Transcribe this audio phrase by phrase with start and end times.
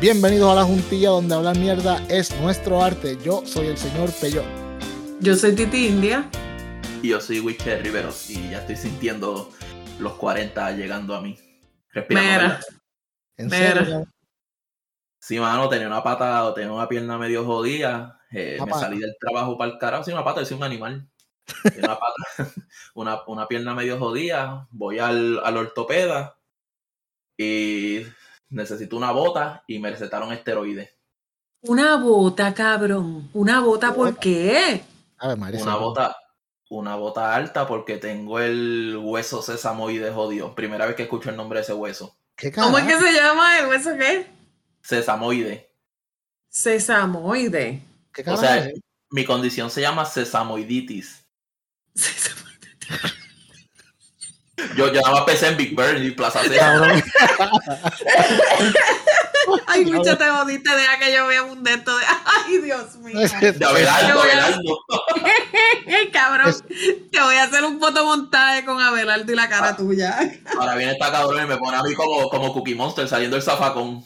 [0.00, 3.16] Bienvenidos a la juntilla donde hablar mierda es nuestro arte.
[3.24, 4.44] Yo soy el señor Peyot.
[5.20, 6.28] Yo soy Titi India.
[7.02, 9.50] Y yo soy Wicher Riveros y ya estoy sintiendo
[9.98, 11.38] los 40 llegando a mí.
[11.90, 12.20] Respira.
[12.20, 12.60] Mira.
[13.36, 14.06] ¿En serio?
[15.20, 18.20] Sí, mano, tenía una pata, tenía una pierna medio jodida.
[18.30, 18.80] eh, me pata.
[18.80, 20.04] salí del trabajo para el carajo.
[20.04, 21.08] Sí, una pata, soy un animal.
[21.62, 22.14] Tenía una pata,
[22.94, 24.66] una, una pierna medio jodida.
[24.70, 26.36] Voy al, al ortopeda
[27.38, 28.00] y
[28.54, 30.90] necesito una bota y me recetaron esteroides.
[31.62, 33.30] Una bota, cabrón.
[33.32, 34.20] Una bota, ¿por Bota.
[34.20, 34.84] qué?
[35.18, 35.62] A ver, María.
[35.62, 36.16] Una bota,
[36.68, 40.54] una bota alta porque tengo el hueso sesamoide jodido.
[40.54, 42.16] Primera vez que escucho el nombre de ese hueso.
[42.36, 44.26] ¿Qué ¿Cómo es que se llama el hueso qué?
[44.82, 45.70] Sesamoide.
[46.48, 47.82] Sesamoide.
[48.12, 48.74] ¿Qué O sea, es?
[49.10, 51.24] mi condición se llama sesamoiditis.
[51.94, 52.54] Sesamoide.
[54.76, 56.80] Yo, yo nada más pensé en Big Bird y Plaza Sésamo.
[56.84, 57.02] Cabrón.
[59.66, 62.04] Ay, mucho te jodiste, deja que yo vea un de esto de.
[62.46, 63.18] Ay, Dios mío.
[63.18, 64.78] De Abelardo, Abelardo.
[66.12, 66.54] Cabrón,
[67.10, 69.76] te voy a hacer un fotomontaje con Abelardo y la cara Ah.
[69.76, 70.18] tuya.
[70.58, 73.44] Ahora viene esta cabrón y me pone a mí como, como Cookie Monster saliendo del
[73.44, 74.04] zafacón.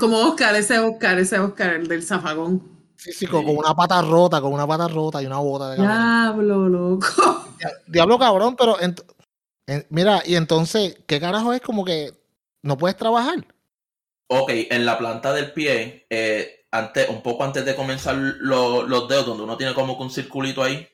[0.00, 2.62] Como Oscar, ese Oscar, ese Oscar, el del zafagón.
[2.96, 5.76] Sí, sí, con, con una pata rota, con una pata rota y una bota de
[5.76, 5.96] cabrón.
[5.96, 7.44] Diablo, loco.
[7.86, 8.78] Diablo cabrón, pero
[9.66, 12.12] en- mira, y entonces, ¿qué carajo es como que
[12.62, 13.46] no puedes trabajar?
[14.28, 19.08] Ok, en la planta del pie, eh, antes, un poco antes de comenzar lo- los
[19.08, 20.88] dedos, donde uno tiene como que un circulito ahí,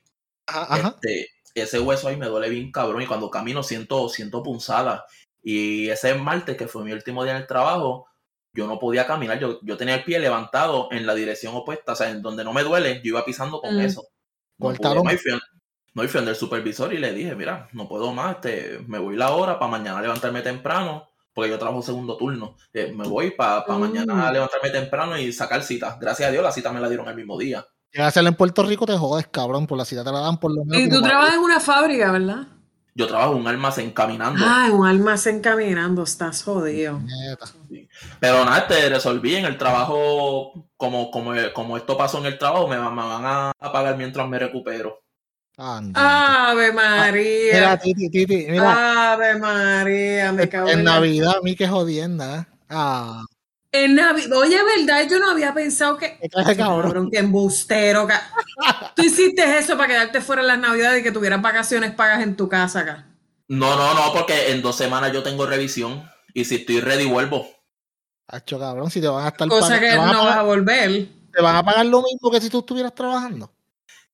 [0.47, 0.99] Ajá, ajá.
[1.01, 5.03] este, ese hueso ahí me duele bien cabrón y cuando camino siento, siento punzadas.
[5.43, 8.07] Y ese martes, que fue mi último día en el trabajo,
[8.53, 11.97] yo no podía caminar, yo, yo tenía el pie levantado en la dirección opuesta, o
[11.97, 13.81] sea, en donde no me duele, yo iba pisando con Mm.
[13.81, 14.09] eso.
[14.59, 15.05] No, Cortaron.
[15.09, 15.33] fui,
[15.95, 18.99] no, y fui donde el supervisor y le dije, mira, no puedo más, este, me
[18.99, 22.57] voy la hora para mañana levantarme temprano, porque yo trabajo segundo turno.
[22.73, 23.81] Eh, me voy para Mm.
[23.81, 25.99] mañana levantarme temprano y sacar citas.
[26.01, 27.67] Gracias a Dios la cita me la dieron el mismo día.
[27.93, 30.39] Llegas a hacerla en Puerto Rico, te jodes, cabrón, por la cita te la dan
[30.39, 30.87] por lo menos.
[30.87, 32.47] Y tú trabajas en una fábrica, ¿verdad?
[32.95, 34.45] Yo trabajo en un almacén caminando.
[34.47, 37.01] Ah, en un almacén caminando, estás jodido.
[37.01, 37.47] Neta.
[38.19, 42.69] Pero nada, te resolví en el trabajo, como, como, como esto pasó en el trabajo,
[42.69, 45.01] me, van- me van a pagar mientras me recupero.
[45.63, 46.49] Anda.
[46.51, 47.79] Ave Mira, María.
[47.79, 52.39] Titi, Titi, mira, Ave María, me cago en en la- Navidad a mí que jodienda.
[52.41, 52.47] ¿eh?
[52.71, 53.23] Ah,
[53.73, 54.39] En Navidad.
[54.39, 55.07] Oye, ¿verdad?
[55.09, 56.19] Yo no había pensado que.
[56.21, 56.83] qué clase cabrón.
[56.83, 58.07] Cabrón, que embustero.
[58.07, 58.23] ca-
[58.97, 62.37] Tú hiciste eso para quedarte fuera en las Navidades y que tuvieras vacaciones pagas en
[62.37, 63.07] tu casa acá.
[63.49, 67.47] No, no, no, porque en dos semanas yo tengo revisión y si estoy ready vuelvo.
[68.29, 70.45] Hacho, cabrón, si te van a estar Cosa pagando- que a no vas a pagar,
[70.47, 71.09] volver.
[71.33, 73.53] te van a pagar lo mismo que si tú estuvieras trabajando.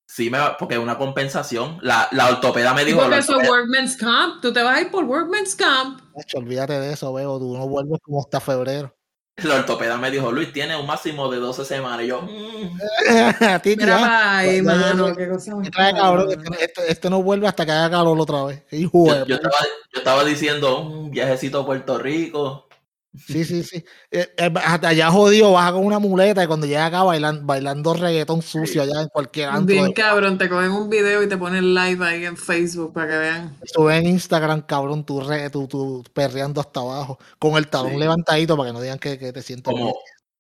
[0.06, 1.78] Sí, me va- porque es una compensación.
[1.83, 3.00] La, la ortopeda me dijo.
[3.00, 4.41] Porque eso Workman's Camp.
[4.41, 6.00] Tú te vas a ir por Workman's Camp.
[6.19, 8.94] Hacho, olvídate de eso, veo, tú no vuelves como hasta febrero.
[9.43, 12.05] La ortopeda me dijo, Luis, tiene un máximo de 12 semanas.
[12.05, 12.28] Y yo, mm,
[13.77, 15.15] Mira ah, para ahí, ya, ya, mano.
[15.15, 16.31] Qué cosa más ¿qué trae, cabrón?
[16.31, 18.62] Este, este- este no vuelve hasta que haga calor otra vez.
[18.71, 19.55] Hijo de yo, yo estaba,
[19.93, 22.66] yo estaba diciendo, un viajecito a Puerto Rico.
[23.27, 23.84] Sí, sí, sí.
[24.10, 27.94] Eh, eh, hasta allá jodido, baja con una muleta y cuando llega acá bailan, bailando
[27.94, 29.66] reggaetón sucio allá en cualquier antro.
[29.66, 33.09] Bien de- cabrón, te cogen un video y te ponen live ahí en Facebook para
[33.09, 33.56] que vean.
[33.65, 37.99] Sube en Instagram, cabrón, tú, re- tú, tú perreando hasta abajo, con el talón Sí.
[37.99, 39.97] levantadito para que no digan que, que te sientes Como, bien.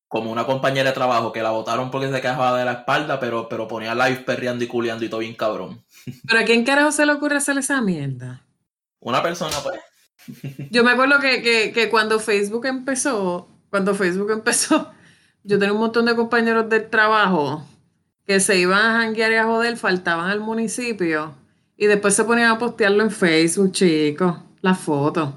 [0.08, 3.48] como una compañera de trabajo que la votaron porque se quejaba de la espalda, pero,
[3.48, 5.82] pero ponía live perreando y culeando y todo bien cabrón.
[6.26, 8.42] Pero a quién carajo se le ocurre hacer esa mierda.
[9.00, 9.78] Una persona, pues.
[10.70, 14.90] Yo me acuerdo que, que, que cuando Facebook empezó, cuando Facebook empezó,
[15.44, 17.66] yo tenía un montón de compañeros del trabajo
[18.26, 21.34] que se iban a janguear y a joder, faltaban al municipio
[21.76, 25.30] y después se ponían a postearlo en Facebook, chicos, las fotos.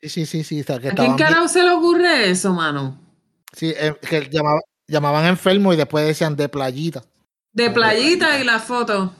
[0.00, 0.64] Sí, sí, sí, sí.
[0.64, 2.98] que ¿A quién carajo se le ocurre eso, mano?
[3.54, 7.04] sí, eh, que llamaba- llamaban enfermo y después decían de playita.
[7.52, 9.10] De playita y las fotos.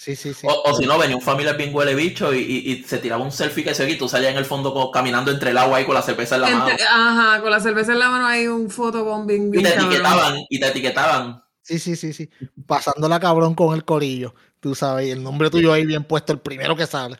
[0.00, 0.46] Sí, sí, sí.
[0.48, 3.24] O, o si no, venía un familiar bien huele bicho y, y- y se tiraba
[3.24, 5.78] un selfie que se y tú salías en el fondo como caminando entre el agua
[5.78, 6.68] ahí con la cerveza en la mano.
[6.70, 9.86] Entre- ajá, con la cerveza en la mano hay un fotobombing Y bien te cabrón.
[9.92, 11.42] etiquetaban, y te etiquetaban.
[11.62, 12.30] Sí, sí, sí, sí.
[12.64, 14.34] Pasándola cabrón con el corillo.
[14.60, 17.16] Tú sabes, y el nombre tuyo ahí bien puesto, el primero que sale.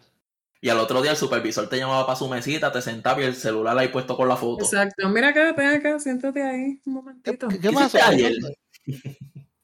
[0.60, 3.34] Y al otro día el supervisor te llamaba para su mesita, te sentaba y el
[3.34, 4.64] celular ahí puesto con la foto.
[4.64, 5.08] Exacto.
[5.08, 7.48] Mira acá, ven acá, siéntate ahí un momentito.
[7.48, 7.98] ¿Qué, qué ¿Qué pasó?
[8.04, 8.34] ayer?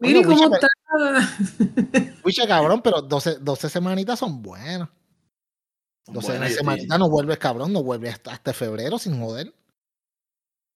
[0.04, 0.68] Mire Oye, cómo está.
[2.24, 4.88] Wicha, cabrón, pero 12, 12 semanitas son buenas.
[6.06, 9.52] 12 Bueno, yo semanitas no vuelves, cabrón, no vuelves hasta, hasta febrero sin joder.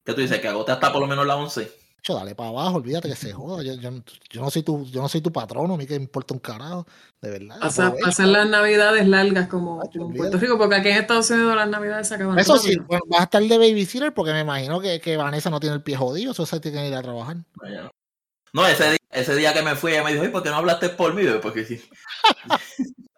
[0.05, 0.41] ¿Qué tú dices?
[0.41, 1.71] ¿Que agote hasta por lo menos la 11?
[2.03, 3.63] Yo, dale para abajo, olvídate que se joda.
[3.63, 3.91] Yo, yo,
[4.31, 6.41] yo no soy tu, yo no soy tu patrono, a mí que me importa un
[6.41, 6.87] carajo,
[7.21, 7.59] de verdad.
[7.61, 8.07] Pasa- aprovecha.
[8.07, 10.17] Pasan las navidades largas como, en olvídate.
[10.17, 13.21] Puerto Rico, porque aquí en Estados Unidos las navidades se acaban Eso sí, bueno, vas
[13.21, 16.33] a estar de babysitter porque me imagino que, que Vanessa no tiene el pie jodido,
[16.33, 17.37] eso se tiene que ir a trabajar.
[17.37, 17.91] No, ya
[18.53, 18.67] no.
[18.67, 20.89] Ese día, ese día que me fui, ella me dijo, "Oye, ¿por qué no hablaste
[20.91, 21.25] por mí?
[21.25, 21.81] Yo, Porque sí.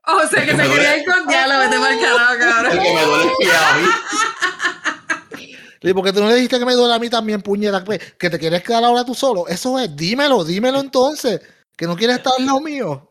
[0.06, 2.72] O sea que Me se quería ir con diablo, vete mal carajo, cabrón.
[2.76, 3.88] Porque me duele el pie a mí.
[5.82, 7.84] ¿Y por qué tú no le dijiste que me duele a mí también, puñeta?
[7.84, 9.46] Pues, Que te quieres quedar ahora tú solo.
[9.48, 11.40] Eso es, dímelo, dímelo entonces.
[11.76, 13.06] Que no quieres estar al lado mío.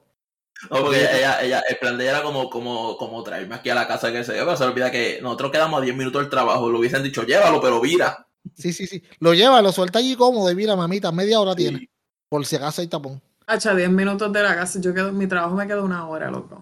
[0.69, 3.75] No, porque ella, ella, el plan de ella era como, como, como traerme aquí a
[3.75, 6.30] la casa que se yo, pero se olvida que nosotros quedamos a 10 minutos del
[6.30, 6.69] trabajo.
[6.69, 8.27] Lo hubiesen dicho, llévalo, pero vira.
[8.57, 9.01] Sí, sí, sí.
[9.19, 11.57] Lo lleva, lo suelta allí cómodo y mira, mamita, media hora Sí.
[11.57, 11.89] tiene.
[12.29, 13.21] Por si acaso hay tapón.
[13.47, 14.79] Hacha, 10 minutos de la casa.
[14.79, 16.61] Yo quedo, mi trabajo me queda una hora, loco.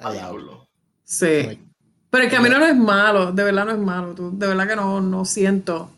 [0.00, 0.68] A diablo.
[1.02, 1.58] Sí.
[2.10, 4.14] Pero el camino no es malo, de verdad no es malo.
[4.14, 5.90] Tú, de verdad que no, no siento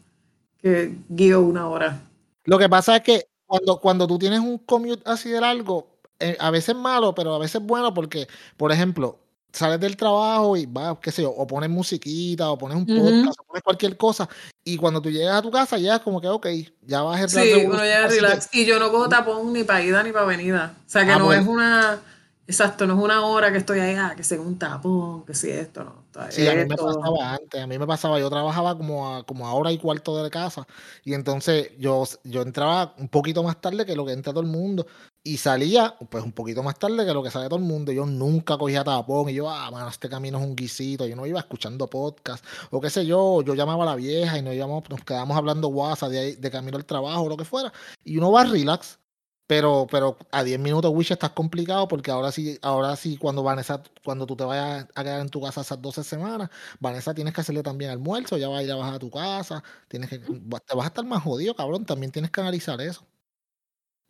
[0.59, 2.01] que guío una hora.
[2.45, 5.89] Lo que pasa es que cuando, cuando tú tienes un commute así de largo,
[6.21, 9.19] eh, a veces malo, pero a veces bueno porque, por ejemplo,
[9.53, 13.41] sales del trabajo y vas, qué sé yo, o pones musiquita, o pones un podcast,
[13.41, 14.29] o pones cualquier cosa,
[14.65, 16.47] y cuando tú llegas a tu casa ya es como que, ok,
[16.83, 18.49] ya vas a Sí, uno ya relax.
[18.53, 20.75] Y yo no cojo tapón ni para ida ni para venida.
[20.87, 21.43] O sea que Ah, no bueno.
[21.43, 22.01] es una.
[22.47, 25.51] Exacto, no es una hora que estoy ahí, ah, que sea un tapón, que si
[25.51, 26.01] esto, no.
[26.31, 29.47] Sí, a mí me pasaba antes, a mí me pasaba, yo trabajaba como a, como
[29.47, 30.67] a hora y cuarto de casa
[31.05, 34.49] y entonces yo, yo entraba un poquito más tarde que lo que entra todo el
[34.49, 34.87] mundo
[35.23, 37.93] y salía pues un poquito más tarde que lo que sale todo el mundo.
[37.93, 41.27] Yo nunca cogía tapón y yo, ah, mano, este camino es un guisito, yo no
[41.27, 44.89] iba escuchando podcast o qué sé yo, yo llamaba a la vieja y nos, íbamos,
[44.89, 47.73] nos quedamos hablando WhatsApp de, de camino al trabajo o lo que fuera
[48.05, 48.99] y uno va relax.
[49.47, 53.83] Pero, pero a 10 minutos, Wish, estás complicado porque ahora sí, ahora sí, cuando Vanessa,
[54.05, 57.41] cuando tú te vayas a quedar en tu casa esas 12 semanas, Vanessa tienes que
[57.41, 60.77] hacerle también almuerzo, ya va a ir a bajar a tu casa, tienes que, te
[60.77, 63.05] vas a estar más jodido, cabrón, también tienes que analizar eso.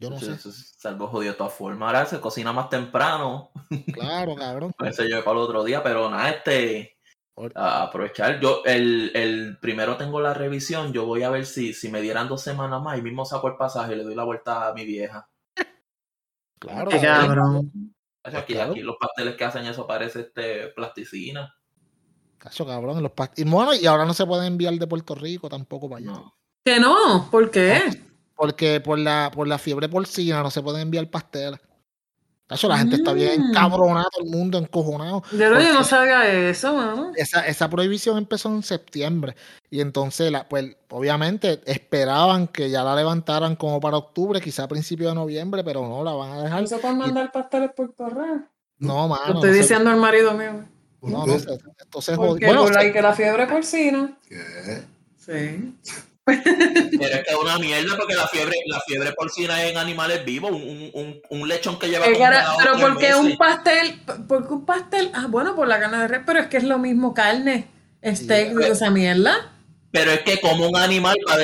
[0.00, 1.86] Yo no sé, eso es Salvo jodido de todas formas.
[1.86, 3.50] Ahora se cocina más temprano.
[3.92, 4.72] claro, cabrón.
[4.76, 6.96] Puede ser yo para el otro día, pero nada, este.
[7.54, 8.40] A aprovechar.
[8.40, 10.92] Yo, el, el primero tengo la revisión.
[10.92, 13.56] Yo voy a ver si, si me dieran dos semanas más y mismo saco el
[13.56, 15.28] pasaje y le doy la vuelta a mi vieja.
[16.58, 17.26] Claro, Qué cabrón.
[17.26, 17.94] cabrón.
[18.24, 18.72] Aquí, claro.
[18.72, 21.54] aquí los pasteles que hacen eso parece este plasticina.
[22.36, 23.02] Cacho, cabrón.
[23.02, 26.00] los past- y bueno, y ahora no se puede enviar de Puerto Rico tampoco para
[26.00, 26.10] allá.
[26.12, 26.34] No.
[26.64, 27.80] Que no, ¿por qué?
[28.40, 31.60] Porque por la, por la fiebre porcina no se pueden enviar pasteles.
[32.46, 33.52] Cacho, la gente está bien Mm.
[33.52, 35.22] cabronada, todo el mundo encojonado.
[35.30, 37.12] Yo, no- yo no sabía eso, mano.
[37.16, 39.36] esa, esa prohibición empezó en septiembre
[39.68, 44.68] y entonces la, pues obviamente esperaban que ya la levantaran como para octubre, quizá a
[44.68, 46.62] principios de noviembre, pero no la van a dejar.
[46.62, 48.42] No se pueden mandar pasteles por correo.
[48.78, 49.34] No, Lo mano.
[49.34, 50.64] estoy no se- diciendo al marido mío.
[50.98, 52.30] ¿Por no, no se jodió.
[52.30, 54.18] Porque Bueno, se- que la fiebre porcina.
[54.26, 54.82] ¿Qué?
[55.18, 55.74] Sí.
[56.98, 60.24] Pero es que es una mierda porque la fiebre, la fiebre porcina es en animales
[60.24, 60.50] vivos.
[60.52, 63.20] Un, un, lechón que lleva congelado pero tres ¿por qué meses.
[63.20, 64.00] un pastel?
[64.28, 65.10] ¿Por qué un pastel?
[65.14, 67.68] Ah, bueno, por la carne de res, pero es que es lo mismo carne,
[68.04, 69.52] steak, esa mierda.
[69.90, 71.38] Pero es que como un animal va a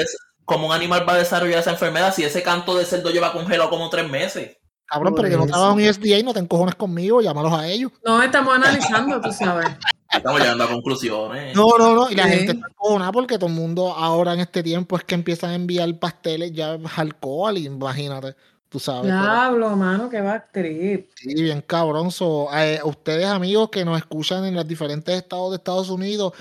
[0.44, 3.68] como un animal va a desarrollar esa enfermedad si ese canto de cerdo lleva congelado
[3.68, 4.56] como tres meses.
[4.86, 5.52] Cabrón, pero que no eso.
[5.52, 7.92] trabajan en USDA y no te encojones conmigo, llámalos a ellos.
[8.04, 9.66] No, estamos analizando, tú sabes.
[10.12, 11.54] Estamos llegando a conclusiones.
[11.56, 12.10] No, no, no.
[12.10, 12.30] Y la Sí.
[12.30, 15.54] gente está encojonada porque todo el mundo ahora en este tiempo es que empiezan a
[15.56, 18.34] enviar pasteles ya alcohol, imagínate.
[18.68, 19.02] Tú sabes.
[19.10, 21.10] pero- Diablo, mano, que va trip.
[21.16, 22.10] Sí, bien cabrón.
[22.12, 26.32] So, eh, ustedes, amigos que nos escuchan en los diferentes estados de Estados Unidos,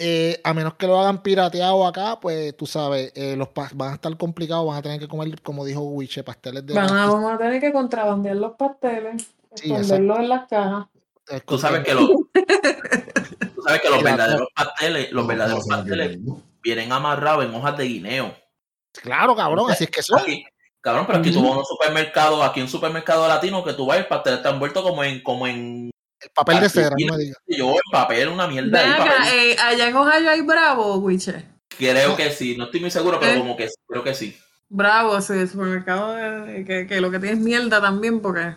[0.00, 3.94] eh, a menos que lo hagan pirateado acá, pues tú sabes, eh, los van a
[3.94, 7.32] estar complicados, van a tener que comer, como dijo Wiche, pasteles de Van a, vamos
[7.32, 10.86] a tener que contrabandear los pasteles, Sí, esconderlos en las cajas.
[11.26, 16.18] Es Tú sabes que los, tú sabes que los verdaderos pasteles, los No, verdaderos pasteles
[16.62, 18.34] vienen amarrados en hojas de guineo.
[18.92, 20.20] Claro, cabrón, así es que son.
[20.20, 20.44] Aquí,
[20.80, 23.96] cabrón, pero aquí tú vas a un supermercado, aquí un supermercado latino que tú vas
[23.96, 27.22] y el pastel está envuelto como en, como en El papel de cera, no me
[27.22, 27.38] digas.
[27.46, 29.12] yo en papel, una mierda ahí, papel.
[29.32, 31.44] eh, allá en Ohio hay Bravo, Wiche.
[31.76, 33.38] Creo que sí, no estoy muy seguro, pero ¿Eh?
[33.38, 34.36] como que sí, creo que sí.
[34.68, 38.54] Bravo, sí, el supermercado de- que, que lo que tiene es mierda también, porque.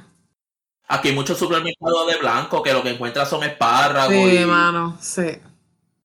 [0.88, 4.98] Aquí hay muchos supermercados de blanco que lo que encuentras son espárragos Sí, y mano,
[5.00, 5.38] sí.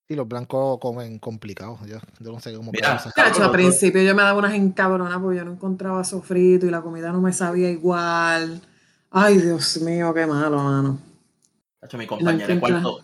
[0.09, 1.81] Y los blancos comen complicados.
[1.87, 5.39] Yo, yo no sé cómo Mira, Cacho, al principio yo me daba unas encabronas porque
[5.39, 8.61] yo no encontraba sofrito y la comida no me sabía igual.
[9.11, 11.01] Ay, Dios mío, qué malo, mano.
[11.99, 13.01] Mi compañera de cuarto,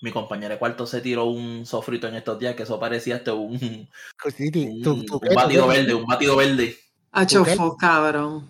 [0.00, 3.30] mi compañera de cuarto se tiró un sofrito en estos días que eso parecía este
[3.30, 3.88] un, un,
[4.36, 6.76] Sí, sí, ¿Tú, tú qué, un batido verde, un batido verde.
[7.12, 7.52] A ¿Tú qué?
[7.52, 8.48] chofo, cabrón.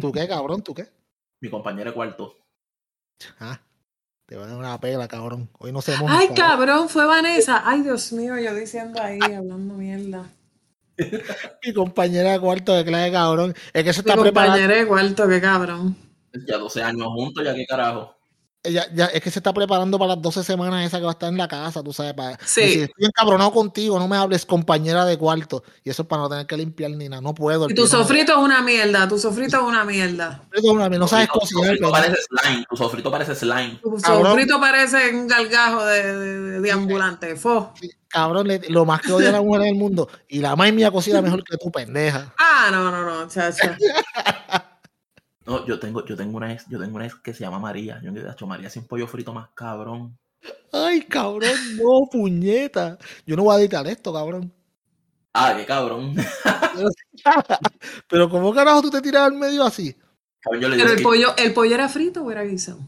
[0.00, 0.62] ¿Tú qué, cabrón?
[0.62, 0.88] ¿Tú qué?
[1.40, 2.34] Mi compañera de cuarto.
[3.38, 3.60] Ah,
[4.26, 5.48] te va a dar una pela, cabrón.
[5.58, 7.62] Hoy no se Ay, cabrón, fue Vanessa.
[7.64, 10.28] Ay, Dios mío, yo diciendo ahí, hablando mierda.
[11.64, 13.54] Mi compañera de cuarto de clase, cabrón.
[13.72, 14.54] Es que se Mi está preparando.
[14.54, 15.96] compañera de cuarto, qué cabrón.
[16.46, 18.17] Ya 12 años juntos, ya qué carajo.
[18.70, 21.12] Ya, ya, es que se está preparando para las 12 semanas esa que va a
[21.12, 22.14] estar en la casa, tú sabes.
[22.14, 22.60] Para, Sí.
[22.60, 25.62] decir, estoy encabronado contigo, no me hables, compañera de cuarto.
[25.84, 27.22] Y eso es para no tener que limpiar ni nada.
[27.22, 27.68] No puedo.
[27.70, 30.42] Y tu no sofrito es una mierda, tu sofrito es una mierda.
[30.44, 31.64] Sofrito es una mierda, No sabes Tu cocinar.
[31.64, 33.78] sofrito pero- parece slime, tu sofrito parece slime.
[33.82, 34.26] Tu Cabrón.
[34.26, 37.36] sofrito parece un galgajo de, de, de ambulante.
[37.36, 37.72] Fo.
[38.08, 40.08] Cabrón, lo más que odia a la mujer en el mundo.
[40.28, 42.32] Y la más mía cocina mejor que tu pendeja.
[42.38, 43.68] Ah, no, no, no, chacho.
[45.48, 48.00] No, yo tengo, yo tengo una ex, yo tengo una ex que se llama María.
[48.02, 50.18] Yo he hecho María sin pollo frito más cabrón.
[50.72, 52.98] Ay, cabrón, no, puñeta.
[53.26, 54.52] Yo no voy a editar esto, cabrón.
[55.32, 56.14] Ah, qué cabrón.
[58.08, 59.96] Pero ¿cómo carajo tú te tiras al medio así?
[60.40, 62.78] Cabrón, yo le digo Pero el que- pollo, ¿el pollo era frito o era guisado?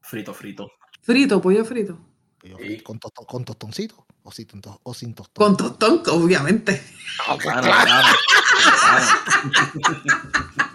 [0.00, 0.70] frito, frito.
[1.02, 1.98] Frito, pollo frito.
[2.42, 2.80] Sí.
[2.80, 5.34] Con, tostón- con tostoncito o sin, to- o sin tostón.
[5.46, 6.82] Con tostón, obviamente.
[7.28, 7.84] Ah, Claro, claro.
[7.84, 8.16] claro,
[8.80, 10.68] claro.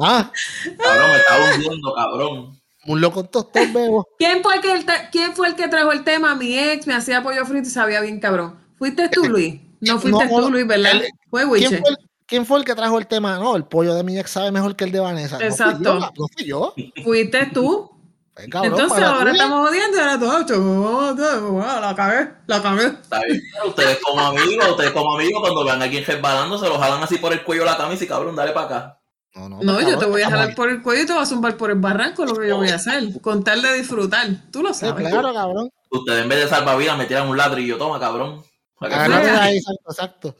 [0.00, 0.30] Ah,
[0.78, 2.60] Cabrón, me está hundiendo, cabrón.
[2.84, 4.06] muslo con tostón, bebo.
[4.18, 6.34] ¿Quién fue, el que, el ¿Quién fue el que trajo el tema?
[6.34, 8.58] Mi ex me hacía pollo frito y sabía bien cabrón.
[8.78, 9.60] ¿Fuiste tú, Luis?
[9.80, 10.92] No fuiste No, tú, Luis, ¿verdad?
[10.92, 11.78] el- Fue ¿Quién Wiche.
[11.80, 13.36] fue, el, quién fue el que trajo el tema?
[13.38, 15.34] No, el pollo de mi ex sabe mejor que el de Vanessa.
[15.36, 15.82] No fui Exacto.
[15.82, 16.74] yo, No fui yo.
[17.04, 17.90] Fuiste tú.
[18.34, 22.62] Pues, cabrón, Entonces ahora estamos jodiendo y ahora tú, "Ah, chaval, ah, la cagué, la
[22.62, 22.86] cagué.
[22.86, 23.42] Está bien.
[23.66, 27.18] Ustedes como amigos, ustedes como amigos, cuando vean a alguien resbalando, se lo jalan así
[27.18, 28.99] por el cuello la camisa y cabrón, dale para acá.
[29.34, 31.22] No, no, No, pues, yo te voy a jalar por el cuello y te voy
[31.22, 33.20] a zumbar por el barranco, lo que yo voy a hacer.
[33.20, 34.28] Con tal de disfrutar.
[34.50, 35.08] Tú lo Sí, sabes.
[35.08, 35.70] claro, cabrón.
[35.90, 38.42] Ustedes en vez de salvavidas me tiran un ladrillo, toma, cabrón.
[38.80, 40.36] Ahí, exacto, exacto.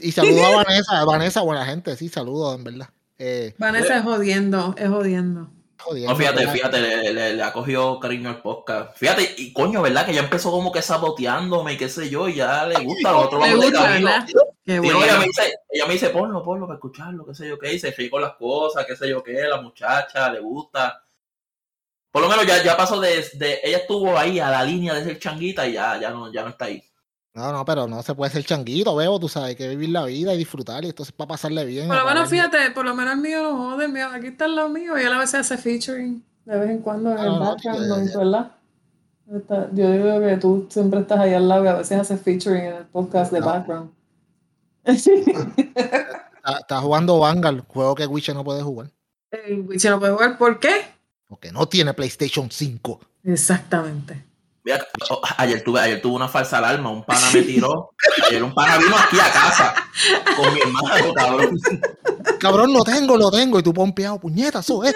[0.00, 1.04] Y saludo a Vanessa.
[1.04, 2.88] Vanessa, buena gente, sí, saludo, en verdad.
[3.18, 5.50] Eh, Vanessa es jodiendo, es jodiendo.
[5.82, 8.96] Jodiendo, No, fíjate, fíjate, le, le- le ha cogido cariño al podcast.
[8.96, 10.06] Fíjate, y coño, ¿verdad?
[10.06, 13.10] Que ya empezó como que saboteándome y qué sé yo, y ya le gusta
[14.64, 15.04] Y no, bueno.
[15.04, 17.78] ella, me dice, ella me dice, ponlo, ponlo para escucharlo, qué sé yo qué, y
[17.78, 21.02] se ríe con las cosas, qué sé yo qué, la muchacha, le gusta.
[22.10, 25.04] Por lo menos ya, ya pasó de, de- ella estuvo ahí a la línea de
[25.04, 26.82] ser changuita y ya, ya no, ya no está ahí.
[27.34, 30.04] No, no, pero no se puede ser changuito, veo, tú sabes, hay que vivir la
[30.04, 31.88] vida y disfrutar, y esto es para pasarle bien.
[31.88, 34.54] Por lo menos, fíjate, por lo menos el mío no jode, mío, aquí está el
[34.56, 37.32] lado mío, y él a veces hace featuring de vez en cuando en Ah, el
[37.32, 38.18] no, background, ya, noise, ya.
[38.18, 38.52] ¿verdad?
[39.34, 42.64] Está- yo digo que tú siempre estás ahí al lado y a veces haces featuring
[42.64, 43.46] en el podcast de No.
[43.46, 43.90] background.
[44.84, 48.90] Está, está jugando Vanguard, juego que Wiche no puede jugar,
[49.30, 50.70] El Wichi no puede jugar, ¿por qué?
[51.28, 53.00] porque no tiene PlayStation 5.
[53.24, 54.22] Exactamente.
[54.64, 57.90] Mira, oh, ayer tuve, ayer tuve una falsa alarma, un pana me tiró,
[58.28, 59.74] ayer un pana vino aquí a casa
[60.36, 61.60] con mi hermano, cabrón.
[62.38, 64.94] Cabrón, lo tengo, lo tengo, y tú pompeado, puñeta, eso es.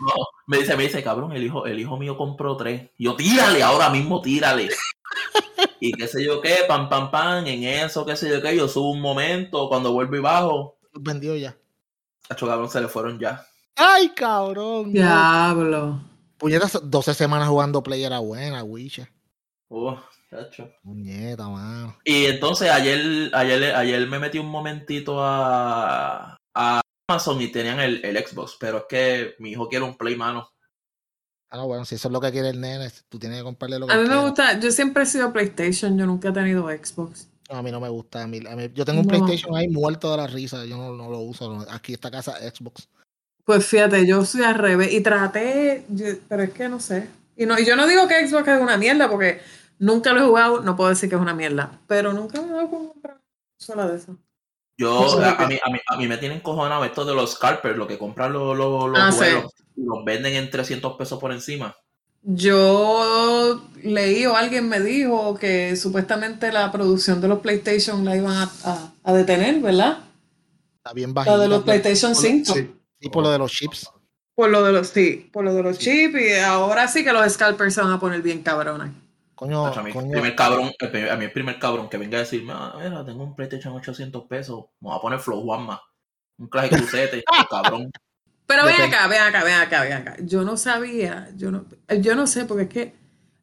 [0.00, 0.12] No,
[0.46, 2.90] me dice, me dice, cabrón, el hijo, el hijo mío compró tres.
[2.98, 4.70] Yo, tírale, ahora mismo tírale.
[5.80, 8.68] Y qué sé yo qué, pam, pam, pam, en eso, qué sé yo qué, yo
[8.68, 11.54] subo un momento, cuando vuelvo y bajo, vendió ya.
[12.26, 13.46] cacho cabrón, se le fueron ya.
[13.76, 14.92] Ay, cabrón.
[14.92, 16.00] Diablo.
[16.38, 19.08] Puñeta, 12 semanas jugando Play era buena, Wiche.
[19.68, 19.94] Uh,
[20.30, 20.68] cacho.
[20.82, 21.96] Puñeta, mano.
[22.04, 28.04] Y entonces ayer, ayer, ayer me metí un momentito a, a Amazon y tenían el,
[28.04, 30.48] el Xbox, pero es que mi hijo quiere un Play, mano.
[31.50, 33.78] Ah, no, bueno, si eso es lo que quiere el nene, tú tienes que comprarle
[33.78, 34.22] lo que A mí me quiera.
[34.22, 37.28] gusta, yo siempre he sido PlayStation, yo nunca he tenido Xbox.
[37.48, 38.22] No, a mí no me gusta.
[38.22, 39.10] A mí, a mí- yo tengo un No.
[39.10, 40.64] PlayStation ahí muerto de la risa.
[40.64, 41.54] Yo no, no lo uso.
[41.54, 41.64] no.
[41.70, 42.88] Aquí esta casa Xbox.
[43.44, 47.08] Pues fíjate, yo soy al revés y traté, yo- pero es que no sé.
[47.36, 49.40] Y, no, y yo no digo que Xbox es una mierda porque
[49.78, 52.52] nunca lo he jugado, no puedo decir que es una mierda, pero nunca me he
[52.52, 53.20] dado con comprar
[53.58, 54.16] sola de eso.
[54.76, 57.86] Yo, a, mí, a, mí, a mí me tienen cojonado esto de los scalpers, lo
[57.86, 59.24] que compran los, los, los Ah, sí.
[59.76, 61.76] y los venden en 300 pesos por encima.
[62.22, 68.36] Yo leí o alguien me dijo que supuestamente la producción de los PlayStation la iban
[68.36, 69.98] a, a- a detener, ¿verdad?
[70.78, 71.38] Está bien La bajita.
[71.38, 72.54] de los PlayStation por- 5.
[72.54, 72.70] Sí,
[73.04, 73.90] sí, por lo de los chips.
[74.34, 77.32] Por lo de los, sí, por lo de los chips y ahora sí que los
[77.32, 78.90] scalpers se van a poner bien cabrones.
[79.34, 80.10] Coño, a, mí, coño.
[80.12, 83.04] primer cabrón, el primer- a mí el primer cabrón que venga a decirme, ah, mira,
[83.04, 85.80] tengo un PlayStation 800 pesos, me voy a poner Flow Juanma,
[86.38, 87.90] un clase crucete, cabrón.
[88.46, 90.16] Pero ven acá, ven acá, ven acá, ven acá.
[90.20, 91.64] Yo no sabía, yo no,
[92.00, 92.94] yo no sé, porque es que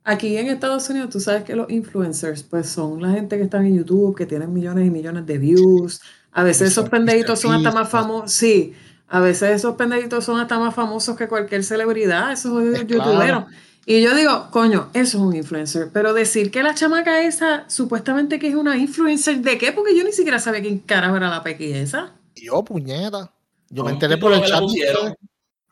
[0.04, 3.66] aquí en Estados Unidos tú sabes que los influencers, pues son la gente que están
[3.66, 6.02] en YouTube, que tienen millones y millones de views.
[6.34, 8.32] A veces Y esos pendejitos son hasta más famosos.
[8.32, 8.74] Sí,
[9.12, 12.88] a veces esos pendejitos son hasta más famosos que cualquier celebridad, esos Es claro.
[12.88, 13.44] youtuberos.
[13.86, 15.90] Y yo digo, coño, eso es un influencer.
[15.92, 19.74] Pero decir que la chamaca esa, supuestamente que es una influencer, ¿de qué?
[19.74, 22.14] Porque yo ni siquiera sabía quién carajo era la pequi esa.
[22.36, 23.34] Yo, puñeta.
[23.70, 24.62] Yo me enteré por el chat.
[24.62, 25.14] pusieron.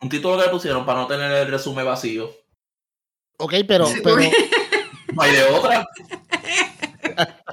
[0.01, 2.29] Un título que le pusieron para no tener el resumen vacío.
[3.37, 4.17] Ok, pero, pero,
[5.13, 5.87] No hay de otra.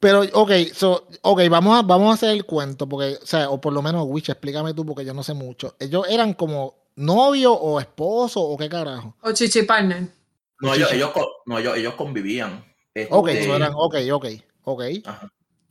[0.00, 3.60] Pero, ok, so, okay vamos, a, vamos a hacer el cuento, porque, o sea, o
[3.60, 5.76] por lo menos, Witch, explícame tú, porque yo no sé mucho.
[5.78, 9.14] Ellos eran como novio o esposo o qué carajo.
[9.22, 10.08] O chichi partner.
[10.60, 11.10] No, ellos, ellos,
[11.46, 12.64] no, ellos, ellos convivían.
[13.10, 14.26] Ok, este, eran, ok, ok,
[14.64, 14.82] ok.
[15.04, 15.30] Ajá.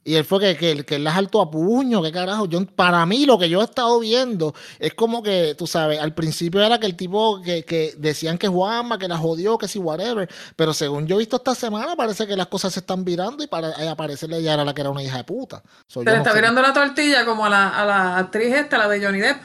[0.10, 2.48] Y él fue que, que, que él las saltó a puño, qué carajo.
[2.48, 6.16] Yo, para mí, lo que yo he estado viendo es como que, tú sabes, al
[6.16, 9.78] principio era que el tipo que, que decían que Juanma, que la jodió, que si
[9.78, 10.28] whatever.
[10.56, 13.48] Pero según yo he visto esta semana, parece que las cosas se están virando y
[13.48, 15.62] para eh, aparecerle ella era la que era una hija de puta.
[15.86, 19.20] Se está virando la tortilla como a la, a la actriz esta, la de Johnny
[19.20, 19.40] Depp.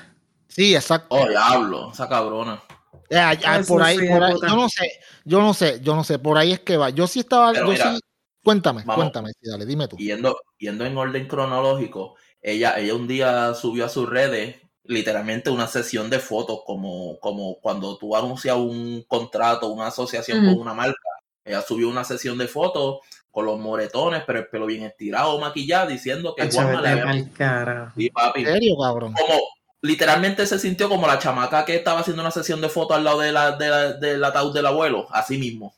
[0.49, 1.15] Sí, exacto.
[1.15, 2.63] Oh, diablo, esa cabrona.
[3.69, 4.93] por ahí, por ahí, yo no sé,
[5.27, 6.89] yo no sé, yo no sé, por ahí es que va.
[6.89, 8.01] Yo sí estaba, yo sí,
[8.45, 9.97] Cuéntame, cuéntame, dale, dime tú.
[9.97, 15.67] Yendo, yendo en orden cronológico, ella, ella un día subió a sus redes literalmente una
[15.67, 20.99] sesión de fotos, como, como cuando tú anuncias un contrato, una asociación con una marca.
[21.43, 22.99] Ella subió una sesión de fotos
[23.31, 27.93] con los moretones, pero el pelo bien estirado, maquillado, diciendo que Juanma le había...
[27.97, 28.41] Sí, papi.
[28.41, 29.15] ¿En serio, cabrón?
[29.15, 29.41] Como,
[29.83, 33.21] literalmente se sintió como la chamaca que estaba haciendo una sesión de fotos al lado
[33.21, 35.75] de la, de la, del ataúd del abuelo, así mismo.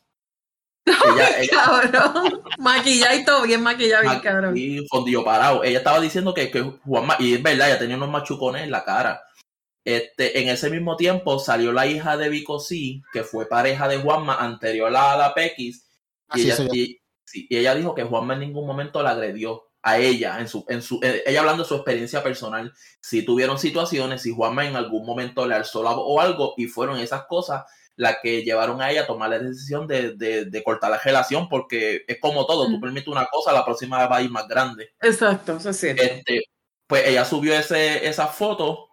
[1.39, 2.43] Ella, cabrón.
[2.59, 4.57] Maquilladito, bien maquillado, bien cabrón.
[4.57, 5.65] Y fondillo parado.
[5.65, 8.85] Ella estaba diciendo que, que Juanma, y es verdad, ella tenía unos machucones en la
[8.85, 9.23] cara.
[9.85, 13.99] Este, en ese mismo tiempo salió la hija de Vico C, que fue pareja de
[13.99, 15.89] Juanma anterior a la Pequis.
[16.35, 17.01] Y ella, y,
[17.51, 20.99] ella, dijo que Juanma en ningún momento la agredió a ella, en su, en su,
[21.03, 22.73] eh, ella hablando de su experiencia personal.
[23.01, 26.99] Si tuvieron situaciones, si Juanma en algún momento le alzó la o algo, y fueron
[26.99, 27.65] esas cosas
[27.97, 32.19] la que llevaron a ella a tomar la decisión de, cortar la relación, porque es
[32.21, 34.91] como todo, tú permites una cosa, la próxima va a ir más grande.
[35.01, 36.03] Exacto, eso es cierto.
[36.03, 36.43] Este,
[36.87, 38.91] pues ella subió ese, esa foto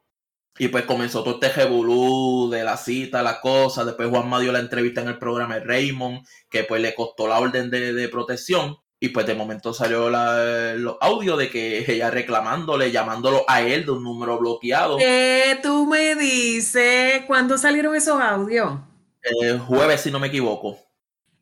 [0.58, 3.86] y pues comenzó todo este revolú de la cita, la cosa.
[3.86, 7.40] Después Juanma dio la entrevista en el programa de Raymond, que pues le costó la
[7.40, 8.78] orden de, protección.
[9.00, 13.84] Y pues de momento salió la, los audios de que ella reclamándole, llamándolo a él
[13.86, 14.98] de un número bloqueado.
[14.98, 17.24] ¿Qué tú me dices?
[17.28, 18.80] ¿Cuándo salieron esos audios?
[19.24, 20.78] El jueves, si no me equivoco.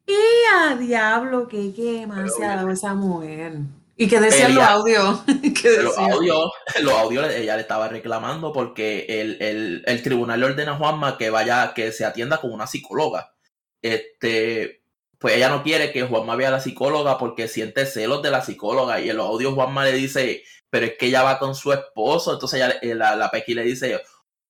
[0.06, 0.14] Y
[0.54, 3.54] a diablo, que demasiado esa mujer.
[3.96, 5.22] ¿Y que decían los audios?
[5.84, 10.78] los audios, los audios, ella le estaba reclamando porque el, el, tribunal le ordena a
[10.78, 13.36] Juanma que vaya, que se atienda con una psicóloga.
[13.82, 14.84] Este,
[15.20, 18.42] pues ella no quiere que Juanma vea a la psicóloga porque siente celos de la
[18.42, 19.00] psicóloga.
[19.00, 22.34] Y en los audios Juanma le dice, pero es que ella va con su esposo.
[22.34, 24.02] Entonces ella, eh, la, la Pequi le dice,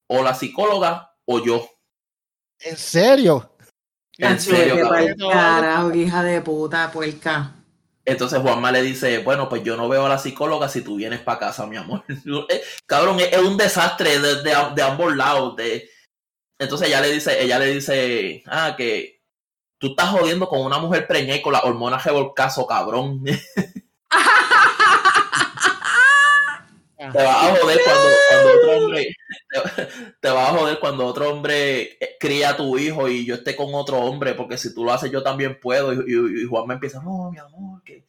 [0.08, 1.68] o la psicóloga o yo.
[2.64, 3.52] ¿En serio?
[4.18, 4.90] En serio,
[5.32, 7.56] carajo, hija de puta, puerca.
[8.06, 11.22] Entonces Juanma le dice, bueno, pues yo no veo a la psicóloga si tú vienes
[11.22, 12.04] para casa, mi amor.
[12.50, 15.56] Eh, cabrón, es, un desastre de, ambos lados.
[15.56, 15.90] De...
[16.60, 19.22] Entonces ella le dice, ella le dice, ah, que
[19.78, 23.24] tú estás jodiendo con una mujer preñada y con la hormona revolcazo, cabrón.
[27.10, 29.16] Te vas a joder cuando, otro hombre
[30.20, 33.74] te, vas a joder cuando otro hombre cría a tu hijo y yo esté con
[33.74, 35.94] otro hombre, porque si tú lo haces yo también puedo.
[35.94, 38.06] Y, Juan me empieza, no, mi amor, que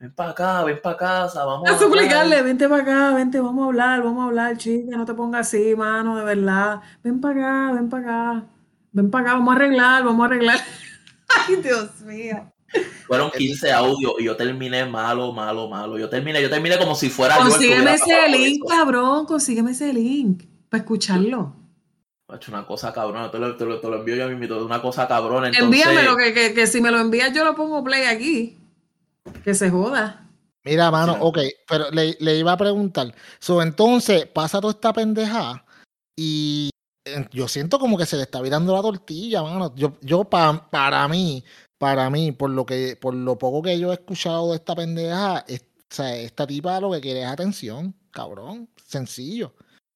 [0.00, 3.62] ven para acá, ven para casa, vamos a, a suplicarle, vente para acá, vente, vamos
[3.62, 6.80] a hablar, vamos a hablar, chica, no te pongas así, mano, de verdad.
[7.04, 8.46] Ven para acá, ven para acá,
[8.90, 10.58] ven para acá, vamos a arreglar, vamos a arreglar.
[11.48, 12.52] Ay, Dios mío.
[13.06, 15.98] Fueron 15 audios y yo terminé malo, malo, malo.
[15.98, 20.82] Yo terminé, yo terminé como si fuera consígueme ese link, cabrón, consígueme ese link para
[20.82, 21.54] escucharlo.
[22.34, 25.06] hecho una cosa cabrona, te lo, te lo, te lo envío yo mismo, una cosa
[25.06, 25.48] cabrona.
[25.48, 25.84] Entonces...
[25.84, 28.58] Envíamelo, que, que, que si me lo envías yo lo pongo play aquí.
[29.44, 30.26] Que se joda.
[30.64, 33.12] Mira, mano, ok, pero le, le, iba a preguntar.
[33.40, 35.64] So, entonces, pasa toda esta pendeja
[36.16, 36.70] y
[37.04, 39.74] eh, yo siento como que se le está virando la tortilla, mano.
[39.74, 41.44] Yo, yo para mí,
[41.82, 45.44] para mí, por lo que, por lo poco que yo he escuchado de esta pendeja,
[45.48, 49.52] esta tipa lo que quiere es atención, cabrón, sencillo,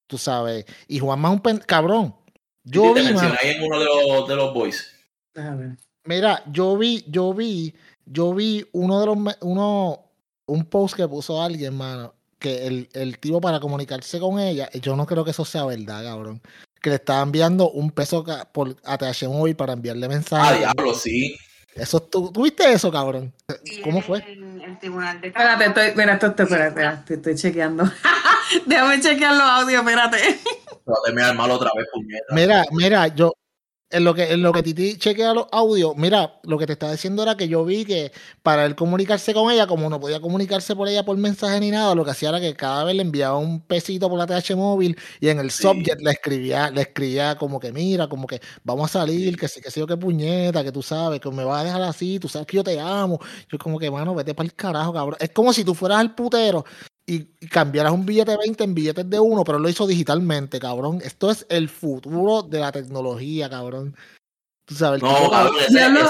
[0.08, 0.64] tú sabes.
[0.88, 2.12] Y Juan más un pen, cabrón.
[2.64, 4.84] Yo vi, ahí en uno de los, de los boys.
[6.02, 7.72] Mira, yo vi, yo vi,
[8.04, 10.10] yo vi uno de los, uno,
[10.46, 14.96] un post que puso alguien, mano, que el, el tipo para comunicarse con ella, yo
[14.96, 16.42] no creo que eso sea verdad, cabrón.
[16.82, 20.66] Que le estaba enviando un peso por ATH Móvil para enviarle mensajes.
[20.66, 21.36] Ah, diablo, sí.
[21.76, 23.32] Eso, ¿tú, ¿Tuviste eso, cabrón?
[23.84, 24.18] ¿Cómo fue?
[24.18, 27.84] El, tribunal de Espérate, estoy, mira, esto, espérate, te estoy chequeando.
[28.66, 30.40] Déjame chequear los audios, espérate.
[31.06, 32.34] Déjame mal otra vez, puñeta.
[32.34, 33.34] Mira, mira, yo,
[33.90, 36.92] en lo que, en lo que Titi chequea los audios, mira, lo que te estaba
[36.92, 40.74] diciendo era que yo vi que para él comunicarse con ella, como no podía comunicarse
[40.74, 43.38] por ella por mensaje ni nada, lo que hacía era que cada vez le enviaba
[43.38, 47.60] un pesito por la TH móvil y en el subject le escribía, le escribía como
[47.60, 50.72] que mira, como que vamos a salir, que sí, que sé yo qué puñeta, que
[50.72, 53.20] tú sabes, que me vas a dejar así, tú sabes que yo te amo.
[53.50, 55.16] Yo como que, mano, vete para el carajo, cabrón.
[55.20, 56.64] Es como si tú fueras al putero
[57.06, 61.00] y, cambiaras un billete de 20 en billetes de uno, pero lo hizo digitalmente, cabrón.
[61.02, 63.96] Esto es el futuro de la tecnología, cabrón.
[64.64, 65.54] Tú sabes, no, cabrón,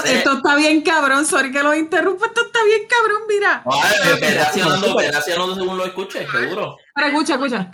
[0.05, 3.61] esto está bien cabrón, sorry que lo interrumpa, esto está bien cabrón, mira.
[3.63, 6.77] Vale, pero haciendo, haciendo según lo escuche, seguro.
[6.95, 7.71] Pero escucha, escucha.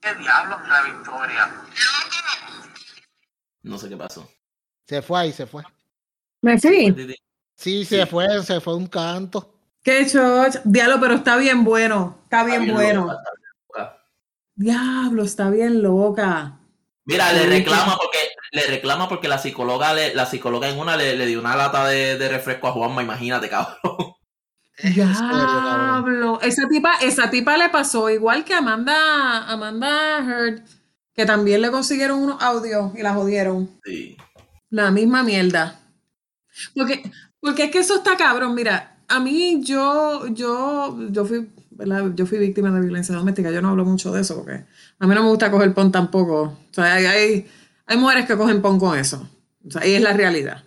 [0.00, 1.50] ¿Qué diablos la victoria?
[3.62, 4.30] No sé qué pasó.
[4.86, 5.62] Se fue ahí, se fue.
[6.42, 7.16] ¿Me fui?
[7.56, 9.54] Sí, se fue, se fue un canto.
[9.82, 10.56] Qué choch.
[10.64, 12.18] Diablo, pero está bien bueno.
[12.24, 13.16] Está bien, bueno.
[14.54, 16.58] Diablo, está bien loca.
[17.04, 18.18] Mira, le reclama porque
[18.52, 22.68] le reclama porque la psicóloga la psicóloga en una le, dio una lata de, refresco
[22.68, 24.14] a Juanma, imagínate, cabrón.
[24.82, 26.40] Diablo.
[26.40, 30.62] Esa tipa, esa tipa le pasó igual que Amanda, Amanda Heard,
[31.14, 33.68] que también le consiguieron unos audios y la jodieron.
[33.84, 34.16] Sí.
[34.74, 35.78] La misma mierda.
[36.74, 37.08] Porque,
[37.38, 38.56] porque es que eso está cabrón.
[38.56, 41.48] Mira, a mí yo, yo, yo fui,
[42.16, 43.52] Yo fui víctima de violencia doméstica.
[43.52, 44.64] Yo no hablo mucho de eso porque
[44.98, 46.42] a mí no me gusta coger pon tampoco.
[46.42, 47.46] O sea, hay,
[47.86, 49.28] hay, mujeres que cogen pon con eso.
[49.64, 50.64] O sea, ahí es la realidad.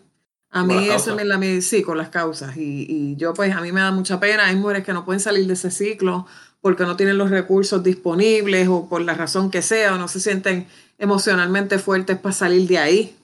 [0.52, 2.56] A mí eso es la sí, con las causas.
[2.56, 4.46] Y, y, yo, pues, a mí me da mucha pena.
[4.46, 6.26] Hay mujeres que no pueden salir de ese ciclo
[6.62, 10.22] porque no tienen los recursos disponibles o por la razón que sea, o no se
[10.22, 10.65] sienten
[10.98, 13.16] emocionalmente fuertes para salir de ahí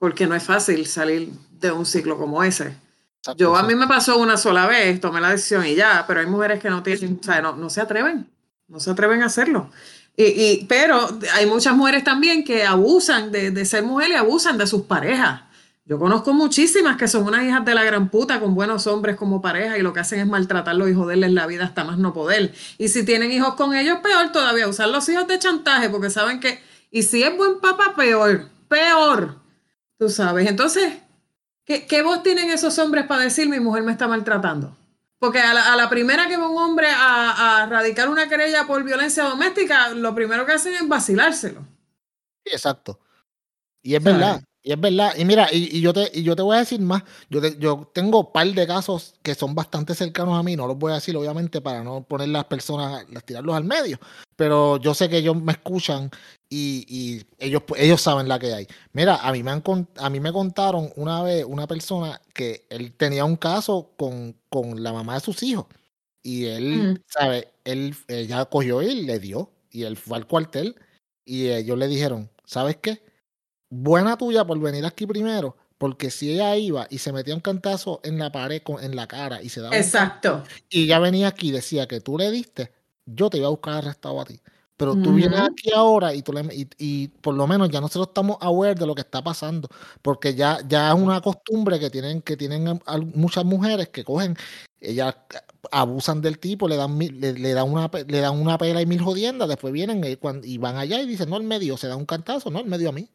[0.00, 2.74] porque no es fácil salir de un ciclo como ese.
[3.36, 6.26] Yo a mí me pasó una sola vez, tomé la decisión y ya, pero hay
[6.26, 8.26] mujeres que no tienen, o sea, no, se atreven,
[8.66, 9.70] no se atreven a hacerlo.
[10.16, 14.66] Y, pero hay muchas mujeres también que abusan de, de, ser mujer y abusan de
[14.66, 15.42] sus parejas.
[15.84, 19.42] Yo conozco muchísimas que son unas hijas de la gran puta con buenos hombres como
[19.42, 22.54] pareja y lo que hacen es maltratarlos y joderles la vida hasta más no poder.
[22.78, 26.40] Y si tienen hijos con ellos, peor todavía, usar los hijos de chantaje porque saben
[26.40, 29.39] que, y si es buen papá, peor, peor.
[30.00, 30.48] Tú sabes.
[30.48, 30.94] Entonces,
[31.66, 34.74] ¿qué, ¿qué, voz tienen esos hombres para decir mi mujer me está maltratando?
[35.18, 39.24] Porque a la, primera que va un hombre a, a, radicar una querella por violencia
[39.24, 41.66] doméstica, lo primero que hacen es vacilárselo.
[42.46, 42.98] Exacto.
[43.82, 44.42] Y es verdad.
[44.62, 47.02] Y es verdad, y mira, y, yo te, y yo te voy a decir más,
[47.30, 50.76] yo, yo tengo un par de casos que son bastante cercanos a mí, no los
[50.78, 53.98] voy a decir obviamente para no poner las personas, las tirarlos al medio,
[54.36, 56.10] pero yo sé que ellos me escuchan
[56.50, 58.66] y, ellos, ellos saben la que hay.
[58.92, 59.62] Mira, a mí, me han,
[59.96, 64.82] a mí me contaron una vez una persona que él tenía un caso con, con
[64.82, 65.66] la mamá de sus hijos
[66.22, 67.48] y él, ¿sabe?
[67.64, 70.76] Él, ella cogió y le dio y él fue al cuartel
[71.24, 73.02] y ellos le dijeron, ¿sabes qué?
[73.70, 78.00] Buena tuya por venir aquí primero, porque si ella iba y se metía un cantazo
[78.04, 79.76] en la pared, con, en la cara y se daba.
[79.76, 80.44] Exacto.
[80.68, 82.72] y ya venía aquí y decía que tú le diste,
[83.06, 84.40] yo te iba a buscar arrestado a ti.
[84.80, 86.42] Pero tú vienes aquí ahora y, tú le,
[86.78, 89.68] y, por lo menos ya nosotros estamos aware de lo que está pasando,
[90.00, 92.80] porque ya, ya es una costumbre que tienen, que tienen
[93.14, 94.38] muchas mujeres que cogen,
[94.80, 95.14] ellas
[95.70, 99.50] abusan del tipo, le dan, le, dan, una, le dan una pela y mil jodiendas,
[99.50, 102.50] después vienen y, y van allá y dicen, no, el medio, se da un cantazo,
[102.50, 103.10] no, el medio a mí.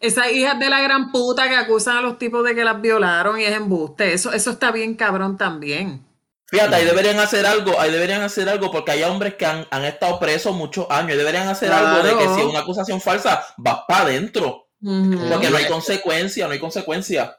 [0.00, 3.40] Esas hijas de la gran puta que acusan a los tipos de que las violaron
[3.40, 4.12] y es embuste.
[4.12, 6.04] Eso, eso está bien cabrón también.
[6.48, 10.20] Fíjate, ahí deberían hacer algo, ahí deberían hacer algo porque hay hombres que han, estado
[10.20, 13.84] presos muchos años y deberían hacer algo de que si es una acusación falsa, va
[13.86, 14.68] para adentro.
[14.80, 17.36] Porque no hay consecuencia, no hay consecuencia.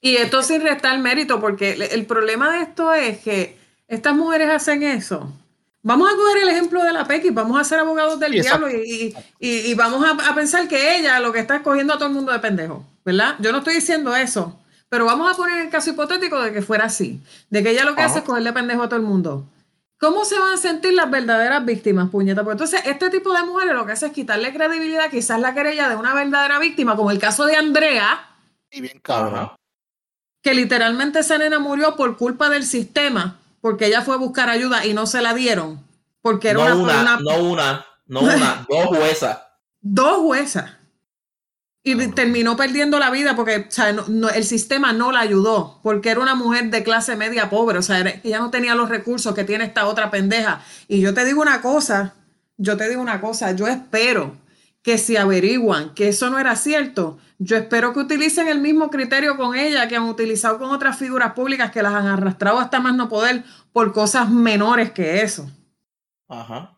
[0.00, 4.82] Y esto sin restar mérito, porque el problema de esto es que estas mujeres hacen
[4.82, 5.32] eso
[5.84, 9.74] Vamos a coger el ejemplo de la Pequi, vamos a ser abogados del diablo y,
[9.74, 12.84] vamos a, pensar que ella lo que está escogiendo a todo el mundo de pendejo,
[13.04, 13.34] ¿verdad?
[13.40, 16.84] Yo no estoy diciendo eso, pero vamos a poner el caso hipotético de que fuera
[16.84, 19.44] así, de que ella lo que hace es cogerle pendejo a todo el mundo.
[19.98, 22.44] ¿Cómo se van a sentir las verdaderas víctimas, puñeta?
[22.44, 25.88] Pues entonces, este tipo de mujeres lo que hace es quitarle credibilidad, quizás la querella
[25.88, 28.28] de una verdadera víctima, como el caso de Andrea.
[28.70, 29.52] Y bien cabrón.
[30.42, 34.84] Que literalmente esa nena murió por culpa del sistema porque ella fue a buscar ayuda
[34.84, 35.86] y no se la dieron.
[36.20, 39.38] Porque era no una, No una, no una, dos juezas.
[39.80, 40.70] Dos juezas.
[41.84, 43.68] Y terminó perdiendo la vida porque
[44.34, 47.98] el sistema no la ayudó, porque era una mujer de clase media pobre, o sea,
[48.22, 50.62] ella no tenía los recursos que tiene esta otra pendeja.
[50.86, 52.14] Y yo te digo una cosa,
[52.56, 54.36] yo te digo una cosa, yo espero
[54.82, 59.36] que si averiguan que eso no era cierto, yo espero que utilicen el mismo criterio
[59.36, 62.94] con ella que han utilizado con otras figuras públicas que las han arrastrado hasta más
[62.94, 65.50] no poder por cosas menores que eso.
[66.28, 66.76] Ajá.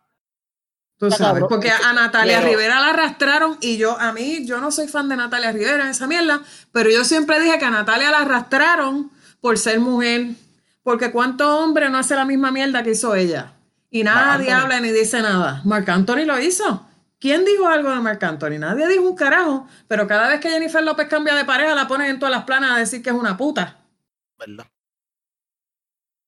[0.96, 4.70] Tú sabes, porque a Natalia Pero- Rivera la arrastraron y yo, a mí, yo no
[4.70, 6.40] soy fan de Natalia Rivera, esa mierda,
[6.72, 10.28] pero yo siempre dije que a Natalia la arrastraron por ser mujer,
[10.82, 13.52] porque cuánto hombre no hace la misma mierda que hizo ella.
[13.90, 15.60] Y nadie habla ni dice nada.
[15.64, 16.86] Marc Anthony lo hizo.
[17.24, 18.58] ¿Quién dijo algo de Marc Anthony?
[18.58, 22.10] Nadie dijo un carajo, pero cada vez que Jennifer López cambia de pareja la ponen
[22.10, 23.80] en todas las planas a decir que es una puta.
[24.38, 24.66] ¿Verdad?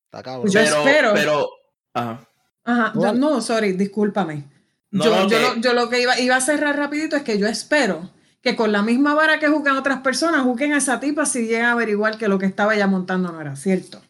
[0.06, 0.44] Está cabrón.
[0.44, 1.12] Pues Yo pero, espero.
[1.12, 1.50] pero,
[1.92, 2.26] ajá.
[2.64, 4.44] Ajá, yo- no, sorry, discúlpame.
[4.90, 7.24] No, yo, no, yo que- lo, yo lo que iba, iba a cerrar rapidito es
[7.24, 10.98] que yo espero que con la misma vara que juzgan otras personas, juzguen a esa
[10.98, 14.00] tipa si llegan a averiguar que lo que estaba ella montando no era cierto.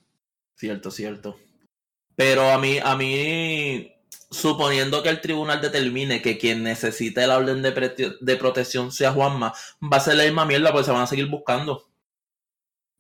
[0.54, 1.36] Cierto, cierto.
[2.14, 3.92] Pero a mí, a mí,
[4.30, 9.96] suponiendo que el tribunal determine que quien necesite la orden de, protección sea Juanma, va
[9.96, 11.86] a ser la misma mierda porque se van a seguir buscando.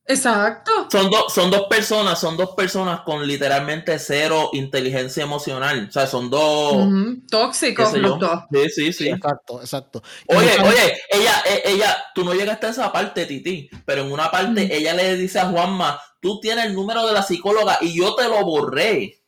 [0.08, 0.70] Exacto.
[0.88, 5.86] Son, dos son dos personas, son dos personas con literalmente cero inteligencia emocional.
[5.88, 6.88] O sea, son dos.
[7.28, 8.42] Tóxicos los dos.
[8.52, 10.02] Sí, sí, Sí, exacto, exacto.
[10.28, 14.30] Oye, oye, ella, e- ella, tú no llegaste a esa parte, Titi, pero en una
[14.30, 18.14] parte ella le dice a Juanma, tú tienes el número de la psicóloga y yo
[18.14, 19.25] te lo borré.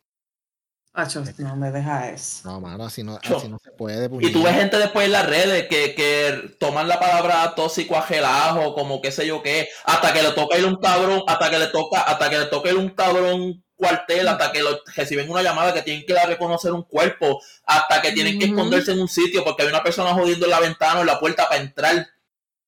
[1.38, 2.40] No me deja eso.
[2.44, 4.08] No, mano, así no, así no se puede.
[4.20, 8.04] Y tú ves gente después en las redes que, que toman la palabra tóxico a
[8.04, 11.58] relajo, como qué sé yo qué, hasta que le toca ir un cabrón, hasta que
[11.58, 15.40] le toca, hasta que le toca ir un cabrón cuartel, hasta que lo, reciben una
[15.40, 19.00] llamada que tienen que ir a reconocer un cuerpo, hasta que tienen que esconderse en
[19.00, 21.62] un sitio porque hay una persona jodiendo en la ventana o en la puerta para
[21.62, 22.08] entrar.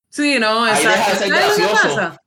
[0.09, 2.21] Sí, no, Ahí deja de ser ¿Sabes lo que gracioso.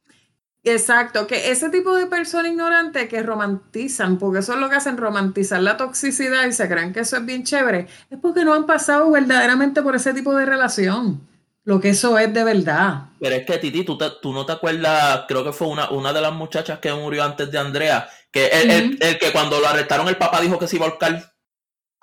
[0.66, 4.96] Exacto, que ese tipo de personas ignorantes que romantizan, porque eso es lo que hacen,
[4.96, 8.66] romantizar la toxicidad y se creen que eso es bien chévere, es porque no han
[8.66, 11.20] pasado verdaderamente por ese tipo de relación,
[11.66, 13.08] lo que eso es de verdad.
[13.20, 16.14] Pero es que Titi, tú, te- tú no te acuerdas, creo que fue una, una
[16.14, 19.68] de las muchachas que murió antes de Andrea, que el, el- el que cuando lo
[19.68, 21.34] arrestaron el papá dijo que se iba a ahorcar.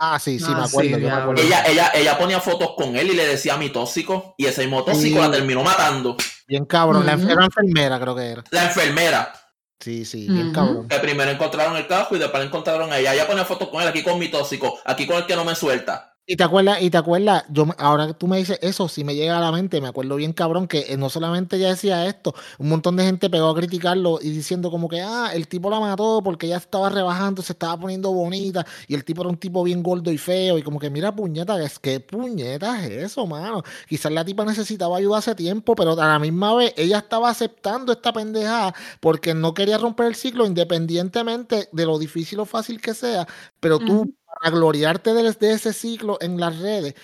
[0.03, 0.97] Ah, sí, sí, Ah, me acuerdo.
[0.97, 1.43] sí, yo me acuerdo.
[1.43, 4.83] Ella, ella, ella ponía fotos con él y le decía mi tóxico, y ese mismo
[4.85, 5.29] tóxico Sí.
[5.29, 6.17] la terminó matando.
[6.51, 7.07] Bien cabrón.
[7.07, 7.23] La Ujú.
[7.29, 8.45] enfer- era enfermera, creo que era.
[8.51, 9.33] La enfermera,
[9.79, 10.89] Sí, sí, bien cabrón.
[10.89, 13.15] que primero encontraron el cajo y después la encontraron a ella.
[13.15, 15.55] Ella ponía fotos con él, aquí con mi tóxico, aquí con el que no me
[15.55, 16.10] suelta.
[16.33, 19.17] Y te acuerdas, y te acuerdas, yo ahora que tú me dices eso, sí me
[19.17, 22.33] llega a la mente, me acuerdo bien cabrón que eh, no solamente ella decía esto,
[22.61, 25.81] un montón de gente pegó a criticarlo y diciendo como que, ah, el tipo la
[25.81, 29.65] mató porque ella estaba rebajando, se estaba poniendo bonita y el tipo era un tipo
[29.65, 33.65] bien gordo y feo y como que, mira, puñeta, es que puñeta es eso, mano.
[33.89, 37.91] Quizás la tipa necesitaba ayuda hace tiempo, pero a la misma vez ella estaba aceptando
[37.91, 42.95] esta pendejada porque no quería romper el ciclo independientemente de lo difícil o fácil que
[42.95, 43.27] sea,
[43.59, 44.15] pero tú.
[44.41, 46.95] Para gloriarte de, de ese ciclo en las redes,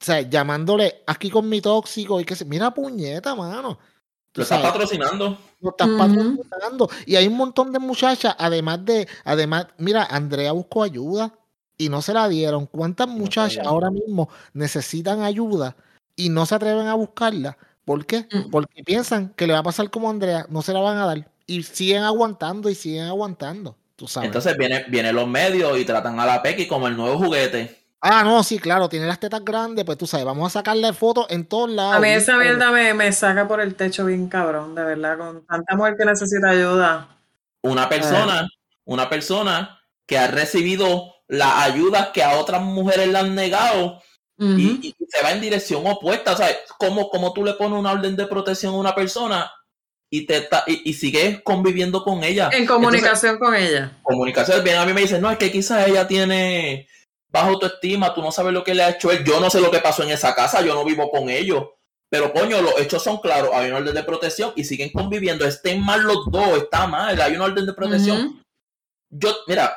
[0.00, 3.78] o sea, llamándole aquí con mi tóxico y que se, mira puñeta, mano.
[4.34, 5.38] Lo está sabes, patrocinando.
[5.60, 6.90] lo estás patrocinando.
[7.06, 11.32] Y hay un montón de muchachas, además de, además, mira, Andrea buscó ayuda
[11.78, 12.66] y no se la dieron.
[12.66, 15.76] ¿Cuántas muchachas ahora mismo necesitan ayuda
[16.16, 17.56] y no se atreven a buscarla?
[17.84, 18.26] ¿Por qué?
[18.30, 18.50] Mm.
[18.50, 21.06] Porque piensan que le va a pasar como a Andrea, no se la van a
[21.06, 21.30] dar.
[21.46, 23.76] Y siguen aguantando y siguen aguantando.
[23.96, 24.26] Tú sabes.
[24.26, 27.84] Entonces viene, vienen los medios y tratan a la Pequi como el nuevo juguete.
[28.00, 31.26] Ah, no, sí, claro, tiene las tetas grandes, pues tú sabes, vamos a sacarle fotos
[31.30, 31.96] en todos lados.
[31.96, 35.46] A mí esa mierda me, me saca por el techo bien cabrón, de verdad, con
[35.46, 37.08] tanta mujer que necesita ayuda.
[37.62, 38.46] Una persona,
[38.84, 44.02] una persona que ha recibido las ayudas que a otras mujeres le han negado
[44.36, 46.32] y, y se va en dirección opuesta.
[46.32, 49.50] O sea, como, como tú le pones una orden de protección a una persona
[50.16, 52.50] y te y, y sigues conviviendo con ella.
[52.52, 53.98] En Entonces, comunicación con ella.
[54.02, 54.62] comunicación.
[54.62, 56.86] Bien, a mí me dicen, no, es que quizás ella tiene
[57.28, 59.24] baja autoestima, tú no sabes lo que le ha hecho él.
[59.24, 61.64] Yo no sé lo que pasó en esa casa, yo no vivo con ellos.
[62.08, 65.44] Pero coño, los hechos son claros, hay una orden de protección y siguen conviviendo.
[65.44, 68.40] Estén mal los dos, está mal, hay una orden de protección.
[69.10, 69.74] Yo, mira,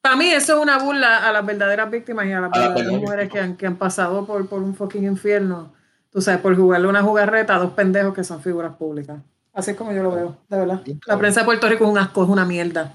[0.00, 3.00] Para mí eso es una burla a las verdaderas víctimas y a las A verdaderas
[3.00, 5.72] mujeres que han, que han pasado por, por un fucking infierno.
[6.10, 9.18] Tú sabes, por jugarle una jugarreta a dos pendejos que son figuras públicas.
[9.58, 10.82] Así es como yo lo veo, de verdad.
[11.04, 12.94] La prensa de Puerto Rico es un asco, es una mierda.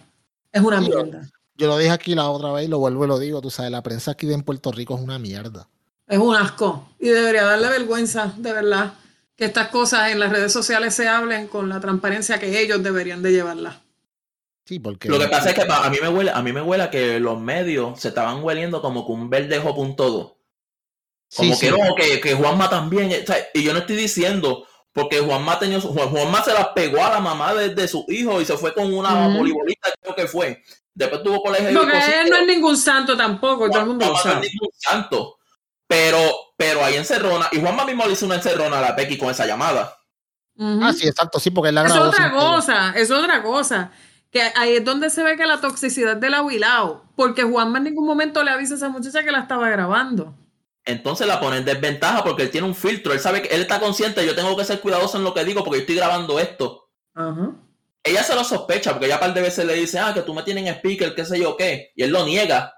[0.50, 1.28] Es una mierda.
[1.56, 3.70] Yo lo dije aquí la otra vez y lo vuelvo y lo digo, tú sabes,
[3.70, 5.68] la prensa aquí en Puerto Rico es una mierda.
[6.08, 6.88] Es un asco.
[7.00, 8.94] Y debería darle vergüenza, de verdad,
[9.36, 13.22] que estas cosas en las redes sociales se hablen con la transparencia que ellos deberían
[13.22, 13.82] de llevarla.
[14.64, 15.10] Sí, porque...
[15.10, 17.20] lo que pasa es que a mí me huele, a mí me huele a que
[17.20, 20.34] los medios se estaban hueliendo como que un verdejo punto dos.
[21.28, 21.66] Sí, Como sí.
[21.66, 23.12] que no, que, que Juanma también.
[23.22, 26.68] o sea, y yo no estoy diciendo, porque Juanma, tenía, su- Juan- Juanma se las
[26.70, 30.16] pegó a la mamá de, de su hijo y se fue con una voleibolista, creo
[30.16, 30.64] que fue.
[30.94, 32.16] Después tuvo colegio y Porque cositas.
[32.24, 34.50] él no es ningún santo tampoco, todo el mundo lo Juanma no es sabe.
[34.54, 35.38] ningún santo.
[35.88, 36.20] Pero,
[36.58, 39.46] pero ahí encerrona, y Juanma mismo le hizo una encerrona a la Pequi con esa
[39.46, 39.98] llamada.
[40.56, 40.80] Ujú.
[40.84, 43.92] Ah, sí, exacto, sí, porque él la Es grabó otra cosa, es otra cosa.
[44.32, 48.06] Que ahí es donde se ve que la toxicidad del aguilao, porque Juanma en ningún
[48.06, 50.34] momento le avisa a esa muchacha que la estaba grabando.
[50.86, 53.14] Entonces la pone en desventaja porque él tiene un filtro.
[53.14, 54.26] Él sabe que él está consciente.
[54.26, 56.90] Yo tengo que ser cuidadoso en lo que digo porque yo estoy grabando esto.
[58.04, 60.44] Ella se lo sospecha porque ella par de veces le dice, ah, que tú me
[60.44, 61.92] tienes en speaker, qué sé yo qué.
[61.96, 62.74] Y él lo niega.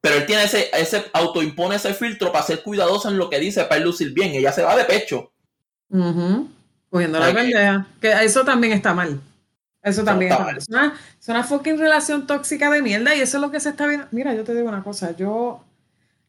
[0.00, 3.64] Pero él tiene ese, ese autoimpone ese filtro para ser cuidadoso en lo que dice,
[3.64, 4.34] para lucir bien.
[4.34, 5.32] Ella se va de pecho.
[6.88, 7.86] Cogiendo la pendeja.
[8.00, 9.20] Que eso también está mal.
[9.82, 10.56] Eso también está mal.
[10.56, 13.68] Es una, es una fucking relación tóxica de mierda y eso es lo que se
[13.68, 14.06] está viendo.
[14.12, 15.14] Mira, yo te digo una cosa.
[15.14, 15.62] Yo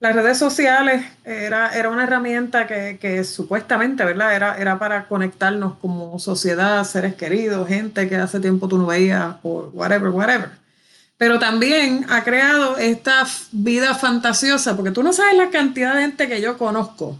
[0.02, 4.36] las redes sociales era, era una herramienta que, supuestamente, ¿verdad?
[4.36, 9.36] Era, era para conectarnos como sociedad, seres queridos, gente que hace tiempo tú no veías,
[9.44, 10.50] o whatever, whatever.
[11.18, 16.28] Pero también ha creado esta vida fantasiosa, porque tú no sabes la cantidad de gente
[16.28, 17.20] que yo conozco,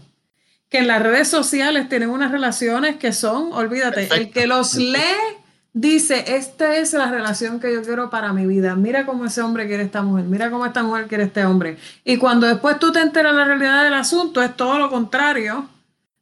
[0.68, 4.98] que en las redes sociales tienen unas relaciones que son, olvídate, el que los lee
[5.72, 8.74] dice, esta es la relación que yo quiero para mi vida.
[8.76, 11.78] Mira cómo ese hombre quiere esta mujer, mira cómo esta mujer quiere este hombre.
[12.04, 15.68] Y cuando después tú te enteras la realidad del asunto, es todo lo contrario.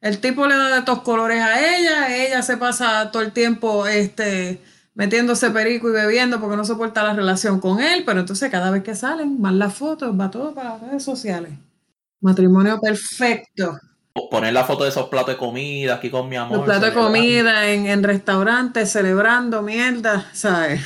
[0.00, 3.86] El tipo le da de estos colores a ella, ella se pasa todo el tiempo
[3.86, 4.62] este,
[4.94, 8.82] metiéndose perico y bebiendo porque no soporta la relación con él, pero entonces cada vez
[8.82, 11.52] que salen, más las fotos, va todo para las redes sociales.
[12.20, 13.78] Matrimonio perfecto
[14.30, 16.58] poner la foto de esos platos de comida aquí con mi amor.
[16.58, 20.80] Los platos de comida en, en, restaurantes, celebrando mierda, ¿sabes?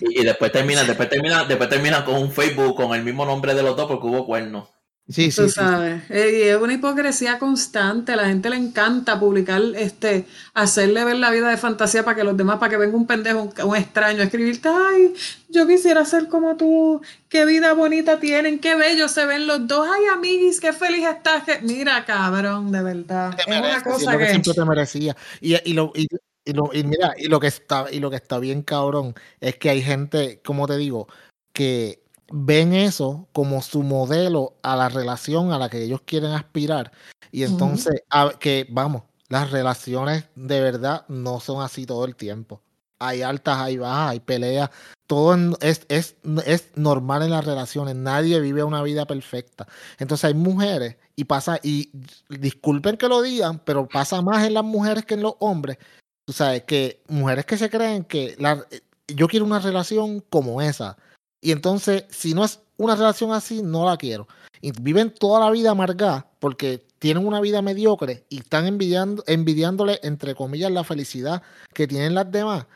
[0.00, 3.62] Y, después termina, después termina, después termina con un Facebook con el mismo nombre de
[3.62, 4.68] los dos porque hubo cuernos.
[5.06, 6.02] Sí, sí, Tú sabes.
[6.08, 8.12] Eh, y es una hipocresía constante.
[8.12, 12.24] A la gente le encanta publicar, este, hacerle ver la vida de fantasía para que
[12.24, 15.12] los demás, para que venga un pendejo, un, extraño, a escribirte, ay,
[15.50, 19.86] yo quisiera ser como tú, qué vida bonita tienen, qué bello se ven los dos,
[19.86, 21.42] ay, amiguis, qué feliz estás.
[21.60, 23.36] Mira, cabrón, de verdad.
[23.38, 24.30] es una cosa que...
[24.30, 25.14] siempre te merecía.
[25.42, 26.08] Y, y lo, y,
[26.54, 29.68] lo, y mira, y lo que está, y lo que está bien cabrón es que
[29.68, 31.08] hay gente, como te digo,
[31.52, 36.92] que ven eso como su modelo a la relación a la que ellos quieren aspirar.
[37.30, 38.02] Y entonces,
[38.38, 42.60] que vamos, las relaciones de verdad no son así todo el tiempo.
[43.00, 44.70] Hay altas, hay bajas, hay peleas.
[45.06, 47.96] Todo es, es, es normal en las relaciones.
[47.96, 49.66] Nadie vive una vida perfecta.
[49.98, 51.90] Entonces hay mujeres y pasa, y
[52.28, 55.78] disculpen que lo digan, pero pasa más en las mujeres que en los hombres.
[56.24, 58.64] Tú sabes, que mujeres que se creen que la,
[59.08, 60.96] yo quiero una relación como esa
[61.44, 64.26] y entonces, si no es una relación así, no la quiero.
[64.62, 70.00] Y viven toda la vida amargada porque tienen una vida mediocre y están envidiando, envidiándole,
[70.02, 71.42] entre comillas, la felicidad
[71.74, 72.66] que tienen las demás.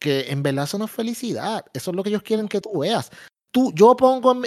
[0.00, 1.66] Que en verdad eso no es felicidad.
[1.74, 3.10] Eso es lo que ellos quieren que tú veas.
[3.50, 4.40] Tú, yo pongo,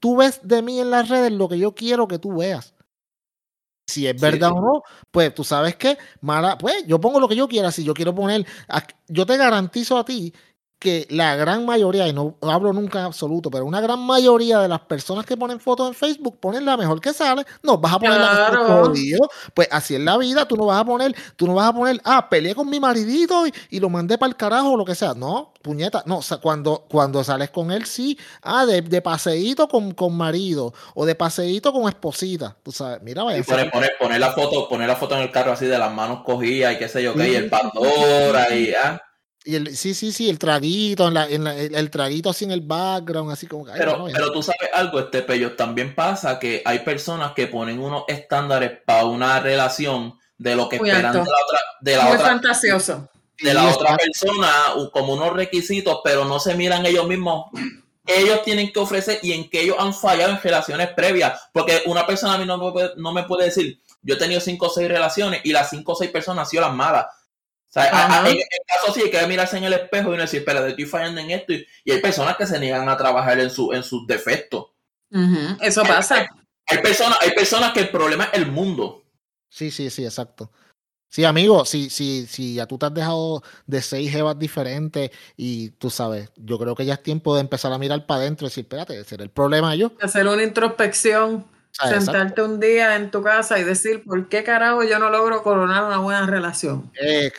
[0.00, 2.74] tú ves de mí en las redes lo que yo quiero que tú veas.
[3.88, 7.36] Si es verdad o no, pues tú sabes que, mala, pues yo pongo lo que
[7.36, 7.72] yo quiera.
[7.72, 8.46] Si yo quiero poner,
[9.08, 10.34] yo te garantizo a ti
[10.84, 14.68] que la gran mayoría, y no hablo nunca en absoluto, pero una gran mayoría de
[14.68, 17.42] las personas que ponen fotos en Facebook ponen la mejor que sale.
[17.62, 18.92] No, vas a poner la mejor
[19.54, 21.98] Pues así es la vida, tú no vas a poner, tú no vas a poner,
[22.04, 25.14] ah, peleé con mi maridito y, lo mandé para el carajo o lo que sea.
[25.14, 29.66] No, puñeta, no, o sea, cuando, cuando sales con él, sí, ah, de, de paseíto
[29.66, 32.58] con, con marido o de paseíto con esposita.
[32.62, 33.42] Tú sabes, mira, vaya.
[33.42, 36.74] poner, poner, la foto, poner la foto en el carro así de las manos cogidas
[36.74, 39.00] y qué sé yo, que y el Pandora y ah.
[39.46, 42.50] Y el, sí, sí, sí, el traguito, en la, en la, el, traguito así en
[42.50, 46.78] el background, así como Pero, pero tú sabes algo, este pello, también pasa que hay
[46.78, 51.58] personas que ponen unos estándares para una relación de lo que esperan de la otra,
[51.80, 53.10] de la otra, fantasioso.
[53.38, 54.50] De la otra persona,
[54.92, 57.50] como unos requisitos, pero no se miran ellos mismos.
[58.06, 61.48] Ellos tienen que ofrecer y en que ellos han fallado en relaciones previas.
[61.52, 64.40] Porque una persona a mí no me puede, no me puede decir, yo he tenido
[64.40, 67.06] cinco o seis relaciones y las cinco o seis personas han sido las malas
[67.74, 70.86] sea, en el caso sí hay que mirarse en el espejo y decir, espera, estoy
[70.86, 71.52] fallando en esto.
[71.52, 74.66] Y, hay personas que se niegan a trabajar en, su, en sus defectos.
[75.60, 76.26] Eso pasa.
[76.66, 79.04] Hay, personas, hay personas que el problema es el mundo.
[79.48, 80.50] Sí, sí, sí, exacto.
[81.08, 85.70] Sí, amigo, si, si, si ya tú te has dejado de seis jevas diferentes y
[85.70, 88.50] tú sabes, yo creo que ya es tiempo de empezar a mirar para adentro y
[88.50, 89.92] decir, espérate, ese el problema yo.
[90.00, 91.46] Hacer una introspección.
[91.80, 95.84] Sentarte un día en tu casa y decir, ¿por qué carajo yo no logro coronar
[95.84, 96.90] una buena relación?
[97.00, 97.32] Eh,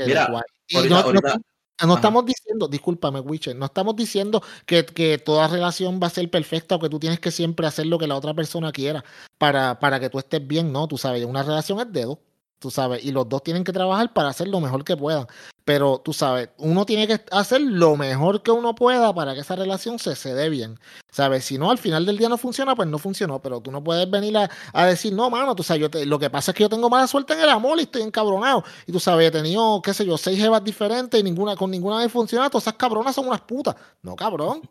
[1.86, 6.30] no, estamos diciendo, discúlpame, Witcher, no estamos diciendo que, que, toda relación va a ser
[6.30, 9.04] perfecta o que tú tienes que siempre hacer lo que la otra persona quiera
[9.38, 12.18] para, para que tú estés bien, no, tú sabes, una relación es de dos.
[12.66, 15.28] Tú sabes, y los dos tienen que trabajar para hacer lo mejor que puedan.
[15.66, 19.56] Pero tú sabes, uno tiene que hacer lo mejor que uno pueda para que esa
[19.56, 20.80] relación se, se dé bien.
[21.12, 21.46] ¿Sabes?
[21.46, 23.40] Si no, al final del día no funciona, pues no funcionó.
[23.40, 26.32] Pero tú no puedes venir a, decir, no, mano, tú sabes, yo te, lo que
[26.32, 28.64] pasa es que yo tengo mala suerte en el amor y estoy encabronado.
[28.88, 32.00] Y tú sabes, he tenido, qué sé yo, seis jevas diferentes y ninguna, con ninguna
[32.00, 32.50] vez funciona.
[32.50, 33.76] Todas esas cabronas son unas putas.
[34.02, 34.68] No, cabrón.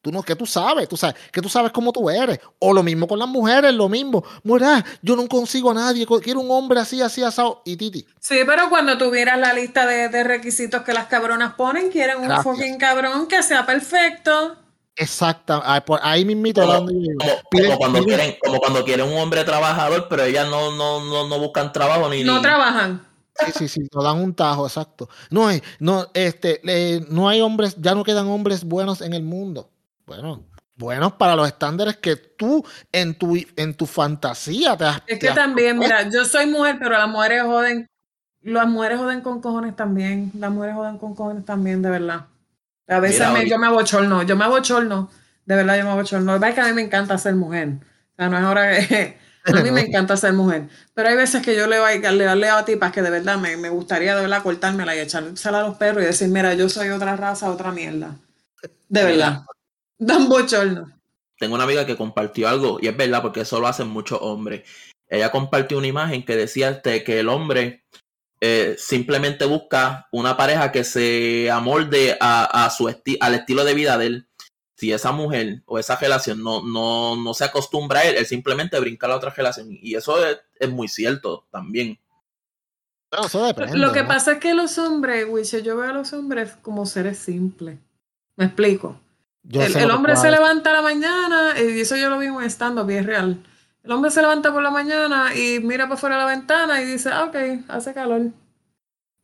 [0.00, 2.38] Tú no, que tú sabes, tú sabes, que tú sabes cómo tú eres.
[2.60, 4.22] O lo mismo con las mujeres, lo mismo.
[4.44, 7.62] Mira, yo no consigo a nadie, quiero un hombre así, así, asado.
[7.64, 8.06] Y Titi.
[8.20, 12.42] Sí, pero cuando tuvieras la lista de, de requisitos que las cabronas ponen, quieren un
[12.42, 14.56] fucking cabrón que sea perfecto.
[14.94, 16.60] Exacto, ahí, por ahí mismito.
[16.62, 21.28] Como, como- cuando quieren, como cuando quieren un hombre trabajador, pero ellas no, no, no,
[21.28, 22.24] no buscan trabajo ni.
[22.24, 23.06] No ni- trabajan.
[23.46, 25.08] Sí, sí, sí, nos dan un tajo, exacto.
[25.30, 29.22] No hay, no, este, eh, no hay hombres, ya no quedan hombres buenos en el
[29.22, 29.70] mundo.
[30.08, 30.44] Bueno,
[30.74, 35.02] buenos para los estándares que tú en tu, en tu fantasía te has.
[35.06, 35.96] Es que has también, propuesto.
[36.04, 37.86] mira, yo soy mujer, pero las mujeres joden.
[38.40, 40.32] Las mujeres joden con cojones también.
[40.38, 42.26] Las mujeres joden con cojones también, de verdad.
[42.86, 45.10] A veces Mira, me- yo me abochorno, yo me abochorno.
[45.44, 46.36] De verdad, yo me abochorno.
[46.36, 47.68] Es que a mí me encanta ser mujer.
[48.12, 49.18] O sea, no es ahora que.
[49.44, 50.68] A mí me encanta ser mujer.
[50.94, 53.56] Pero hay veces que yo leo, a- leo, leo a tipas que de verdad me,
[53.56, 56.88] me gustaría de verdad cortármela y echársela a los perros y decir, mira, yo soy
[56.90, 58.14] otra raza, otra mierda.
[58.88, 59.42] De verdad.
[59.98, 60.92] Dan bochorno.
[61.38, 64.68] Tengo una amiga que compartió algo, y es verdad, porque eso lo hacen muchos hombres.
[65.08, 67.84] Ella compartió una imagen que decía este, que el hombre
[68.40, 73.74] eh, simplemente busca una pareja que se amolde a, a su esti- al estilo de
[73.74, 74.28] vida de él.
[74.76, 78.78] Si esa mujer o esa relación no, no, no se acostumbra a él, él simplemente
[78.78, 79.68] brinca a la otra relación.
[79.70, 81.98] Y eso es, es muy cierto también.
[83.10, 83.76] Bueno, eso depende.
[83.76, 84.08] Lo que ¿no?
[84.08, 87.78] pasa es que los hombres, Wiche, yo veo a los hombres como seres simples.
[88.36, 89.00] Me explico.
[89.50, 92.44] Yo el hombre se levanta a la mañana, y eso yo lo vi en un
[92.44, 93.38] stand-up y es real.
[93.82, 96.84] El hombre se levanta por la mañana y mira para fuera de la ventana y
[96.84, 97.36] dice, ah, ok,
[97.68, 98.26] hace calor.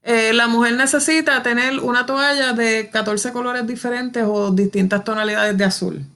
[0.03, 5.65] Eh, la mujer necesita tener una toalla de 14 colores diferentes o distintas tonalidades de
[5.65, 6.07] azul.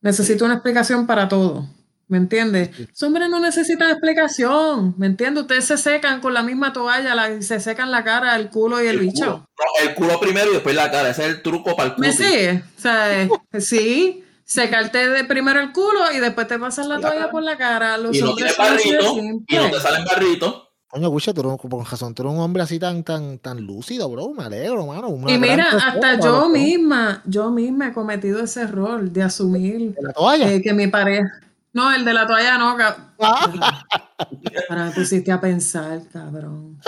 [0.00, 1.66] Necesita una explicación para todo.
[2.08, 2.70] ¿Me entiendes?
[2.78, 4.94] Los hombres no necesitan explicación.
[4.96, 5.42] ¿Me entiendes?
[5.42, 8.86] Ustedes se secan con la misma toalla, la- se secan la cara, el culo y
[8.86, 9.24] el, bicho.
[9.24, 9.36] culo.
[9.58, 11.10] No, el culo primero y después la cara.
[11.10, 12.06] Ese es el truco para el culo.
[12.06, 12.62] ¿Me sigue?
[12.76, 13.28] O sea, eh,
[13.58, 17.30] sí, secarte de primero el culo y después te pasas la La toalla cara.
[17.32, 17.98] por la cara.
[17.98, 20.62] Los Y no hombres tiene barrito, y no te salen barritos.
[20.88, 24.08] Coño, Gucha, tú eres, con razón, tú eres un hombre así tan, tan, tan lúcido,
[24.08, 24.30] bro.
[24.30, 25.08] Me alegro, mano.
[25.28, 30.12] Y mira, hasta yo misma, yo misma he cometido ese error de asumir ¿De la
[30.12, 30.50] toalla?
[30.52, 31.28] eh, que mi pareja.
[31.76, 33.84] No, el de la toalla no, ca- Ah,
[34.70, 36.80] Ahora me pusiste a pensar, cabrón.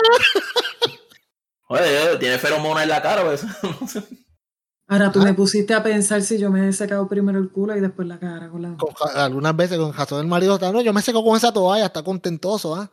[1.67, 3.23] Oye, tiene feromonas en la cara.
[3.23, 3.45] Pues.
[4.87, 5.25] Ahora tú Ah.
[5.25, 8.17] me pusiste a pensar si yo me he secado primero el culo y después la
[8.17, 8.49] cara.
[8.49, 8.75] Con la...
[8.77, 11.85] con algunas veces con razón del marido está, no, yo me seco con esa toalla,
[11.85, 12.89] está contentoso, ¿ah?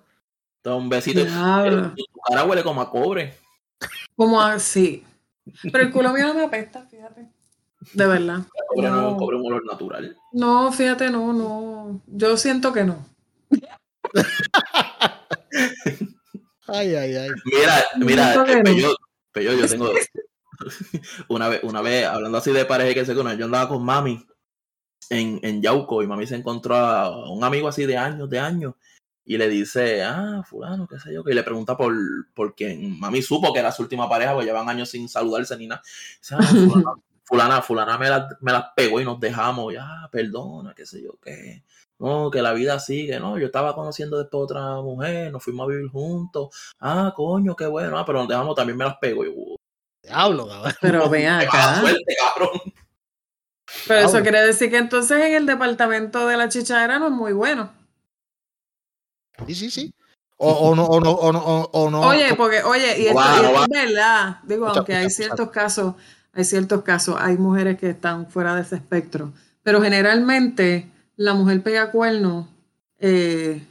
[0.62, 1.20] Da un besito.
[1.24, 3.38] Tu cara huele como a cobre.
[4.14, 5.02] Como así.
[5.62, 7.26] Pero el culo mío no me apesta, fíjate.
[7.92, 8.38] De verdad.
[8.76, 10.16] El cobre no, un olor natural.
[10.32, 12.02] No, fíjate, no, no.
[12.06, 13.06] Yo siento que no.
[16.68, 17.30] Ay, ay, ay.
[17.44, 18.62] Mira, mira, eh, no.
[18.64, 18.96] Peyo,
[19.32, 19.92] Peyo, yo tengo
[21.28, 24.26] una vez, una vez, hablando así de pareja que se conoce, yo andaba con mami
[25.10, 28.74] en, en Yauco y mami se encontró a un amigo así de años, de años,
[29.24, 31.94] y le dice, ah, fulano, qué sé yo, que y le pregunta por,
[32.34, 32.98] por quién.
[32.98, 35.82] Mami supo que era su última pareja, porque llevan años sin saludarse ni nada.
[36.20, 36.92] Dice, ah, fulana,
[37.26, 41.18] fulana, fulana me las me las pegó y nos dejamos, ya, perdona, qué sé yo,
[41.22, 41.62] qué.
[41.98, 45.70] No, que la vida sigue, no, yo estaba conociendo después otra mujer, nos fuimos a
[45.70, 49.24] vivir juntos, ah, coño, qué bueno, ah, pero nos dejamos, también me las pego.
[49.24, 49.56] Y, yo,
[50.02, 50.72] Diablo, cabrón.
[50.80, 51.80] Pero ven qué mala acá.
[51.80, 52.60] suerte, cabrón.
[53.88, 57.32] Pero eso quiere decir que entonces en el departamento de la chichadera no es muy
[57.32, 57.72] bueno.
[59.46, 59.94] Sí, sí, sí.
[60.38, 62.00] O, o no, o no, o no, o, no.
[62.02, 63.64] Oye, porque, oye, y No esto, va, y no esto va.
[63.64, 64.40] es verdad.
[64.44, 65.94] Digo, Escucha, aunque hay escucha, ciertos casos,
[66.36, 69.32] hay ciertos casos, hay mujeres que están fuera de ese espectro.
[69.62, 72.46] Pero generalmente la mujer pega cuernos
[72.98, 73.62] eh,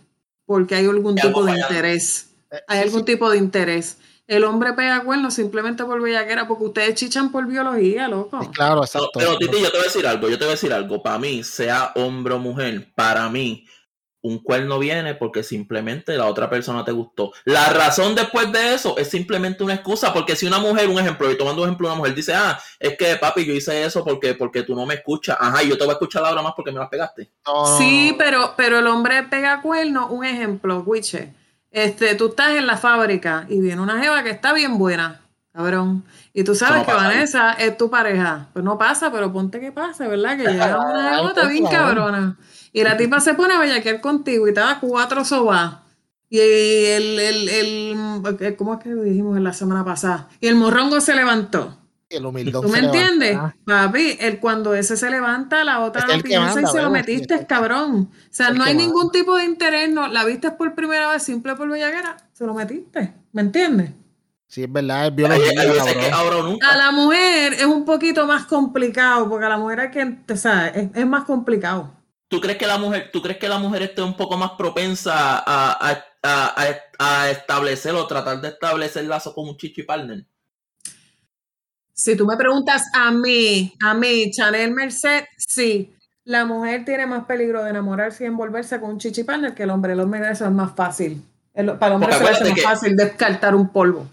[0.45, 2.31] porque hay algún tipo de interés.
[2.51, 3.05] Eh, Hay algún sí.
[3.05, 3.97] tipo de interés.
[4.27, 8.41] El hombre pega cuernos simplemente por bellaquera, porque ustedes chichan por biología, loco.
[8.41, 9.09] Sí, claro, No, exacto.
[9.13, 11.03] pero Titi, yo te voy a decir algo, yo te voy a decir algo.
[11.03, 13.65] Para mí, sea hombre o mujer, para mí,
[14.25, 17.31] un cuerno viene porque simplemente la otra persona te gustó.
[17.43, 21.31] La razón después de eso es simplemente una excusa, porque si una mujer, un ejemplo,
[21.31, 24.33] y tomando un ejemplo, una mujer dice, ah, es que papi, yo hice eso porque,
[24.33, 25.37] porque tú no me escuchas.
[25.39, 27.29] Ajá, y yo te voy a escuchar ahora más porque me las pegaste.
[27.77, 31.31] Sí, pero, pero el hombre pega cuernos, un ejemplo, Wiche.
[31.69, 35.21] Este, tú estás en la fábrica y viene una jeva que está bien buena,
[35.53, 36.03] cabrón.
[36.33, 37.13] Y tú sabes no que pasa ahí.
[37.13, 38.47] Vanessa es tu pareja.
[38.53, 40.35] Pues no pasa, pero ponte que pase, ¿verdad?
[40.35, 41.79] Que llega una jeva bien favor.
[41.79, 42.37] cabrona.
[42.75, 45.77] Y la tipa se pone a bellaquear contigo y te da cuatro sobas.
[46.29, 50.27] Y el, el, el, ¿cómo es que dijimos en la semana pasada?
[50.41, 51.77] Y el morrongo se levantó.
[52.09, 52.21] El
[52.51, 53.39] ¿Tú me entiendes?
[53.63, 58.09] Papi, el, cuando ese se levanta, la otra lo piensa y se lo metiste, cabrón.
[58.11, 61.55] O sea, no hay ningún tipo de interés, no, la viste por primera vez, simple
[61.55, 63.13] por bellaguera, se lo metiste.
[63.31, 63.91] ¿Me entiendes?
[64.47, 65.51] Sí, es verdad, es biología.
[66.69, 70.37] A la mujer es un poquito más complicado, porque a la mujer hay que, o
[70.37, 71.94] sea, es, más complicado.
[72.27, 75.43] ¿Tú crees que la mujer, tú crees que la mujer esté un poco más propensa
[75.45, 80.25] a, a, establecer o tratar de establecer lazo con un chichi partner?
[81.93, 85.91] Si tú me preguntas a mí, a mí, Chanel Merced, sí.
[86.23, 89.69] La mujer tiene más peligro de enamorarse y envolverse con un chichi partner que el
[89.69, 89.93] hombre.
[89.93, 91.21] El hombre eso es más fácil.
[91.53, 94.07] para el hombre se es más fácil descartar un polvo.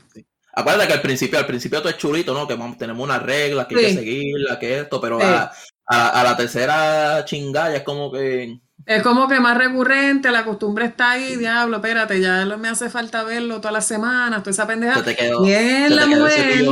[0.55, 2.47] Acuérdate que al principio, al principio todo es chulito, ¿no?
[2.47, 5.51] Que tenemos unas reglas que hay que seguirla, que esto, pero a,
[5.89, 8.61] la tercera chingada es como que.
[8.85, 13.23] Es como que más recurrente, la costumbre está ahí, diablo, espérate, ya me hace falta
[13.23, 14.97] verlo todas las semanas, toda esa pendeja.
[14.97, 15.43] Se te quedó.
[15.43, 16.65] Bien, la mujer.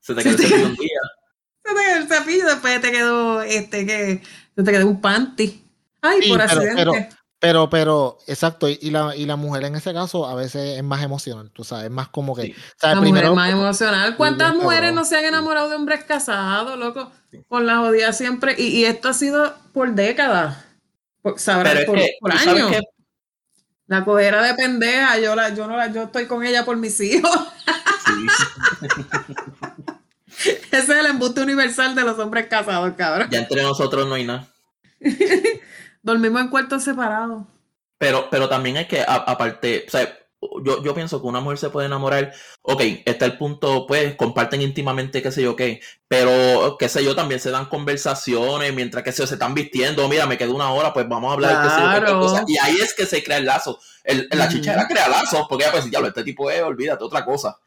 [0.00, 1.00] Se te quedó el cepillo un día.
[1.64, 4.22] Se te quedó el cepillo, después te quedó este que.
[4.56, 5.64] Se te quedó un panty.
[6.00, 6.74] Ay, por accidente.
[6.76, 6.92] Pero,
[7.40, 11.50] pero, exacto, y la, y la mujer en ese caso a veces es más emocional,
[11.52, 12.54] tú sabes, es más como que...
[12.82, 14.16] la mujer es más emocional.
[14.16, 17.12] ¿Cuántas mujeres no se han enamorado de hombres casados, loco?
[17.46, 18.56] Con la jodida siempre.
[18.58, 20.64] Y, esto ha sido por décadas,
[21.36, 21.98] sabrás, por,
[22.32, 22.72] años.
[23.86, 27.00] La cojera de pendeja, yo, la, yo, no la, yo estoy con ella por mis
[27.00, 27.30] hijos.
[30.38, 33.28] Ese es el embuste universal de los hombres casados, cabrón.
[33.30, 34.48] Ya entre nosotros no hay nada.
[36.08, 37.42] Dormimos en cuartos separados.
[37.98, 40.18] Pero, pero también es que, aparte, o sea,
[40.64, 42.32] yo, yo pienso que una mujer se puede enamorar,
[42.62, 47.14] ok, está el punto, pues, comparten íntimamente, qué sé yo qué, pero, qué sé yo,
[47.14, 50.94] también se dan conversaciones mientras que se, se están vistiendo, mira, me quedo una hora,
[50.94, 53.44] pues vamos a hablar de qué sé yo, y ahí es que se crea el
[53.44, 53.78] lazo.
[54.02, 57.58] El, la chichera crea lazos, porque ya pues, ya este tipo es, olvídate, otra cosa.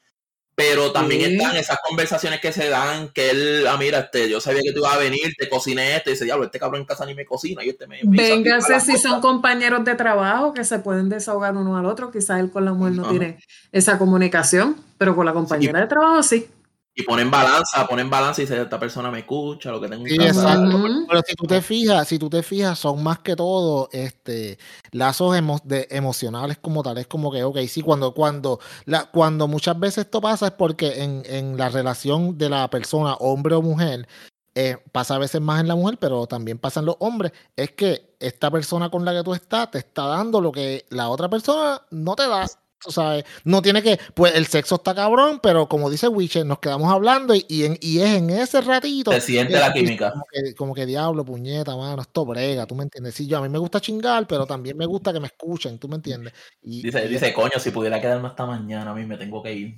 [0.54, 4.62] Pero también están esas conversaciones que se dan, que él, ah, mira, este, yo sabía
[4.62, 7.06] que tú ibas a venir, te cociné este, y dice, diablo, este cabrón en casa
[7.06, 8.02] ni me cocina, y este me...
[8.04, 12.52] Véngase si son compañeros de trabajo que se pueden desahogar uno al otro, quizás él
[12.52, 13.40] con la mujer no tiene
[13.72, 16.48] esa comunicación, pero con la compañera de trabajo sí
[16.94, 20.16] y ponen balanza, ponen balanza y dice, esta persona me escucha, lo que tengo sí,
[20.16, 20.78] exacto.
[21.08, 24.58] Pero si tú te fijas, si tú te fijas, son más que todo este
[24.92, 25.34] lazos
[25.64, 26.98] de, emocionales como tal.
[26.98, 31.04] Es como que, ok, sí, cuando, cuando, la, cuando muchas veces esto pasa es porque
[31.04, 34.08] en, en la relación de la persona, hombre o mujer,
[34.54, 37.72] eh, pasa a veces más en la mujer, pero también pasa en los hombres, es
[37.72, 41.30] que esta persona con la que tú estás te está dando lo que la otra
[41.30, 42.46] persona no te da
[42.90, 46.92] sabes, no tiene que, pues el sexo está cabrón, pero como dice Witcher, nos quedamos
[46.92, 49.12] hablando y, y, y es en ese ratito.
[49.12, 50.14] Se siente la química.
[50.58, 53.14] Como que, diablo, puñeta, mano, esto brega, tú me entiendes.
[53.14, 55.88] Sí, yo a mí me gusta chingar, pero también me gusta que me escuchen, tú
[55.88, 56.34] me entiendes.
[56.62, 59.76] Y, dice, dice, coño, si pudiera quedarme hasta mañana, a mí me tengo que ir.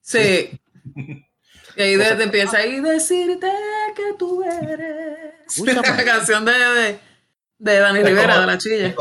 [0.00, 0.50] Sí.
[1.76, 3.50] y ahí empieza ahí decirte
[3.94, 5.58] que tú eres.
[5.64, 6.98] la canción de, de,
[7.58, 8.94] de Dani Rivera, de la chilla.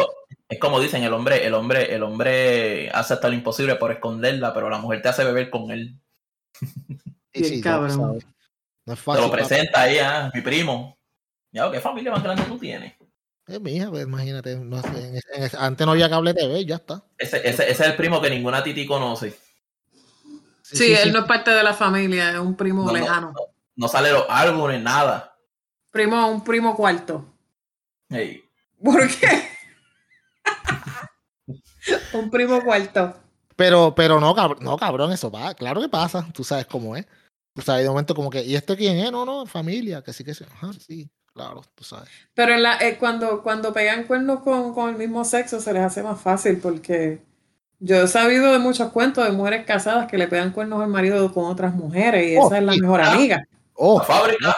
[0.47, 4.53] Es como dicen, el hombre, el hombre, el hombre hace hasta lo imposible por esconderla,
[4.53, 5.99] pero la mujer te hace beber con él.
[7.33, 8.23] Sí, cabrón.
[8.85, 9.23] No es fácil.
[9.23, 10.97] Te lo presenta ahí, ah, mi primo.
[11.51, 12.93] Ya, ¿qué familia más grande tú tienes?
[13.47, 15.21] Es mi hija, pues imagínate, no sé,
[15.57, 17.03] antes no había cable TV, ya está.
[17.17, 19.37] Ese, ese, es el primo que ninguna titi conoce.
[20.63, 23.33] Sí, él no es parte de la familia, es un primo lejano.
[23.75, 25.35] No, sale los álbumes, nada.
[25.91, 27.33] Primo, un primo cuarto.
[28.09, 28.43] Hey.
[28.83, 29.54] ¿Por qué?
[32.13, 33.15] Un primo cuarto.
[33.55, 37.05] Pero, pero no, cabrón, no, cabrón, eso va, claro que pasa, tú sabes cómo es.
[37.53, 39.11] Tú sabes, de momento como que, ¿y este quién es?
[39.11, 40.43] No, no, familia, que sí, que sí.
[40.43, 42.09] Ajá, sí, claro, tú sabes.
[42.33, 45.83] Pero en la, eh, cuando, cuando pegan cuernos con, con, el mismo sexo se les
[45.83, 47.23] hace más fácil porque
[47.79, 51.33] yo he sabido de muchos cuentos de mujeres casadas que le pegan cuernos al marido
[51.33, 53.47] con otras mujeres y oh, esa es la mejor amiga.
[53.75, 54.57] Oh, la fábrica.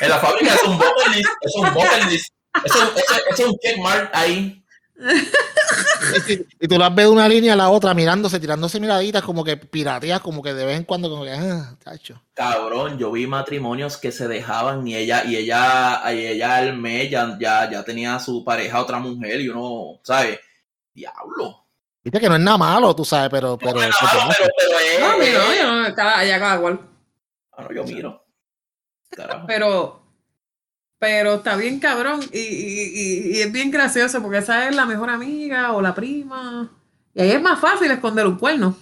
[0.00, 2.34] En la fábrica es un bottle list, es un bottle list.
[2.64, 4.59] Es un, es, es un checkmark ahí
[6.60, 9.56] y, tú las ves de una línea a la otra mirándose, tirándose miraditas, como que
[9.56, 11.76] pirateas, como que de vez en cuando, como que, ah,
[12.34, 17.10] Cabrón, yo vi matrimonios que se dejaban y ella, y ella, y ella al mes
[17.10, 20.38] ya, ya, tenía su pareja otra mujer y uno, ¿sabes?
[20.92, 21.66] Diablo.
[22.02, 23.58] Viste que no es nada malo, tú sabes, pero.
[23.58, 25.40] pero, no, es malo, pero, pero no, miro,
[25.86, 26.80] yo, cada, ya cada cual.
[27.52, 28.24] Ah, no, yo miro.
[29.46, 29.99] Pero
[31.00, 35.80] pero está bien cabrón y, es bien gracioso porque esa es la mejor amiga o
[35.80, 36.70] la prima.
[37.14, 38.76] Y ahí es más fácil esconder un cuerno.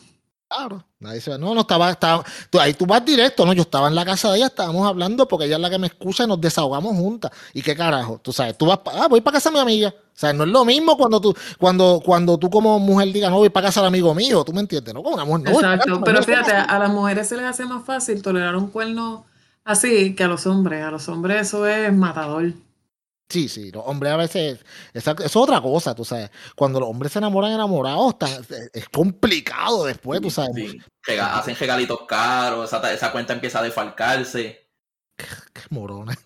[0.49, 3.53] Claro, nadie se No, no estaba, estaba tú, ahí tú vas directo, ¿no?
[3.53, 5.87] Yo estaba en la casa de ella, estábamos hablando porque ella es la que me
[5.87, 7.31] escucha y nos desahogamos juntas.
[7.55, 8.19] ¿Y qué carajo?
[8.21, 9.91] Tú sabes, tú vas, ah, voy para casa de mi amiga.
[9.91, 13.37] O sea, no es lo mismo cuando tú, cuando, cuando tú como mujer digas, no,
[13.37, 15.05] voy para casa del amigo mío, tú me entiendes, ¿no?
[15.05, 18.23] Como una mujer, no, Exacto, pero fíjate, a las mujeres se les hace más fácil
[18.23, 19.25] tolerar un cuerno
[19.69, 20.83] así que a los hombres.
[20.83, 22.53] A los hombres eso es matador.
[23.29, 24.64] Sí, sí, los hombres a veces,
[24.95, 26.31] eso es otra cosa, tú sabes.
[26.57, 28.16] Cuando los hombres se enamoran enamorados,
[28.73, 30.73] es complicado después, tú sabes.
[31.05, 34.71] Sí, hacen regalitos caros, esa, cuenta empieza a defalcarse.
[35.14, 35.27] Qué,
[35.69, 36.16] morones.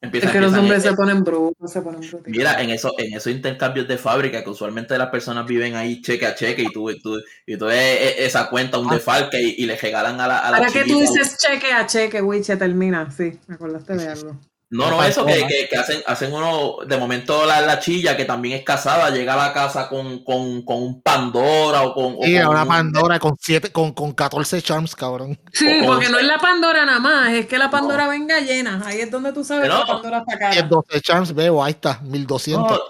[0.00, 2.26] Es que los hombres se ponen brutos, se ponen brutos.
[2.26, 6.26] Mira, en, eso, en esos intercambios de fábrica, que usualmente las personas viven ahí cheque
[6.26, 8.94] a cheque y tú, tú, y tú ves esa cuenta, un ah.
[8.94, 10.38] defalque y, le regalan a la.
[10.38, 12.56] A ¿Para qué tú dices cheque a cheque, Wiche?
[12.56, 14.40] Termina, sí, me acordaste de algo.
[14.70, 18.58] No, no, eso que, que, hacen, hacen uno, de momento la, la, chilla, que también
[18.58, 22.18] es casada, llega a la casa con, con, con un Pandora o con...
[22.22, 25.40] Sí, una Pandora con siete, con, con 14 charms, cabrón.
[25.54, 29.00] Sí, porque no es la Pandora nada más, es que la Pandora venga llena, ahí
[29.00, 30.62] es donde tú sabes que la Pandora está cara.
[30.62, 32.80] 12 charms, veo, ahí está, 1200.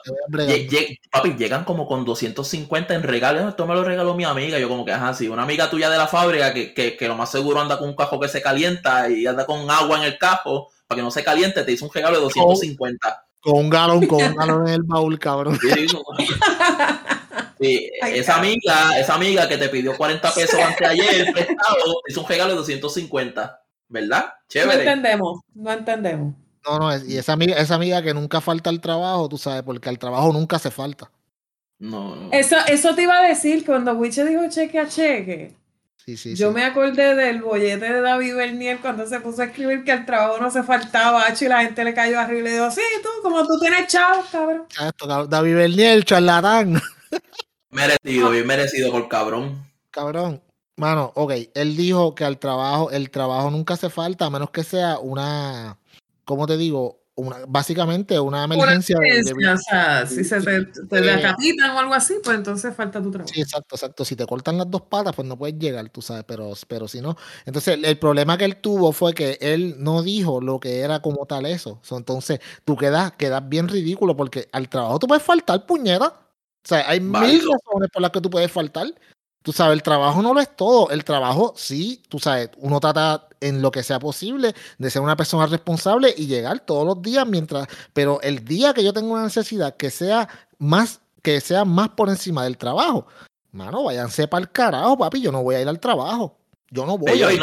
[1.12, 4.85] papi, llegan como con 250 en regalos, esto me lo regaló mi amiga, yo como
[4.85, 7.61] que, ajá, sí, una amiga tuya de la fábrica que, que, que lo más seguro
[7.61, 10.99] anda con un cajo que se calienta y anda con agua en el cajo para
[10.99, 13.26] que no se caliente, te hizo un regalo de 250.
[13.41, 15.59] Con un galón, con un galón en el baúl, cabrón.
[17.61, 22.22] Sí, esa amiga, esa amiga que te pidió 40 pesos antes de ayer prestado, hizo
[22.22, 24.32] un regalo de 250, ¿verdad?
[24.49, 24.76] Chévere.
[24.84, 26.34] No entendemos, no entendemos.
[26.66, 29.91] No, no, y esa amiga, esa amiga que nunca falta al trabajo, tú sabes, porque
[29.91, 31.11] al trabajo nunca se falta.
[31.78, 32.32] No, no.
[32.32, 35.55] Eso, eso te iba a decir cuando Wiche dijo cheque a cheque.
[36.15, 40.07] Yo me acordé del bollete de David Bernier cuando se puso a escribir que al
[40.07, 43.09] trabajo no se faltaba y la gente le cayó arriba y le dijo, sí, tú,
[43.23, 44.67] como tú tienes chao, cabrón.
[45.29, 46.81] David Bernier, charlatán.
[47.71, 49.63] Merecido, bien merecido por cabrón.
[49.91, 50.43] Cabrón.
[50.77, 54.63] Mano, ok, él dijo que al trabajo, el trabajo nunca hace falta, a menos que
[54.63, 55.77] sea una,
[56.25, 57.01] ¿cómo te digo?
[57.49, 58.97] Básicamente una emergencia.
[58.97, 63.33] o sea, si se te, te decapitan o algo así, pues entonces falta tu trabajo.
[63.33, 64.05] Sí, exacto, exacto.
[64.05, 67.01] Si te cortan las dos patas, pues no puedes llegar, tú sabes, pero, pero si
[67.01, 67.16] no.
[67.45, 71.27] Entonces, el, problema que él tuvo fue que él no dijo lo que era como
[71.27, 71.81] tal eso.
[71.91, 76.07] entonces, tú quedas, quedas bien ridículo porque al trabajo tú puedes faltar, puñera.
[76.07, 78.87] O sea, hay mil razones por las que tú puedes faltar.
[79.43, 80.91] Tú sabes, el trabajo no lo es todo.
[80.91, 85.16] El trabajo, sí, tú sabes, uno trata en lo que sea posible de ser una
[85.16, 87.66] persona responsable y llegar todos los días mientras.
[87.93, 90.28] Pero el día que yo tengo una necesidad que sea
[90.59, 93.07] más, que sea más por encima del trabajo,
[93.53, 95.20] mano, váyanse para el carajo, papi.
[95.20, 96.39] Yo no voy a ir al trabajo.
[96.70, 97.11] Yo no voy.
[97.11, 97.41] a ir.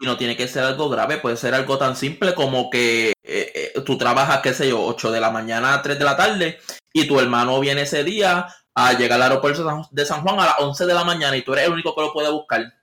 [0.00, 3.72] Y no, tiene, que ser algo grave, puede ser algo tan simple como que eh,
[3.74, 6.60] eh, tú trabajas, qué sé yo, 8 de la mañana a 3 de la tarde
[6.92, 10.54] y tu hermano viene ese día a llegar al aeropuerto de San Juan a las
[10.60, 12.77] 11 de la mañana y tú eres el único que lo puede buscar.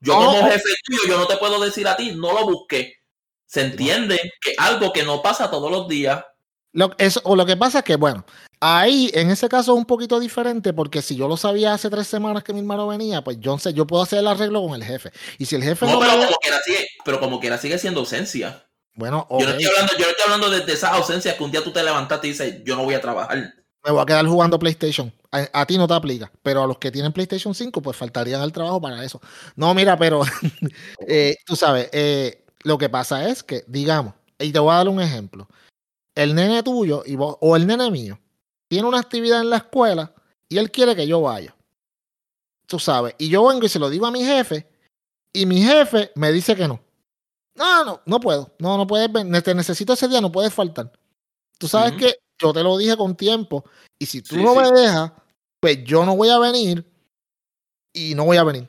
[0.00, 2.94] Yo como jefe tuyo, yo no te puedo decir a ti, no lo busque.
[3.46, 6.22] Se entiende que algo que no pasa todos los días.
[6.72, 6.94] Lo,
[7.24, 8.24] o lo que pasa es que, bueno,
[8.60, 12.06] ahí en ese caso es un poquito diferente porque si yo lo sabía hace tres
[12.06, 14.84] semanas que mi hermano venía, pues yo sé, yo puedo hacer el arreglo con el
[14.84, 15.10] jefe.
[15.38, 18.64] Y si el jefe no, pero, como quiera sigue, pero como quiera sigue siendo ausencia.
[18.94, 21.50] Bueno, yo, no estoy hablando, yo no estoy hablando de, de esas ausencias que un
[21.50, 23.54] día tú te levantaste y dices, yo no voy a trabajar
[23.88, 25.10] me voy a quedar jugando PlayStation.
[25.30, 28.52] A, ti no te aplica, pero a los que tienen PlayStation 5, pues faltarían al
[28.52, 29.20] trabajo para eso.
[29.56, 30.22] No, mira, pero
[31.08, 34.88] eh, tú sabes, eh, lo que pasa es que, digamos, y te voy a dar
[34.88, 35.48] un ejemplo.
[36.14, 38.18] El nene tuyo y o el nene mío
[38.68, 40.12] tiene una actividad en la escuela
[40.50, 41.56] y él quiere que yo vaya.
[42.66, 44.68] Tú sabes, y yo vengo y se lo digo a mi jefe
[45.32, 46.80] y mi jefe me dice que no.
[47.54, 48.54] No, no, no puedo.
[48.58, 49.10] No, no puedes,
[49.42, 50.92] te necesito ese día, no puedes faltar.
[51.58, 53.64] Tú sabes que yo te lo dije con tiempo.
[53.98, 55.12] Y si tú no me dejas,
[55.60, 56.84] pues yo no voy a venir
[57.92, 58.68] y no voy a venir.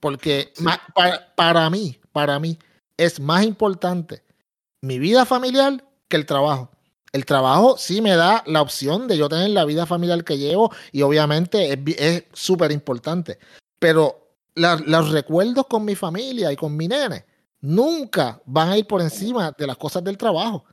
[0.00, 0.52] Porque
[0.94, 2.58] para, para mí, para mí,
[2.96, 4.22] es más importante
[4.80, 6.70] mi vida familiar que el trabajo.
[7.12, 10.70] El trabajo sí me da la opción de yo tener la vida familiar que llevo
[10.92, 13.38] y obviamente es súper importante.
[13.78, 17.24] Pero los recuerdos con mi familia y con mi nene
[17.60, 20.64] nunca van a ir por encima de las cosas del trabajo.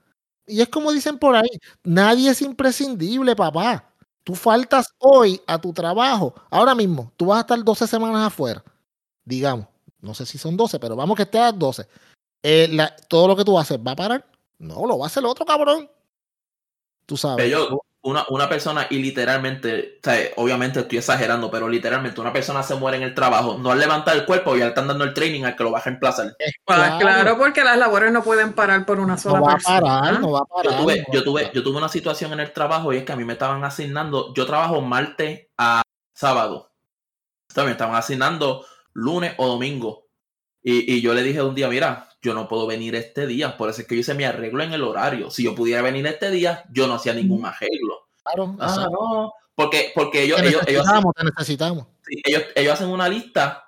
[0.47, 1.49] Y es como dicen por ahí,
[1.83, 3.91] nadie es imprescindible, papá.
[4.23, 6.33] Tú faltas hoy a tu trabajo.
[6.49, 8.63] Ahora mismo, tú vas a estar 12 semanas afuera.
[9.23, 9.67] Digamos,
[10.01, 11.87] no sé si son 12, pero vamos que estés a 12.
[12.43, 12.77] Eh,
[13.07, 14.25] todo lo que tú haces va a parar.
[14.57, 15.89] No, lo va a hacer el otro cabrón.
[17.05, 17.53] Tú sabes
[18.05, 19.99] una, una persona y literalmente,
[20.35, 24.15] obviamente estoy exagerando, pero literalmente una persona se muere en el trabajo, no al levantar
[24.15, 26.35] el cuerpo y al están dando el training al que lo va a reemplazar.
[26.65, 26.99] Claro.
[26.99, 29.77] claro, porque las labores no pueden parar por una sola no va persona.
[29.77, 32.41] A parar, no va a parar, yo, tuve, yo, tuve, yo tuve una situación en
[32.41, 35.81] el trabajo y es que a mí me estaban asignando, yo trabajo martes a
[36.13, 36.71] sábado.
[37.47, 40.05] También me estaban asignando lunes o domingo.
[40.61, 43.69] Y, y yo le dije un día, mira, yo no puedo venir este día, por
[43.69, 45.29] eso es que yo hice mi arreglo en el horario.
[45.31, 48.07] Si yo pudiera venir este día, yo no hacía ningún arreglo.
[48.23, 48.89] Claro, Ah, exacto.
[48.91, 51.87] no, porque, porque ellos, Te ellos, ellos, hacen, necesitamos, te necesitamos.
[52.05, 53.63] sí, ellos, ellos hacen una lista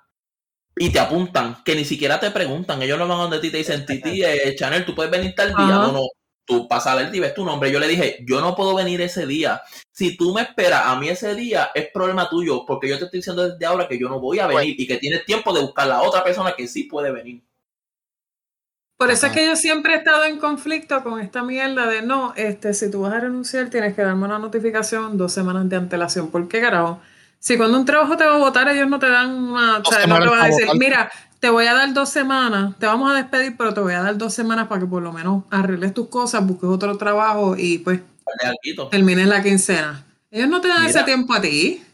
[0.76, 3.56] y te apuntan, que ni siquiera te preguntan, ellos no van a donde ti te
[3.58, 5.74] dicen, Titi, eh, Chanel, tú puedes venir tal día, Ajá.
[5.86, 6.00] no, no,
[6.48, 7.70] tú pasas a y ves tu nombre.
[7.70, 9.60] Yo le dije, yo no puedo venir ese día.
[9.92, 13.18] Si tú me esperas a mí ese día, es problema tuyo, porque yo te estoy
[13.20, 15.86] diciendo desde ahora que yo no voy a venir y que tienes tiempo de buscar
[15.88, 17.42] la otra persona que sí puede venir.
[18.98, 22.32] Por eso es que yo siempre he estado en conflicto con esta mierda de no,
[22.34, 26.32] este, si tú vas a renunciar tienes que darme una notificación dos semanas de antelación.
[26.32, 27.00] ¿Por qué carajo?
[27.38, 30.04] Si cuando un trabajo te va a votar, ellos no te dan una, o sea,
[30.08, 30.80] no te van a decir, votar.
[30.80, 34.02] mira, te voy a dar dos semanas, te vamos a despedir, pero te voy a
[34.02, 37.78] dar dos semanas para que por lo menos arregles tus cosas, busques otro trabajo y
[37.78, 38.00] pues
[38.90, 40.04] termines la quincena.
[40.32, 40.90] Ellos no te dan Mira.
[40.90, 41.84] ese tiempo a ti.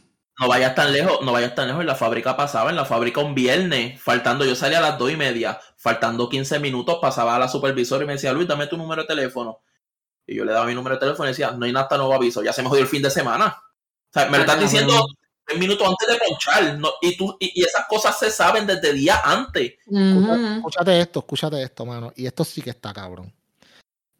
[0.40, 1.80] No vayas tan lejos, no vayas tan lejos.
[1.82, 5.10] En la fábrica pasaba, en la fábrica un viernes, faltando, yo salía a las dos
[5.10, 8.76] y media, faltando 15 minutos, pasaba a la supervisora y me decía, Luis, dame tu
[8.76, 9.60] número de teléfono.
[10.26, 12.14] Y yo le daba mi número de teléfono y decía, no hay nada hasta nuevo
[12.14, 13.46] aviso, ya se me jodió el fin de semana.
[13.46, 15.06] O sea, me lo estás Ah, diciendo
[15.44, 18.92] tres minutos antes de ponchar, no, y, tú, y, y esas cosas se saben desde
[18.92, 19.74] días antes.
[20.56, 22.12] Escúchate esto, escúchate esto, mano.
[22.16, 23.32] Y esto sí que está cabrón.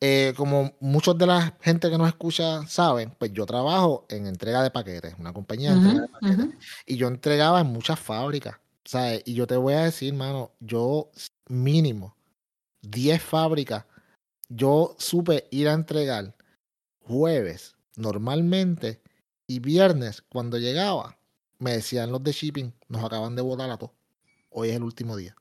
[0.06, 4.62] Eh, como muchos de la gente que nos escucha saben, pues yo trabajo en entrega
[4.62, 6.46] de paquetes, una compañía de entrega de paquetes.
[6.84, 9.22] Y yo entregaba en muchas fábricas, ¿sabes?
[9.24, 11.10] Y yo te voy a decir, mano, yo
[11.48, 12.14] mínimo
[12.82, 13.86] 10 fábricas,
[14.50, 16.36] yo supe ir a entregar
[17.00, 19.00] jueves normalmente
[19.46, 21.16] y viernes cuando llegaba,
[21.58, 23.94] me decían los de shipping, nos acaban de votar a todos.
[24.50, 25.34] Hoy es el último día.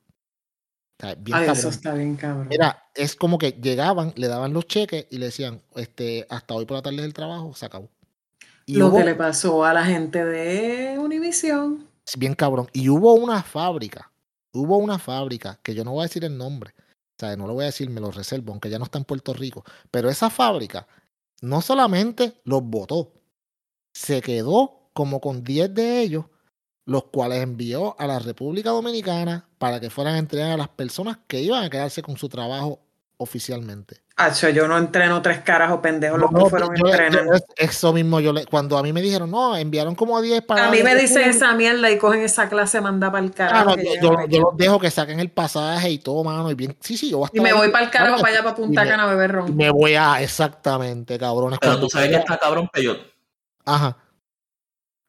[1.04, 2.48] O sea, bien Ay, eso está bien cabrón.
[2.48, 6.64] Mira, es como que llegaban, le daban los cheques y le decían, este, hasta hoy
[6.66, 7.90] por la tarde del trabajo, se acabó.
[8.66, 11.86] Y Lo hubo- que le pasó a la gente de Univision.
[12.16, 12.68] Bien cabrón.
[12.72, 14.10] Y hubo una fábrica,
[14.52, 17.54] hubo una fábrica, que yo no voy a decir el nombre, o sea, no lo
[17.54, 20.30] voy a decir, me lo reservo, aunque ya no está en Puerto Rico, pero esa
[20.30, 20.86] fábrica
[21.42, 23.12] no solamente los votó,
[23.94, 26.24] se quedó como con 10 de ellos,
[26.86, 31.18] los cuales envió a la República Dominicana para que fueran a entregar a las personas
[31.26, 32.80] que iban a quedarse con su trabajo
[33.16, 34.02] oficialmente.
[34.16, 36.92] Hacho, yo no entreno tres caras o pendejos los No, que fueron a yo- yo-
[36.92, 37.34] entrenar.
[37.34, 40.68] es- eso mismo, yo le, cuando a mí me dijeron, no, enviaron como 10 para...
[40.68, 43.70] A mí me dicen esa mierda y cogen esa clase manda para el Ah, carajo.
[43.70, 46.48] no, que yo, yo- yo los dejo que saquen el pasaje y todo, mano.
[46.50, 48.28] Y bien, sí, sí, yo voy a y estar me voy para el carajo, para
[48.34, 49.56] allá, para Punta Cana a beber ron.
[49.56, 51.58] Me voy a, exactamente, cabrones.
[51.60, 52.98] Pero cuando tú sabes que está cabrón, Peyot,
[53.64, 53.96] Ajá.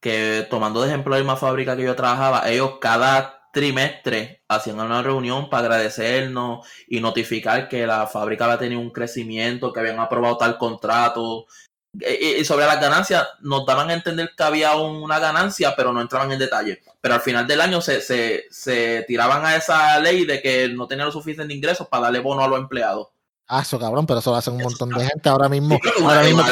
[0.06, 5.02] Que tomando de ejemplo la misma fábrica que yo trabajaba, ellos cada trimestre hacían una
[5.02, 10.38] reunión para agradecernos y notificar que la fábrica había tenido un crecimiento, que habían aprobado
[10.38, 11.48] tal contrato.
[11.94, 16.02] Y, y sobre las ganancias, nos daban a entender que había una ganancia, pero no
[16.02, 16.84] entraban en detalle.
[17.02, 20.86] Pero al final del año se, se, se tiraban a esa ley de que no
[20.86, 23.08] tenían los suficientes ingresos para darle bono a los empleados.
[23.48, 25.30] Ah, eso, cabrón, pero eso lo hacen un montón de gente.
[25.30, 26.44] Ahora mismo, ahora mismo,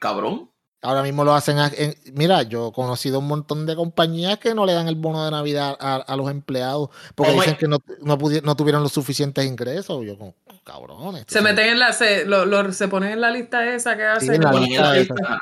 [0.00, 0.49] cabrón.
[0.82, 1.58] Ahora mismo lo hacen.
[1.58, 5.24] en- mira, yo he conocido un montón de compañías que no le dan el bono
[5.24, 8.92] de Navidad a, a los empleados porque Oh dicen que no, no, no tuvieron los
[8.92, 10.04] suficientes ingresos.
[10.06, 11.24] Yo, como, cabrones.
[11.28, 14.34] Se meten en la, se, lo, lo- se ponen en la lista esa que hacen.
[14.34, 15.14] en la Ponen en lista la esa.
[15.14, 15.38] lista.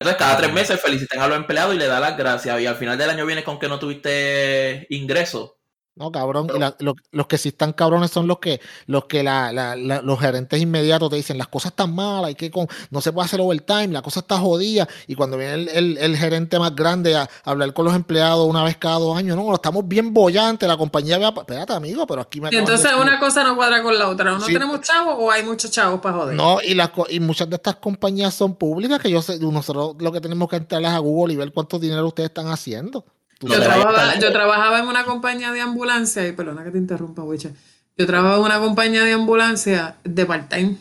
[0.00, 2.60] Entonces, cada tres meses felicitan a los empleados y le dan las gracias.
[2.60, 5.54] Y al final del año viene con que no tuviste ingresos.
[5.98, 6.48] No, cabrón.
[6.54, 9.74] Y la- lo- los que sí están cabrones son los que, los que la, la-
[9.76, 13.12] la- los gerentes inmediatos te dicen las cosas están malas, hay que con, no se
[13.12, 14.86] puede hacer overtime, la cosa está jodida.
[15.06, 18.46] Y cuando viene el, el- el gerente más grande a, a hablar con los empleados
[18.48, 22.20] una vez cada dos años, no, estamos bien bollantes, la compañía va, espérate amigo, pero
[22.20, 24.34] aquí me Y de entonces una cosa no cuadra con la otra.
[24.34, 24.52] ¿O no Sí.
[24.52, 26.36] tenemos chavos o hay muchos chavos para joder?
[26.36, 30.12] No, y, las y muchas de estas compañías son públicas que yo sé, nosotros lo
[30.12, 33.04] que tenemos que entrarles a Google y ver cuánto dinero ustedes están haciendo.
[33.40, 37.22] No Yo, trabajaba, yo trabajaba en una compañía de ambulancia, y perdona que te interrumpa,
[37.22, 37.50] Wicha.
[37.96, 40.76] Yo trabajaba en una compañía de ambulancia de part-time.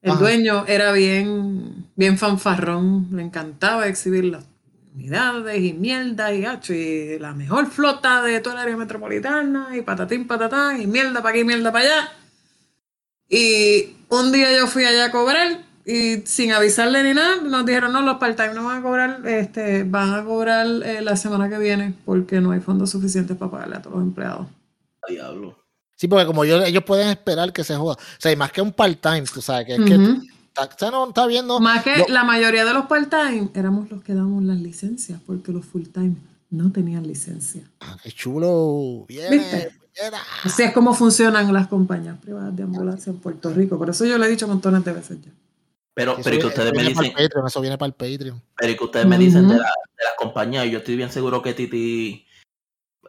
[0.00, 0.20] El Ajá.
[0.20, 4.44] dueño era bien, bien fanfarrón, le encantaba exhibir las
[4.94, 9.82] unidades y mierda y gacho, y la mejor flota de toda el área metropolitana, y
[9.82, 12.12] patatín, patatán, y mierda para aquí, mierda para allá.
[13.28, 17.92] Y un día yo fui allá a cobrar y sin avisarle ni nada, nos dijeron,
[17.94, 21.56] no, los part-time no van a cobrar, este, van a cobrar eh, la semana que
[21.56, 24.46] viene porque no hay fondos suficientes para pagarle a todos los empleados.
[25.08, 25.56] Diablo.
[25.96, 27.94] Sí, porque como yo, ellos pueden esperar que se joda.
[27.94, 29.94] O sea, y más que un part-time, tú sabes, que es que
[30.48, 31.58] está, o sea, no, está viendo.
[31.58, 35.52] Más que Yo- la mayoría de los part-time éramos los que damos las licencias porque
[35.52, 36.16] los full-time
[36.50, 37.62] no tenían licencia.
[37.80, 39.06] Ah, qué chulo.
[39.08, 39.56] Bien, ¿Viste?
[39.56, 40.12] bien.
[40.44, 43.78] Así es como funcionan las compañías privadas de ambulancia en Puerto Rico.
[43.78, 45.30] Por eso yo lo he dicho montones de veces ya.
[45.98, 48.40] Pero, Eso pero y que ustedes me dicen, Patreon, eso viene para el Patreon.
[48.56, 49.62] pero y que ustedes me dicen de, Ujú.
[49.64, 52.24] la- de las compañías, y yo estoy bien seguro que Titi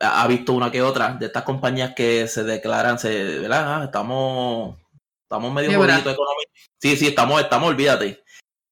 [0.02, 3.82] ha visto una que otra de estas compañías que se declaran, se, ¿verdad?
[3.82, 4.76] Ah, estamos,
[5.22, 6.52] estamos medio jodidos económicos.
[6.82, 8.24] Sí, sí, estamos, estamos, olvídate.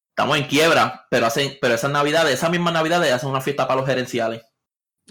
[0.10, 3.82] Estamos en quiebra, pero hacen, pero esas navidades, esas mismas navidades hacen una fiesta para
[3.82, 4.42] los gerenciales.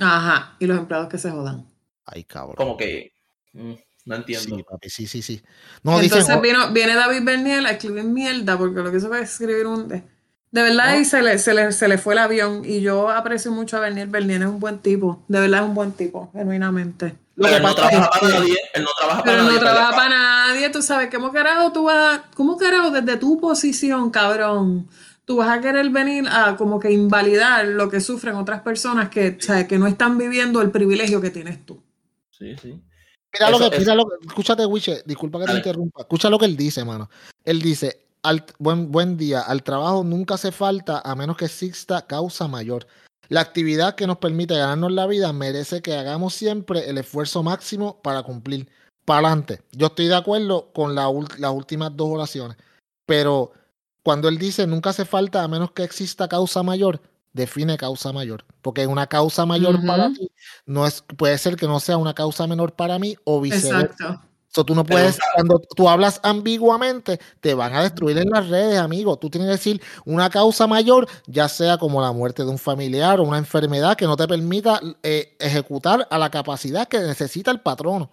[0.01, 1.65] Ajá, y los empleados que se jodan.
[2.07, 2.57] Ay, cabrón.
[2.57, 3.13] Como que
[3.53, 3.75] mm,
[4.07, 4.57] no entiendo.
[4.57, 5.43] Sí, papi, sí, sí, sí.
[5.83, 9.67] No, Entonces vino, viene David Berniel a escribir mierda, porque lo que hizo fue escribir
[9.67, 9.89] un.
[9.89, 10.05] De,
[10.53, 12.63] de verdad, y se le, se, le, se le fue el avión.
[12.65, 14.09] Y yo aprecio mucho a Berniel.
[14.09, 15.25] Berniel es un buen tipo.
[15.27, 17.17] De verdad es un buen tipo, genuinamente.
[17.37, 18.57] Pero él no trabaja para nadie.
[18.73, 19.53] Él no trabaja para nadie.
[19.53, 20.71] no trabaja para nadie.
[20.71, 22.21] Tú sabes, ¿cómo carajo tú vas.
[22.35, 24.89] ¿Cómo carajo desde tu posición, cabrón?
[25.25, 29.37] Tú vas a querer venir a como que invalidar lo que sufren otras personas que,
[29.69, 31.83] que no están viviendo el privilegio que tienes tú.
[32.31, 32.81] Sí, sí.
[33.39, 36.03] Mira lo que, mira lo que, escúchate, Wiche, disculpa que te interrumpa.
[36.03, 37.11] Escucha lo que él dice, mano.
[37.45, 42.07] Él dice, al, buen, buen día, al trabajo nunca hace falta a menos que exista
[42.07, 42.87] causa mayor.
[43.29, 48.01] La actividad que nos permite ganarnos la vida merece que hagamos siempre el esfuerzo máximo
[48.03, 48.69] para cumplir.
[49.05, 49.63] Para adelante.
[49.73, 52.57] Yo estoy de acuerdo con las últimas dos oraciones.
[53.05, 53.53] Pero
[54.03, 57.01] cuando él dice nunca hace falta a menos que exista causa mayor,
[57.37, 58.45] define causa mayor.
[58.63, 60.31] Porque una causa mayor para ti
[60.65, 63.81] no es, puede ser que no sea una causa menor para mí o viceversa.
[63.81, 64.23] Exacto.
[64.49, 68.79] So, tú no puedes, cuando tú hablas ambiguamente, te van a destruir en las redes,
[68.79, 69.19] amigo.
[69.19, 73.21] Tú tienes que decir una causa mayor, ya sea como la muerte de un familiar
[73.21, 77.61] o una enfermedad que no te permita eh, ejecutar a la capacidad que necesita el
[77.61, 78.11] patrono.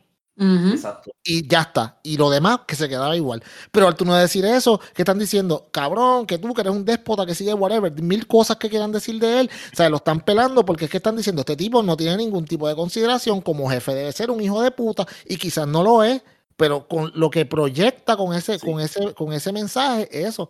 [1.23, 1.99] Y ya está.
[2.03, 3.43] Y lo demás que se quedaba igual.
[3.71, 6.85] Pero al tú no decir eso, que están diciendo, cabrón, que tú que eres un
[6.85, 10.21] déspota que sigue whatever, mil cosas que quieran decir de él, o sea, lo están
[10.21, 13.69] pelando porque es que están diciendo, este tipo no tiene ningún tipo de consideración como
[13.69, 16.23] jefe, debe ser un hijo de puta y quizás no lo es,
[16.57, 20.49] pero con lo que proyecta con ese, con ese, con ese mensaje, eso.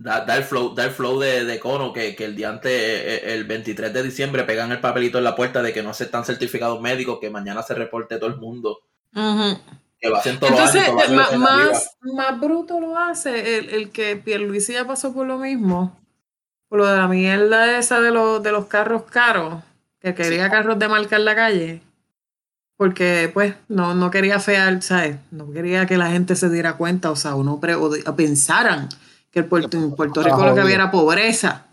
[0.00, 3.14] Da, el flow, da el flow de, de Cono que, que, el día antes, eh,
[3.16, 6.24] eh, el 23 de diciembre, pegan el papelito en la puerta de que no aceptan
[6.24, 8.78] certificados médicos, que mañana se reporte todo el mundo.
[9.12, 14.14] Que lo hacen todos Entonces, los años, más, más bruto lo hace el, el que
[14.14, 15.98] Pierluisi ya pasó por lo mismo.
[16.68, 19.64] Por lo de la mierda esa de los, de los carros caros,
[19.98, 21.82] que quería carros de marca en la calle.
[22.76, 25.16] Porque, pues, no, no quería fear, ¿sabes?
[25.32, 28.88] No quería que la gente se diera cuenta, o sea, uno pre, o pensaran
[29.30, 31.66] que el Puerto, en Puerto Rico lo que había era pobreza.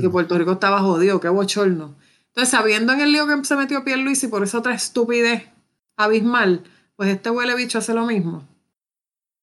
[0.00, 1.96] Que Puerto Rico estaba jodido, qué bochorno.
[2.28, 5.48] Entonces, sabiendo en el lío que se metió Luis y por esa otra estupidez
[5.96, 6.62] abismal,
[6.94, 8.46] pues este huele bicho hace lo mismo.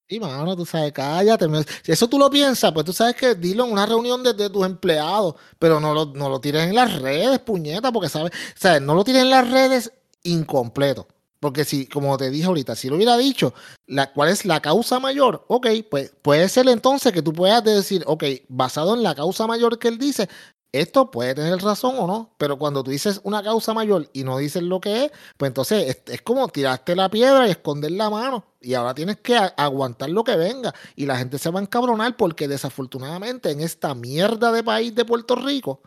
[0.08, 1.48] Sí, mano, tú sabes, cállate.
[1.82, 4.66] Si eso tú lo piensas, pues tú sabes que dilo en una reunión de, tus
[4.66, 8.94] empleados, pero no lo, no lo tires en las redes, puñeta, porque sabes, sabes, no
[8.94, 9.92] lo tires en las redes
[10.24, 11.08] incompleto.
[11.46, 13.54] Porque si, como te dije ahorita, si lo hubiera dicho,
[13.86, 15.46] la, ¿cuál es la causa mayor?
[15.48, 19.78] Ok, pues puede ser entonces que tú puedas decir, ok, basado en la causa mayor
[19.78, 20.28] que él dice,
[20.72, 24.40] esto puede tener razón o no, pero cuando tú dices una causa mayor y no
[24.40, 28.44] dices lo que es, pues entonces es, como tirarte la piedra y esconder la mano.
[28.60, 30.74] Y ahora tienes que aguantar lo que venga.
[30.96, 35.06] Y la gente se va a encabronar porque desafortunadamente en esta mierda de país de
[35.06, 35.84] Puerto Rico,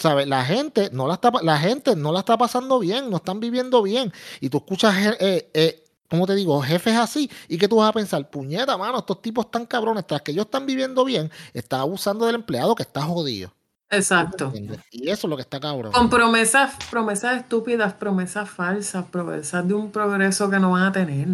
[0.00, 0.26] ¿sabes?
[0.26, 3.82] La gente no la está, la gente no la está pasando bien, no están viviendo
[3.82, 4.12] bien.
[4.40, 6.60] Y tú escuchas, eh, eh, ¿cómo te digo?
[6.62, 7.30] Jefes así.
[7.48, 8.28] ¿Y que tú vas a pensar?
[8.30, 10.06] Puñeta, mano, estos tipos están cabrones.
[10.06, 13.52] Tras que ellos están viviendo bien, está abusando del empleado que está jodido.
[13.90, 14.52] Exacto.
[14.90, 15.92] Y eso es lo que está cabrón.
[15.92, 21.26] Con promesas, promesas estúpidas, promesas falsas, promesas de un progreso que no van a tener.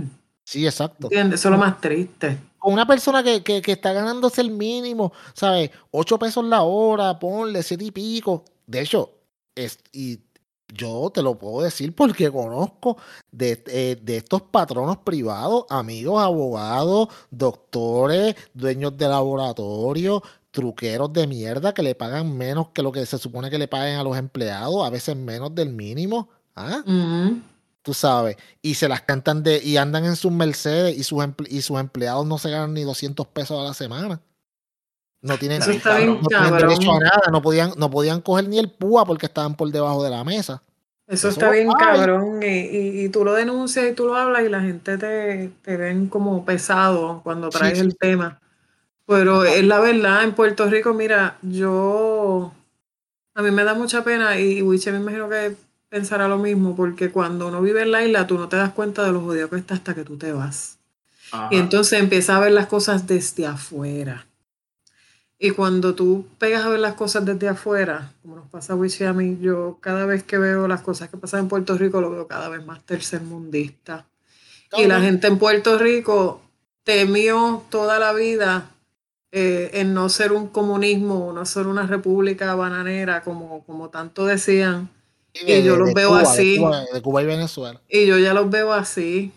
[0.43, 1.07] Sí, exacto.
[1.07, 1.41] ¿Entiendes?
[1.41, 5.71] Eso es lo más triste una persona que, que, que, está ganándose el mínimo, ¿sabes?
[5.93, 8.45] Ocho pesos la hora, ponle siete y pico.
[8.67, 9.13] De hecho,
[9.55, 10.21] es, y
[10.69, 12.97] yo te lo puedo decir porque conozco
[13.31, 21.73] de, eh, de, estos patronos privados, amigos, abogados, doctores, dueños de laboratorio, truqueros de mierda
[21.73, 24.85] que le pagan menos que lo que se supone que le paguen a los empleados,
[24.85, 26.29] a veces menos del mínimo.
[26.55, 26.83] ¿Ah?
[27.87, 31.63] tú sabes, y se las cantan de, y andan en sus Mercedes y sus, y
[31.63, 34.21] sus empleados no se ganan ni 200 pesos a la semana.
[35.23, 39.57] No tienen, derecho a nada, no podían, no podían coger ni el púa porque estaban
[39.57, 40.63] por debajo de la mesa.
[41.09, 44.61] Eso, está bien cabrón y, y, tú lo denuncias y tú lo hablas y la
[44.61, 48.41] gente te, te ven como pesado cuando traes el tema.
[49.07, 52.53] Pero es la verdad, en Puerto Rico, mira, yo,
[53.35, 55.55] a mí me da mucha pena y Wiche me imagino que
[55.89, 59.05] pensará lo mismo, porque cuando uno vive en la isla, tú no te das cuenta
[59.05, 60.79] de lo jodido que está hasta que tú te vas.
[61.51, 64.27] Y entonces empieza a ver las cosas desde afuera.
[65.39, 69.05] Y cuando tú pegas a ver las cosas desde afuera, como nos pasa a Wichi
[69.05, 72.11] a mí, yo cada vez que veo las cosas que pasan en Puerto Rico, lo
[72.11, 74.07] veo cada vez más tercermundista.
[74.77, 76.41] Y la gente en Puerto Rico
[76.85, 78.71] temió toda la vida
[79.31, 84.89] eh, en no ser un comunismo, no ser una república bananera, como, como tanto decían,
[85.45, 86.59] y yo los veo así.
[86.93, 87.81] De Cuba, y Venezuela.
[87.89, 89.33] Y yo ya los veo así.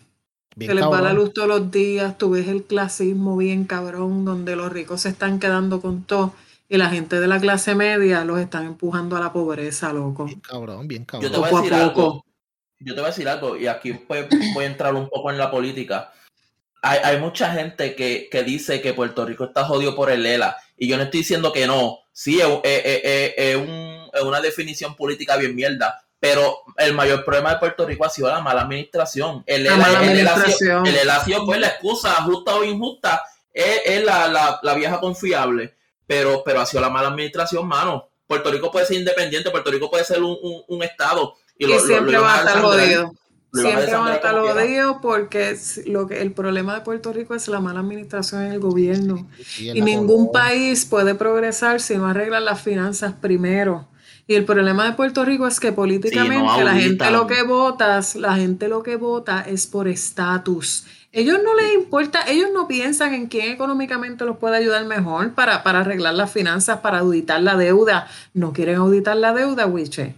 [0.59, 2.17] Que les va la luz todos los días.
[2.17, 6.33] Tú ves el clasismo bien cabrón, donde los ricos se están quedando con todo
[6.69, 10.25] y la gente de la clase media los están empujando a la pobreza, loco.
[10.25, 11.29] Bien cabrón, bien cabrón.
[11.29, 12.25] Yo te voy a decir algo.
[12.81, 15.37] Yo te voy a decir algo, y aquí pues, voy a entrar un poco en
[15.37, 16.13] la política.
[16.81, 20.55] Hay, hay mucha gente que, que, dice que Puerto Rico está jodido por el ELA,
[20.77, 21.97] y yo no estoy diciendo que no.
[22.13, 28.05] Sí, es, un, una definición política bien mierda, pero el mayor problema de Puerto Rico
[28.05, 29.43] ha sido la mala administración.
[29.45, 30.85] El ELA, mala administración.
[30.85, 33.21] El, ha sido pues la excusa, justa o injusta,
[33.53, 35.75] es, es la, la, la vieja confiable
[36.09, 38.09] pero, pero ha sido la mala administración, mano.
[38.25, 40.35] Puerto Rico puede ser independiente, Puerto Rico puede ser un,
[40.67, 41.35] un, estado.
[41.55, 43.13] Y, siempre va a estar jodido.
[43.53, 45.55] Siempre va a estar jodido porque
[45.85, 49.29] lo que, el problema de Puerto Rico es la mala administración en el gobierno.
[49.59, 53.87] y ningún país puede progresar si no arregla las finanzas primero.
[54.29, 58.35] Y el problema de Puerto Rico es que políticamente la gente lo que vota, la
[58.35, 63.27] gente lo que vota es por estatus ellos no les importa, ellos no piensan en
[63.27, 68.07] quién económicamente los puede ayudar mejor para, para arreglar las finanzas, para auditar la deuda.
[68.33, 70.15] No quieren auditar la deuda, Wiche,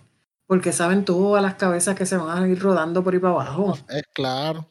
[0.47, 3.77] porque saben todas las cabezas que se van a ir rodando por ahí para abajo.
[3.87, 4.67] Es claro.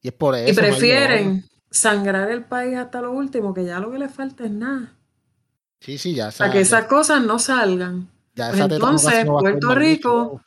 [0.00, 0.48] Y es por eso.
[0.48, 4.52] Y prefieren sangrar el país hasta lo último, que ya lo que les falta es
[4.52, 4.92] nada.
[5.80, 8.08] Sí, sí, ya Para que esas cosas no salgan.
[8.34, 10.40] Pues entonces, Puerto Rico,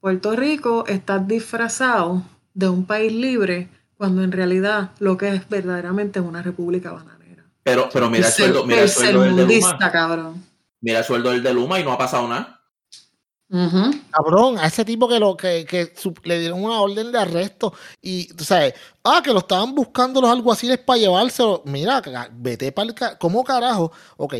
[0.00, 2.22] Puerto Rico está disfrazado
[2.54, 7.44] de un país libre cuando en realidad lo que es verdaderamente es una república bananera.
[7.62, 9.78] Pero, pero mira el sueldo, mira el sueldo del de Luma.
[9.78, 10.44] Cabrón.
[10.80, 12.58] Mira el sueldo del de Luma y no ha pasado nada.
[14.10, 15.92] Cabrón, a ese tipo que lo que, que
[16.24, 17.72] le dieron una orden de arresto
[18.02, 18.74] y tú sabes,
[19.04, 21.62] ah, que lo estaban buscando los alguaciles para llevárselo.
[21.64, 23.90] Mira, vete para el ¿Cómo carajo?
[24.18, 24.34] Ok,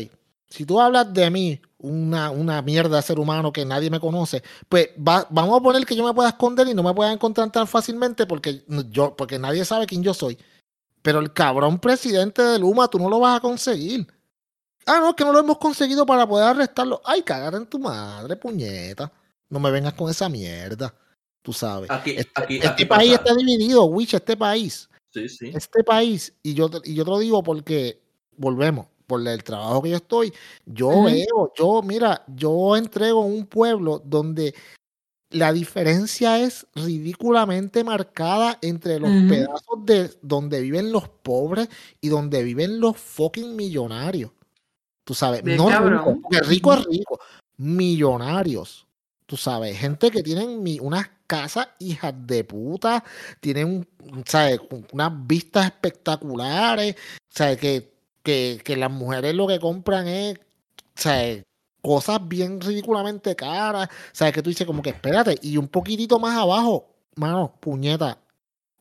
[0.47, 4.43] si tú hablas de mí una, una mierda de ser humano que nadie me conoce,
[4.67, 7.67] pues vamos a poner que yo me pueda esconder y no me pueda encontrar tan
[7.67, 10.37] fácilmente porque, yo, porque nadie sabe quién yo soy.
[11.01, 14.05] Pero el cabrón presidente de Luma, tú no lo vas a conseguir.
[14.85, 17.01] Ah, no, que no lo hemos conseguido para poder arrestarlo.
[17.05, 19.11] Ay, cagar en tu madre, puñeta.
[19.47, 20.93] No me vengas con esa mierda.
[21.41, 21.89] Tú sabes.
[21.89, 24.89] Aquí, este, este país está dividido, Witch, este país.
[25.11, 25.51] Sí, sí.
[25.55, 28.01] Este país, y yo, y yo te lo digo porque,
[28.35, 30.33] volvemos, por el trabajo que yo estoy,
[30.67, 34.53] yo veo, yo, mira, yo entrego un pueblo donde
[35.31, 42.43] la diferencia es ridículamente marcada entre los pedazos de donde viven los pobres y donde
[42.43, 44.31] viven los fucking millonarios.
[45.03, 47.19] Tú sabes, no rico, rico es rico,
[47.57, 48.85] millonarios.
[49.25, 53.03] Tú sabes, gente que tienen unas casas hijas de puta,
[53.39, 53.87] tienen,
[54.25, 54.59] ¿sabes?
[54.91, 56.95] unas vistas espectaculares,
[57.29, 57.57] ¿sabes?
[57.57, 60.39] Que que, las mujeres lo que compran es,
[61.81, 63.87] cosas bien ridículamente caras.
[63.87, 68.17] O sea, que tú dices como que espérate, y un poquitito más abajo, mano, puñeta,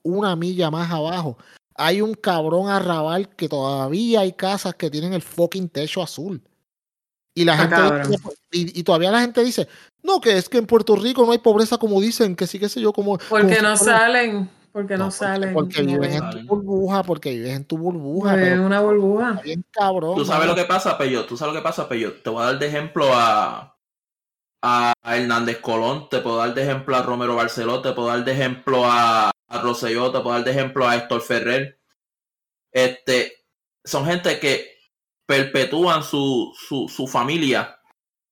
[0.03, 1.37] una milla más abajo,
[1.75, 6.43] hay un cabrón arrabal que todavía hay casas que tienen el fucking techo azul.
[7.35, 8.19] Y la gente
[8.51, 9.69] y, todavía la gente dice,
[10.03, 12.69] no, que es que en Puerto Rico no hay pobreza como dicen, que sí, que
[12.69, 13.17] sé yo, como...
[13.19, 14.51] Porque no salen.
[14.73, 15.53] Porque no, salen.
[15.55, 18.35] Porque, vives en tu burbuja, porque vives en tu burbuja.
[18.35, 19.41] Pero una burbuja.
[19.43, 20.17] Bien cabrón.
[20.17, 21.25] Tú sabes lo que pasa, Peyo.
[21.27, 22.15] Tú sabes lo que pasa, Peyo.
[22.15, 23.77] Te voy a dar de ejemplo a,
[24.63, 28.33] a Hernández Colón, te puedo dar de ejemplo a Romero Barceló, te puedo dar de
[28.33, 31.81] ejemplo a, a Rosselló, te puedo dar de ejemplo a Héctor Ferrer.
[32.73, 33.45] Este,
[33.85, 34.77] son gente que
[35.27, 37.79] perpetúan su, su, su familia.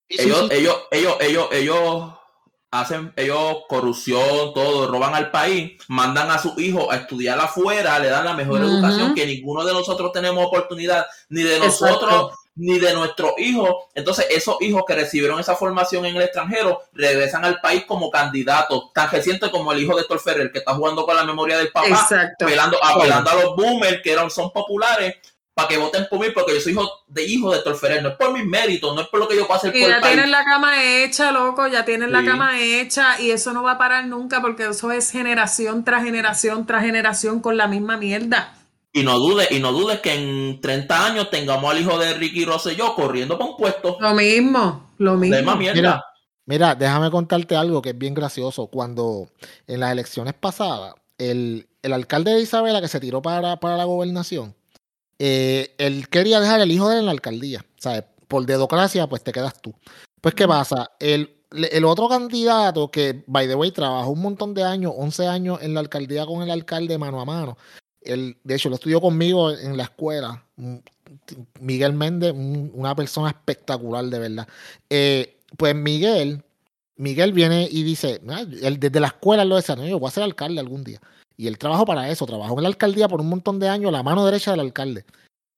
[0.08, 2.15] ellos, ellos, ellos, ellos, ellos
[2.70, 8.08] hacen ellos corrupción, todo, roban al país, mandan a sus hijos a estudiar afuera, le
[8.08, 12.92] dan la mejor educación que ninguno de nosotros tenemos oportunidad, ni de nosotros, ni de
[12.94, 13.70] nuestros hijos.
[13.94, 18.92] Entonces, esos hijos que recibieron esa formación en el extranjero regresan al país como candidatos,
[18.92, 21.70] tan reciente como el hijo de Héctor Ferrer, que está jugando con la memoria del
[21.70, 22.08] papá,
[22.40, 25.16] apelando, apelando a los boomers que eran, son populares
[25.56, 28.16] para que voten por mí, porque yo soy hijo de hijo de Torferer, no es
[28.16, 30.44] por mis méritos, no es por lo que yo puedo hacer y ya tienen la
[30.44, 34.42] cama hecha, loco, ya tienen la cama hecha y eso no va a parar nunca
[34.42, 38.52] porque eso es generación tras generación tras generación con la misma mierda.
[38.92, 42.44] Y no dudes, y no dudes que en 30 años tengamos al hijo de Ricky
[42.44, 43.96] Rosselló corriendo por un puesto.
[43.98, 45.56] Lo mismo, lo mismo.
[45.56, 46.04] Mira,
[46.44, 48.66] mira, déjame contarte algo que es bien gracioso.
[48.66, 49.30] Cuando
[49.66, 53.84] en las elecciones pasadas, el, el alcalde de Isabela que se tiró para, para la
[53.84, 54.54] gobernación,
[55.18, 57.64] eh, él quería dejar el hijo de él en la alcaldía.
[57.78, 58.04] ¿sabes?
[58.28, 59.74] Por dedocracia, pues te quedas tú.
[60.20, 60.90] Pues, ¿qué pasa?
[60.98, 65.58] El, el otro candidato que, by the way, trabajó un montón de años, 11 años
[65.62, 67.56] en la alcaldía con el alcalde mano a mano.
[68.00, 70.44] Él, de hecho, lo estudió conmigo en la escuela.
[71.60, 74.48] Miguel Méndez, una persona espectacular, de verdad.
[74.90, 76.42] Eh, pues Miguel
[76.96, 80.60] Miguel viene y dice, "Ah, él desde la escuela lo yo voy a ser alcalde
[80.60, 81.00] algún día.
[81.36, 84.02] Y él trabajó para eso, trabajó en la alcaldía por un montón de años, la
[84.02, 85.04] mano derecha del alcalde.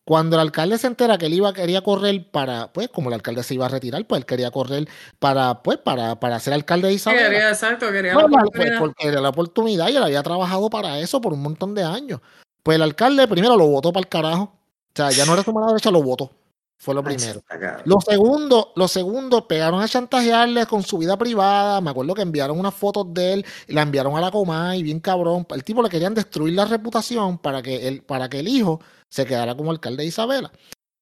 [0.04, 3.42] Cuando el alcalde se entera que él iba, quería correr para, pues, como el alcalde
[3.42, 6.94] se iba a retirar, pues él quería correr para, pues, para, para ser alcalde de
[6.94, 7.24] Isabel.
[7.24, 11.20] Quería, exacto, quería Pues, pues, porque era la oportunidad y él había trabajado para eso
[11.20, 12.20] por un montón de años.
[12.62, 14.44] Pues el alcalde primero lo votó para el carajo.
[14.44, 16.30] O sea, ya no era su mano derecha, lo votó.
[16.78, 17.42] Fue lo primero.
[17.84, 21.80] Lo segundo, lo segundo, pegaron a chantajearle con su vida privada.
[21.80, 25.00] Me acuerdo que enviaron unas fotos de él y la enviaron a la Comay, bien
[25.00, 25.44] cabrón.
[25.50, 29.26] El tipo le querían destruir la reputación para que el, para que el hijo se
[29.26, 30.52] quedara como alcalde de Isabela.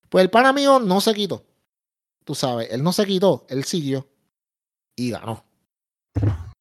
[0.09, 1.45] Pues el pana mío no se quitó.
[2.25, 4.09] Tú sabes, él no se quitó, él siguió
[4.97, 5.45] y ganó.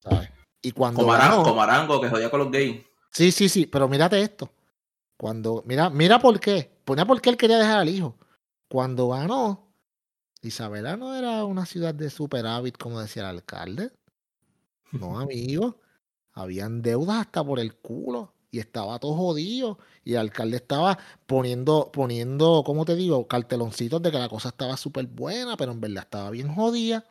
[0.03, 0.29] ¿Sabes?
[0.61, 2.83] Y cuando Como Arango, ganó, como Arango, que jodía con los gays.
[3.11, 4.51] Sí, sí, sí, pero mírate esto.
[5.15, 6.75] Cuando, mira, mira por qué.
[6.85, 8.17] Mira por qué él quería dejar al hijo.
[8.67, 9.67] Cuando ganó,
[10.41, 13.91] Isabela no era una ciudad de superávit, como decía el alcalde.
[14.91, 15.81] No, amigo.
[16.33, 18.33] Habían deudas hasta por el culo.
[18.51, 19.79] Y estaba todo jodido.
[20.03, 23.27] Y el alcalde estaba poniendo, poniendo, ¿cómo te digo?
[23.27, 27.05] Carteloncitos de que la cosa estaba súper buena, pero en verdad estaba bien jodida.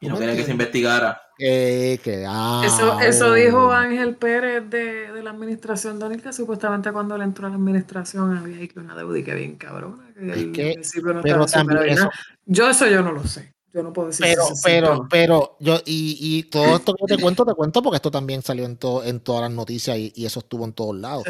[0.00, 1.22] Y ¿Tú no quería que se investigara.
[1.38, 3.72] Eh, que, ah, Eso, eso dijo.
[3.72, 8.36] Ángel Pérez de, de la administración Donil, que supuestamente cuando él entró a la administración
[8.36, 11.22] había ahí que una deuda y que bien cabrona, que Es el que- municipio no
[11.22, 12.10] pero estaba también eso-.
[12.44, 13.54] Yo eso yo no lo sé.
[13.74, 17.18] Yo no puedo decir Pero, si pero, pero, yo, y, y todo esto que te
[17.20, 20.24] cuento, te cuento porque esto también salió en, to- en todas las noticias y, y
[20.24, 21.24] eso estuvo en todos lados.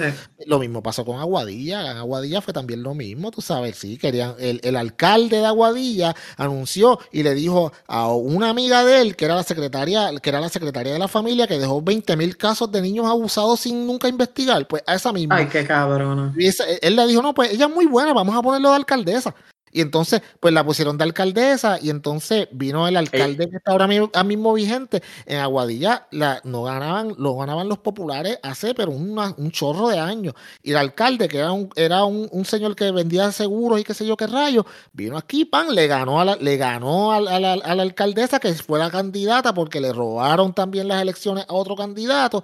[0.47, 1.91] Lo mismo pasó con Aguadilla.
[1.91, 6.15] En Aguadilla fue también lo mismo, tú sabes, sí, querían, el, el alcalde de Aguadilla
[6.37, 10.41] anunció y le dijo a una amiga de él, que era la secretaria, que era
[10.41, 14.07] la secretaria de la familia, que dejó 20 mil casos de niños abusados sin nunca
[14.09, 15.37] investigar, pues a esa misma.
[15.37, 16.33] Ay, qué cabrona.
[16.39, 18.77] Y esa- él le dijo, no, pues ella es muy buena, vamos a ponerlo de
[18.77, 19.35] alcaldesa.
[19.73, 23.87] Y entonces, pues la pusieron de alcaldesa y entonces vino el alcalde que está ahora
[23.87, 29.51] mismo, vigente en Aguadilla, la, no ganaban, lo ganaban los populares hace, pero una- un
[29.51, 30.35] chorro de años.
[30.63, 33.93] Y el alcalde, que era un, era un, un señor que vendía seguros y qué
[33.93, 37.37] sé yo qué rayo, vino aquí, pan, le ganó a la, le ganó a, la-
[37.37, 41.45] a la, a la alcaldesa que fue la candidata porque le robaron también las elecciones
[41.49, 42.43] a otro candidato.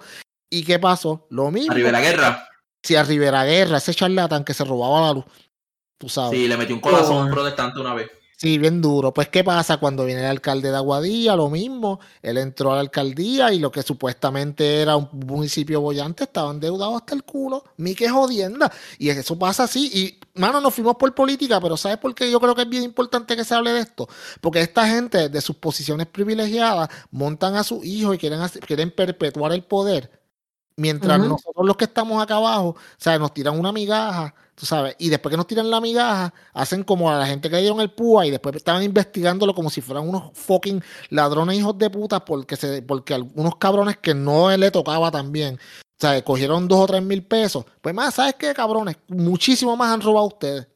[0.51, 1.25] ¿Y qué pasó?
[1.31, 1.71] Lo mismo.
[1.71, 2.47] A Rivera Guerra.
[2.83, 5.23] Si a Rivera Guerra, ese charlatán que se robaba la luz,
[5.97, 6.39] tú sabes.
[6.39, 7.33] Sí, le metió un corazón a un Oh.
[7.33, 8.09] protestante una vez.
[8.35, 9.13] Sí, bien duro.
[9.13, 11.33] Pues, ¿qué pasa cuando viene el alcalde de Aguadilla?
[11.37, 12.01] Lo mismo.
[12.21, 16.97] Él entró a la alcaldía y lo que supuestamente era un municipio bollante estaba endeudado
[16.97, 17.63] hasta el culo.
[17.77, 18.69] Mi que jodienda.
[18.97, 19.89] Y eso pasa así.
[19.93, 22.83] Y, mano, nos fuimos por política, pero ¿sabes por qué yo creo que es bien
[22.83, 24.09] importante que se hable de esto?
[24.41, 28.91] Porque esta gente, de sus posiciones privilegiadas, montan a sus hijos y quieren, hacer- quieren
[28.91, 30.11] perpetuar el poder.
[30.75, 34.95] Mientras nosotros los que estamos acá abajo, o sea, nos tiran una migaja, tú sabes,
[34.97, 37.79] y después que nos tiran la migaja, hacen como a la gente que le dieron
[37.79, 42.25] el púa y después estaban investigándolo como si fueran unos fucking ladrones hijos de puta
[42.25, 46.87] porque se, porque algunos cabrones que no le tocaba también, o sea, cogieron dos o
[46.87, 47.65] tres mil pesos.
[47.81, 48.97] Pues más, ¿sabes qué, cabrones?
[49.07, 50.67] Muchísimo más han robado ustedes.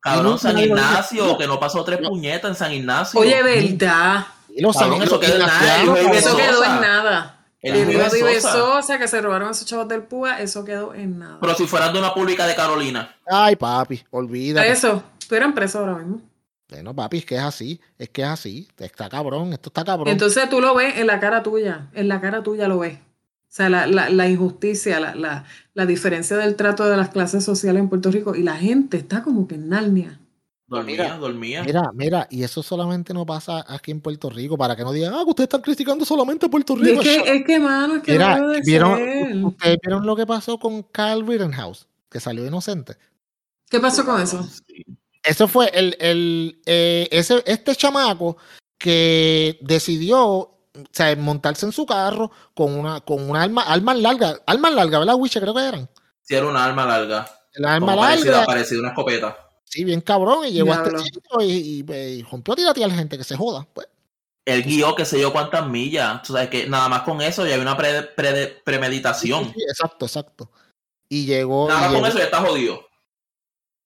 [0.00, 1.38] Cabrón, nunca San Ignacio, dijo.
[1.38, 2.08] que no pasó tres No.
[2.10, 3.18] puñetas en San Ignacio.
[3.20, 4.26] Oye, ¿verdad?
[4.54, 5.82] Y los Cabrón, eso quedó en nada.
[6.12, 7.37] Eso quedó en nada.
[7.60, 8.98] El Y Río de Sosa.
[8.98, 11.38] Que se robaron esos chavos del PUA, eso quedó en nada.
[11.40, 13.16] Pero si fueran de una pública de Carolina.
[13.26, 14.70] Ay, papi, olvídate.
[14.70, 16.20] Eso, estuvieran presos ahora mismo.
[16.68, 18.68] Bueno, papi, es que es así, es que es así.
[18.76, 20.08] Está cabrón, esto está cabrón.
[20.08, 22.98] Entonces tú lo ves en la cara tuya, en la cara tuya lo ves.
[22.98, 27.42] O sea, la, la, la injusticia, la, la, la diferencia del trato de las clases
[27.42, 30.20] sociales en Puerto Rico y la gente está como que en Narnia.
[30.68, 31.62] Dormía, Mira, dormía.
[31.62, 35.14] Mira, mira, y eso solamente no pasa aquí en Puerto Rico, para que no digan,
[35.14, 37.00] ah, que ustedes están criticando solamente a Puerto Rico.
[37.00, 39.44] es que, es que, mano, es que Mira, no ¿vieron, ser.
[39.44, 42.96] ustedes vieron lo que pasó con Kyle Rittenhouse, que salió inocente.
[43.70, 44.46] ¿Qué pasó con eso?
[45.22, 48.36] Eso fue el, el eh, ese, este chamaco
[48.76, 50.54] que decidió o
[50.92, 55.14] sea, montarse en su carro con una, con una arma, armas largas, armas largas, ¿verdad,
[55.16, 55.40] Wiche?
[55.40, 55.88] Creo que eran.
[56.22, 57.26] Sí, era una arma larga.
[57.54, 59.47] La arma Como parecida, larga, parecida a una escopeta.
[59.70, 62.86] Sí, bien cabrón, y llegó a este sitio y, y, y rompió a tirar a
[62.88, 63.66] la gente que se joda.
[63.72, 63.86] Pues.
[64.46, 66.22] Él guió qué sé yo cuántas millas.
[66.22, 69.44] Tú sabes que nada más con eso ya hay una pre- pre- premeditación.
[69.44, 70.50] Sí, sí, exacto, exacto.
[71.08, 71.68] Y llegó.
[71.68, 72.86] Nada y más con eso ya está jodido.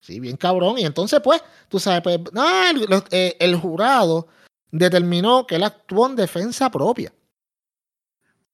[0.01, 0.79] Sí, bien cabrón.
[0.79, 4.29] Y entonces, pues, tú sabes, pues, ah, el, eh, el jurado
[4.71, 7.13] determinó que él actuó en defensa propia.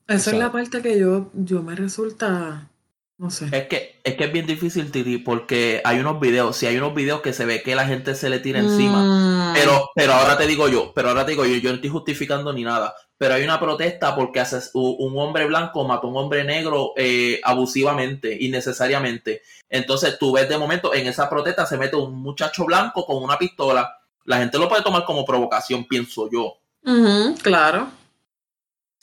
[0.06, 2.70] Esa es sea- la parte que yo, yo me resulta,
[3.18, 3.48] no sé.
[3.52, 6.94] Es que, es que es bien difícil, Titi, porque hay unos videos, si hay unos
[6.94, 9.50] videos que se ve que la gente se le tira encima.
[9.50, 9.54] Mm.
[9.54, 12.52] Pero, pero ahora te digo yo, pero ahora te digo yo, yo no estoy justificando
[12.52, 12.94] ni nada.
[13.18, 17.40] Pero hay una protesta porque haces- un hombre blanco mató a un hombre negro eh,
[17.42, 19.42] abusivamente, innecesariamente.
[19.68, 23.36] Entonces tú ves de momento, en esa protesta se mete un muchacho blanco con una
[23.36, 23.92] pistola.
[24.24, 26.58] La gente lo puede tomar como provocación, pienso yo.
[27.42, 27.88] Claro.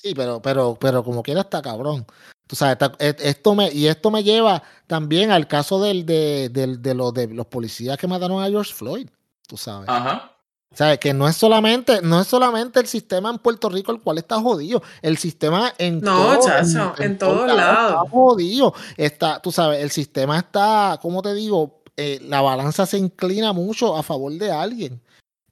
[0.05, 2.05] Sí, pero, pero, pero como quiera está cabrón.
[2.45, 6.49] Tú sabes, está- e- esto me, y esto me lleva también al caso del, de,
[6.49, 9.09] del- de los, de los policías que mataron a George Floyd.
[9.47, 9.89] Tú sabes.
[9.89, 10.31] Ajá.
[10.75, 10.99] ¿Sabes?
[10.99, 14.39] Que no es solamente, no es solamente el sistema en Puerto Rico el cual está
[14.39, 14.83] jodido.
[15.01, 18.03] El sistema en No, todo- chacho, en todos lados.
[18.03, 18.73] Está jodido.
[18.97, 21.81] Está, tú sabes, el sistema está, ¿cómo te digo?
[21.97, 25.01] Eh, la balanza se inclina mucho a favor de alguien.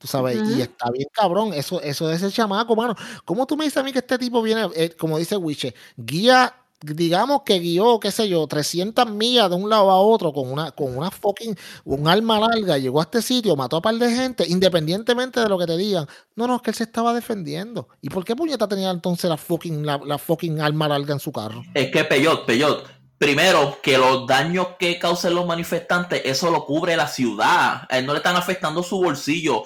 [0.04, 1.54] Tú sabes, y está bien cabrón.
[1.54, 2.94] Eso, eso de ese chamaco, mano.
[3.24, 6.54] ¿Cómo tú me dices a mí que este tipo viene, eh, como dice Wiche, guía,
[6.82, 10.72] digamos que guió, qué sé yo, 300 millas de un lado a otro con una,
[10.72, 11.56] con una fucking,
[11.86, 15.58] un arma larga, llegó a este sitio, mató a par de gente, independientemente de lo
[15.58, 16.06] que te digan.
[16.36, 17.88] No, no, es que él se estaba defendiendo.
[18.02, 21.32] ¿Y por qué puñeta tenía entonces la fucking, la, la fucking arma larga en su
[21.32, 21.64] carro?
[21.74, 22.86] Es que Peyot, Peyot,
[23.18, 27.84] primero que los daños que causen los manifestantes, eso lo cubre la ciudad.
[27.90, 29.64] A él no le están afectando su bolsillo.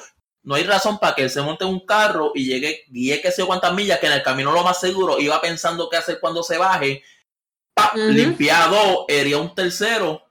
[0.48, 3.34] No hay razón para que él se monte en un carro y llegue, guíe que
[3.34, 6.41] sé cuántas millas, que en el camino lo más seguro iba pensando qué hacer cuando
[6.41, 7.03] se baje.
[7.74, 7.95] ¡Pap!
[7.95, 8.07] Ujú.
[8.07, 10.11] Limpia a dos, hería un tercero.
[10.14, 10.22] O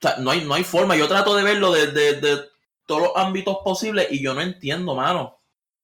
[0.00, 0.94] sea, no hay, no hay forma.
[0.94, 2.44] Yo trato de verlo desde de,
[2.86, 5.36] todos los ámbitos posibles y yo no entiendo, mano.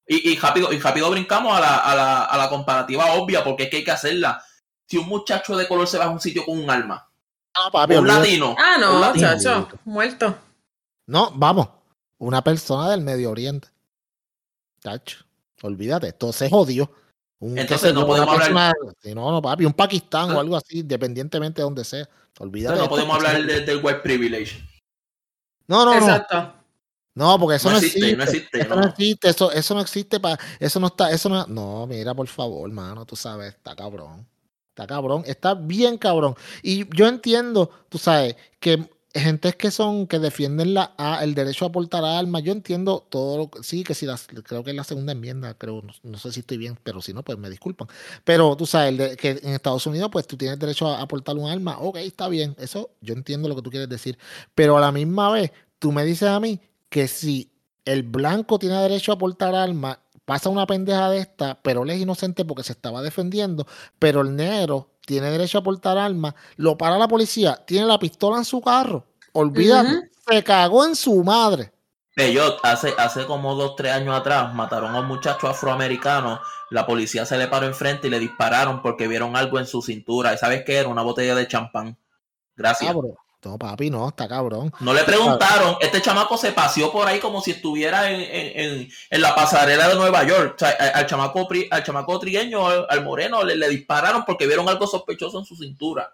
[0.06, 3.64] Y, y rápido, y rápido brincamos a la, a, la, a la comparativa obvia, porque
[3.64, 4.44] es que hay que hacerla.
[4.86, 7.10] Si un muchacho de color se va a un sitio con un arma,
[7.56, 10.38] No, papi, un latino, Ah, un no, latino, chacho, muerto.
[11.08, 11.77] No, vamos.
[12.18, 13.68] Una persona del Medio Oriente.
[14.80, 15.24] Tacho,
[15.62, 16.90] olvídate, esto se jodió.
[17.40, 20.40] Un, Entonces no podemos hablar- sí, no, no, papi, un Pakistán o Ah.
[20.40, 22.08] algo así, independientemente de donde sea.
[22.40, 22.74] Olvídate.
[22.74, 24.64] entonces no de podemos esto, hablar esto se- de- del white privilege.
[25.68, 25.98] No, no, no.
[26.06, 26.54] Exacto.
[27.14, 28.16] No, porque eso No no, existe, existe.
[28.16, 28.80] no existe, Eso no.
[28.82, 32.28] no existe, eso, eso no existe para, eso no está, eso no, no, mira, por
[32.28, 34.24] favor, mano, tú sabes, está cabrón.
[34.70, 36.36] Está cabrón, está bien cabrón.
[36.62, 41.72] Y yo entiendo, tú sabes, que gentes que son, que defienden la, el derecho a
[41.72, 44.84] portar armas, yo entiendo todo lo que, sí, que si las, creo que es la
[44.84, 47.88] segunda enmienda, creo, no, no sé si estoy bien, pero si no, pues me disculpan.
[48.24, 51.48] Pero tú sabes, que en Estados Unidos, pues tú tienes derecho a, a portar un
[51.50, 54.18] arma, ok, está bien, eso yo entiendo lo que tú quieres decir.
[54.54, 57.50] Pero a la misma vez, tú me dices a mí que si
[57.84, 59.98] el blanco tiene derecho a portar armas,
[60.28, 63.66] pasa una pendeja de esta, pero él es inocente porque se estaba defendiendo,
[63.98, 68.36] pero el negro tiene derecho a portar armas, lo para la policía, tiene la pistola
[68.36, 71.72] en su carro, olvídate, se cagó en su madre.
[72.14, 77.24] Peyot, hace, hace como dos, tres años atrás, mataron a un muchacho afroamericano, la policía
[77.24, 80.34] se le paró enfrente y le dispararon porque vieron algo en su cintura.
[80.34, 80.88] ¿Y sabes qué era?
[80.88, 81.96] Una botella de champán.
[82.54, 82.92] Gracias.
[82.92, 83.14] Cabrón.
[83.44, 84.72] No, papi, no, está cabrón.
[84.80, 89.20] No le preguntaron, este chamaco se paseó por ahí como si estuviera en, en- en-
[89.22, 90.54] la pasarela de Nueva York.
[90.56, 94.68] O sea, al, chamaco, al chamaco trigueño, al, al moreno, le, le dispararon porque vieron
[94.68, 96.12] algo sospechoso en su cintura.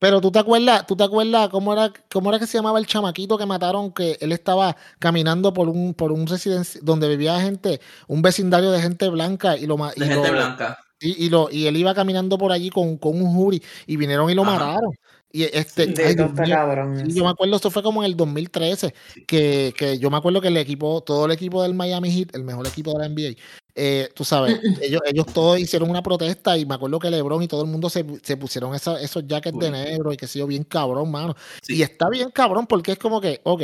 [0.00, 2.86] Pero tú te acuerdas, tú te acuerdas cómo era, cómo era que se llamaba el
[2.86, 7.80] chamaquito que mataron, que él estaba caminando por un, por un residencia donde vivía gente,
[8.08, 10.78] un vecindario de gente blanca y lo ma- De y gente lo- blanca.
[11.00, 14.28] Y, y lo, y él iba caminando por allí con, con un jury y vinieron
[14.30, 14.52] y lo Ajá.
[14.52, 14.90] mataron.
[15.30, 16.96] Y este, ay, Dios está mío, cabrón.
[16.96, 17.16] sí, eso.
[17.18, 18.94] yo me acuerdo, esto fue como en el 2013,
[19.26, 22.44] que, que yo me acuerdo que el equipo, todo el equipo del Miami Heat, el
[22.44, 23.36] mejor equipo de la NBA,
[23.74, 27.48] eh, tú sabes, ellos, ellos todos hicieron una protesta y me acuerdo que LeBron y
[27.48, 30.46] todo el mundo se, se pusieron esa- esos jackets de negro y que sé yo,
[30.46, 31.34] bien cabrón, mano.
[31.62, 31.76] Sí.
[31.76, 33.62] Y está bien cabrón porque es como que, ok,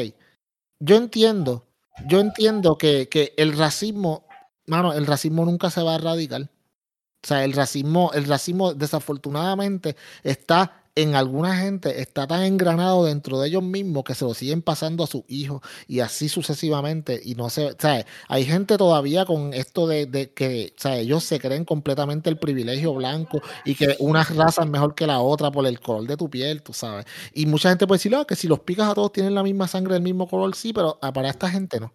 [0.80, 1.66] yo entiendo,
[2.06, 4.26] yo entiendo que, que el racismo,
[4.66, 6.42] mano, el racismo nunca se va a erradicar.
[6.42, 13.40] O sea, el racismo, el racismo desafortunadamente está en alguna gente, está tan engranado dentro
[13.40, 17.20] de ellos mismos que se lo siguen pasando a sus hijos y así sucesivamente.
[17.24, 18.06] Y no sé, ¿sabes?
[18.28, 21.00] Hay gente todavía con esto de, de que, ¿sabes?
[21.00, 25.20] Ellos se creen completamente el privilegio blanco y que una raza es mejor que la
[25.20, 27.06] otra por el color de tu piel, tú sabes.
[27.32, 29.66] Y mucha gente puede decir, "Ah, que si los picas a todos tienen la misma
[29.66, 31.92] sangre, el mismo color, sí, pero ah, para esta gente no.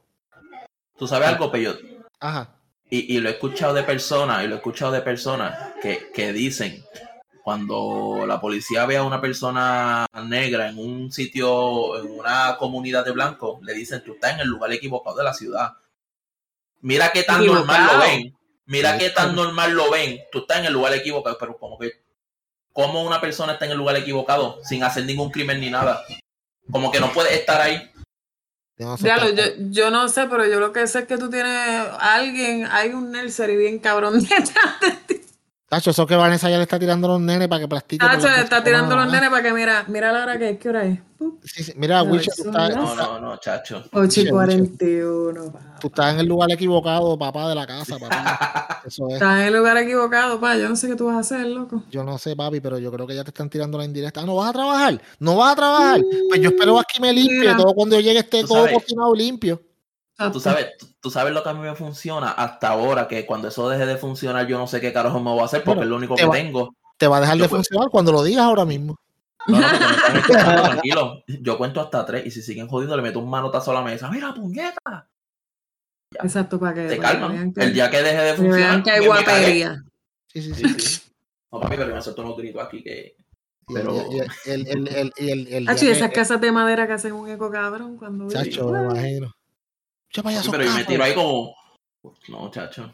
[0.97, 1.79] ¿Tú sabes algo, Peyot?
[2.19, 2.55] Ajá.
[2.89, 6.33] Y, y lo he escuchado de personas, y lo he escuchado de personas que, que
[6.33, 6.83] dicen,
[7.49, 13.09] cuando la policía ve a una persona negra en un sitio, en una comunidad de
[13.11, 15.73] blancos, le dicen, tú estás en el lugar equivocado de la ciudad.
[16.81, 17.65] Mira qué tan Equivocado.
[17.65, 18.37] normal lo ven.
[18.67, 18.99] Mira Sí.
[18.99, 20.19] qué tan normal lo ven.
[20.31, 21.91] Tú estás en el lugar equivocado, pero como que,
[22.71, 26.03] ¿cómo una persona está en el lugar equivocado sin hacer ningún crimen ni nada?
[26.71, 27.91] Como que no puede estar ahí.
[28.77, 31.05] Yo no sé Diablo, qué- yo, yo no sé, pero yo lo que sé es
[31.07, 35.18] que tú tienes a alguien, hay un nursery bien cabrón detrás de ti.
[35.69, 38.07] Tacho, eso que Vanessa ya le está tirando los nenes para que practiquen.
[38.07, 40.57] por Tacho, le está tirando los nenes para que mira, mira la hora que es,
[40.57, 40.99] ¿qué hora es?
[41.43, 41.73] Sí, sí.
[41.75, 43.83] Mira, Wicho, tú estás, No, no, no, chacho.
[43.91, 45.59] 8 y Bicho, 41, pa.
[45.79, 48.15] tú estás en el lugar equivocado, papá de la casa, papi.
[48.87, 49.13] Eso es.
[49.15, 50.57] Estás en el lugar equivocado, pa.
[50.57, 51.83] Yo no sé qué tú vas a hacer, loco.
[51.91, 54.21] Yo no sé, papi, pero yo creo que ya te están tirando la indirecta.
[54.21, 55.01] Ah, ¿no vas a trabajar?
[55.19, 56.01] ¿No vas a trabajar?
[56.29, 57.57] Pues yo espero aquí me limpie Mira.
[57.57, 59.61] todo cuando yo llegue esté todo cocinado limpio.
[60.33, 63.47] Tú sabes, tú, tú sabes lo que a mí me funciona hasta ahora, que cuando
[63.47, 65.83] eso deje de funcionar, yo no sé qué carajo me voy a hacer porque Bueno,
[65.83, 66.75] es lo único te que va- tengo.
[66.97, 68.97] Te va a dejar Yo de puedo- funcionar cuando lo digas ahora mismo.
[69.47, 69.67] No, no,
[70.13, 70.43] porque me
[70.83, 71.23] tranquilo.
[71.27, 74.09] Yo cuento hasta tres y si siguen jodiendo, le meto un manotazo a la mesa.
[74.11, 75.07] ¡Mira, puñeta!
[76.21, 77.53] Exacto, para que, Se calman.
[77.53, 79.83] que, El día que deje de funcionar, que hay guapería.
[80.27, 80.79] Sí, sí, sí.
[80.79, 81.01] Sí.
[81.51, 83.15] No, papi, pero me suelto unos gritos aquí que.
[83.73, 84.19] Pero- el, y
[84.49, 86.93] el, el, el, y el, el Hacho, y día esas que- casas de madera que
[86.93, 88.71] hacen un eco cabrón cuando Chacho,
[90.23, 91.55] vaya, Sí, pero yo me tiro ahí como.
[92.29, 92.93] No, chacho.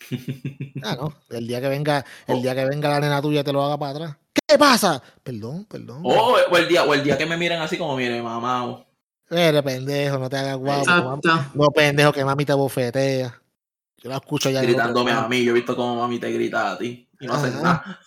[0.84, 1.12] Ah, no.
[1.30, 2.42] El día que venga, el Oh.
[2.42, 4.16] día que venga la nena tuya te lo haga para atrás.
[4.46, 5.02] ¿Qué pasa?
[5.22, 6.02] Perdón, perdón.
[6.04, 8.84] O, o el día, o el día que me miren así como, mire, mamá.
[9.28, 10.84] Eres pendejo, no te hagas guapo.
[10.86, 11.20] mami-.
[11.54, 13.40] No, pendejo, que mami te bofetea.
[13.96, 14.60] Yo la escucho ya.
[14.62, 15.42] gritándome a mí.
[15.42, 17.08] Yo he visto como mami te grita a ti.
[17.18, 17.98] Y no haces nada.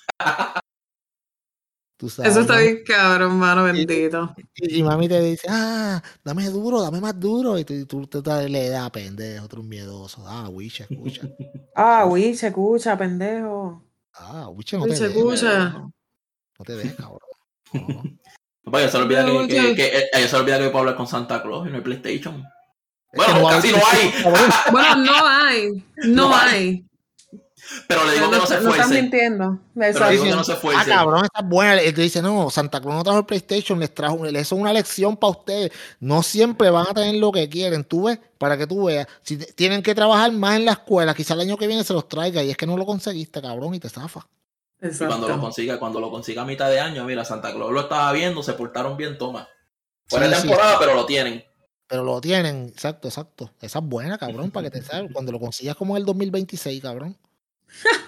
[1.99, 2.61] Tú sabes, Eso está ¿no?
[2.61, 4.33] bien cabrón, mano, bendito.
[4.55, 7.59] Y, y mami te dice, ah, dame duro, dame más duro.
[7.59, 10.23] Y tú, tú, tú te le das, pendejo, otro miedoso.
[10.25, 11.27] Ah, Wiche, escucha.
[11.75, 13.83] Ah, se escucha, pendejo.
[14.13, 15.07] Ah, Wiche no deja.
[15.07, 15.71] escucha.
[15.71, 17.19] No te deja, cabrón.
[17.73, 18.03] No.
[18.63, 19.75] Papá, ya se olvida que, que, oye.
[19.75, 21.81] que, eh, ya se olvida que yo puedo hablar con Santa Claus y no hay
[21.81, 22.45] PlayStation.
[23.13, 24.13] Bueno, casi no hay.
[24.71, 25.83] Bueno, no hay.
[25.97, 26.85] No No hay.
[27.87, 29.01] Pero le digo Pero que no se no estás esfuerce.
[29.01, 29.59] mintiendo.
[29.75, 30.35] Pero le digo que Exacto.
[30.35, 30.89] no se Ah, esfuerce.
[30.89, 31.81] cabrón, esa es buena.
[31.81, 35.17] Él dice, no, Santa Claus no trajo el PlayStation, les trajo, eso es una lección
[35.17, 35.71] para ustedes.
[35.99, 37.83] No siempre van a tener lo que quieren.
[37.83, 39.07] Tú ves, para que tú veas.
[39.23, 42.07] Si tienen que trabajar más en la escuela, quizá el año que viene se los
[42.07, 44.27] traiga y es que no lo conseguiste, cabrón, y te zafa.
[44.81, 45.41] Y cuando lo Exacto.
[45.41, 48.53] consiga, cuando lo consiga a mitad de año, mira, Santa Claus lo estaba viendo, se
[48.53, 49.47] portaron bien, toma.
[50.07, 50.41] Fuera Sí, sí.
[50.47, 51.43] temporada, pero lo tienen.
[51.85, 53.51] Pero lo tienen, exacto, exacto.
[53.61, 55.11] Esa es buena, cabrón, para que te salga.
[55.11, 57.17] Cuando lo consigas como en el 2026, cabrón.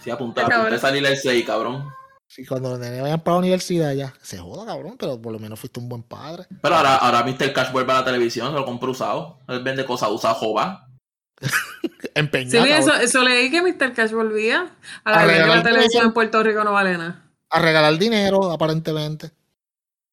[0.03, 0.59] Sí, apunté, Cabrón.
[0.61, 1.89] apunté a salir el 6, cabrón.
[2.27, 5.39] Si cuando los nenes vayan para la universidad ya, se joda, cabrón, pero por lo
[5.39, 6.45] menos fuiste un buen padre.
[6.61, 7.51] Pero ahora, ahora Mr.
[7.51, 9.39] Cash vuelve a la televisión, se lo compró usado.
[9.49, 10.87] Él vende cosas usadas, jova.
[12.15, 12.65] Empeñado.
[12.65, 13.93] Sí, eso, cabrón, eso leí que Mr.
[13.93, 14.71] Cash volvía
[15.03, 17.23] a A la que regalar la televisión en Puerto Rico no vale nada.
[17.49, 19.31] A regalar dinero, aparentemente.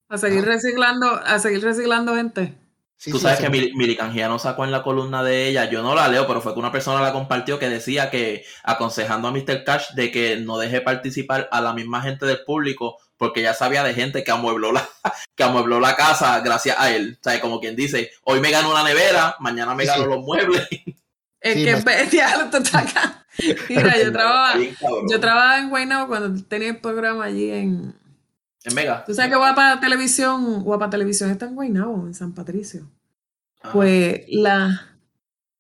[0.09, 0.47] A seguir Ah.
[0.53, 2.55] reciclando, a seguir reciclando gente.
[3.01, 3.45] Sí, Tú sí, sabes sí.
[3.45, 6.41] que Mili, Mili Canjiano sacó en la columna de ella, yo no la leo, pero
[6.41, 9.63] fue que una persona la compartió que decía que aconsejando a Mr.
[9.65, 13.85] Cash de que no deje participar a la misma gente del público porque ya sabía
[13.85, 14.89] de gente que amuebló la,
[15.37, 17.19] que amuebló la casa gracias a él.
[17.21, 20.25] O sea, como quien dice, hoy me gano una nevera, mañana me Sí, gano los
[20.25, 20.69] muebles.
[21.41, 23.25] Es Sí, que me- bestia, tú estás acá.
[23.69, 24.55] Mira, yo trabajaba,
[25.09, 27.95] yo trabajaba en Guaynabo cuando tenía el programa allí en.
[28.65, 29.05] En Mega.
[29.05, 32.91] Tú sabes que Guapa Televisión, Guapa Televisión está en Guaynabo, en San Patricio.
[33.63, 33.73] Ajá.
[33.73, 34.97] Pues la.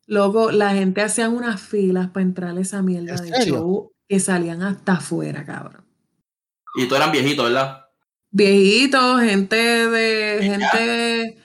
[0.06, 3.54] Loco, la gente hacían unas filas para entrar a esa mierda ¿En de serio?
[3.54, 5.84] show que salían hasta afuera, cabrón.
[6.76, 7.84] Y tú eran viejitos, ¿verdad?
[8.30, 10.38] Viejitos, gente de.
[10.42, 11.38] gente.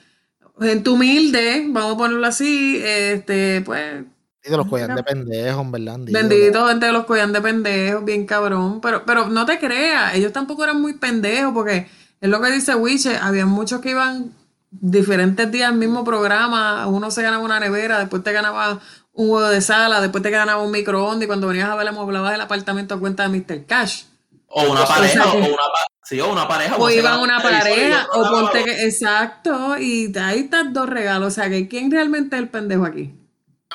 [0.60, 2.80] gente humilde, vamos a ponerlo así.
[2.82, 4.04] Este, pues.
[4.46, 5.96] Y de los collan de pendejos, en verdad.
[6.00, 8.80] Bendito, gente de los collan de pendejos, bien cabrón.
[8.80, 11.88] Pero, pero no te creas, ellos tampoco eran muy pendejos, porque
[12.20, 14.32] es lo que dice Wiche, había muchos que iban
[14.70, 18.80] diferentes días al mismo programa, uno se ganaba una nevera, después te ganaba
[19.12, 22.34] un huevo de sala, después te ganaba un microondas y cuando venías a ver, amoblabas
[22.34, 23.64] el apartamento a cuenta de Mr.
[23.66, 24.02] Cash.
[24.48, 26.76] O una O sea pareja, o una pa- sí, o una pareja.
[26.76, 31.48] O iban una pareja, o ponte que, exacto, y ahí están dos regalos, o sea,
[31.48, 33.14] que ¿quién realmente es el pendejo aquí?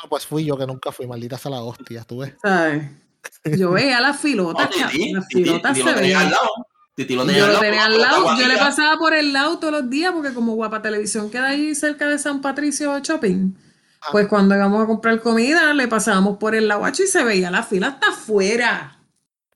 [0.02, 2.34] No, pues fui yo que nunca fui, maldita sea la hostia, tú ves.
[2.42, 2.90] ¿Sabes?
[3.44, 6.22] Yo veía las filotas, las filotas se veían.
[6.24, 6.50] al lado.
[6.96, 9.58] Titi lo tenía Yo lo tenía al la lado, yo le pasaba por el lado
[9.60, 13.54] todos los días, porque como Guapa Televisión queda ahí cerca de San Patricio Shopping,
[14.02, 14.08] Ah.
[14.12, 17.64] pues cuando íbamos a comprar comida, le pasábamos por el lado y se veía la
[17.64, 18.98] fila hasta afuera.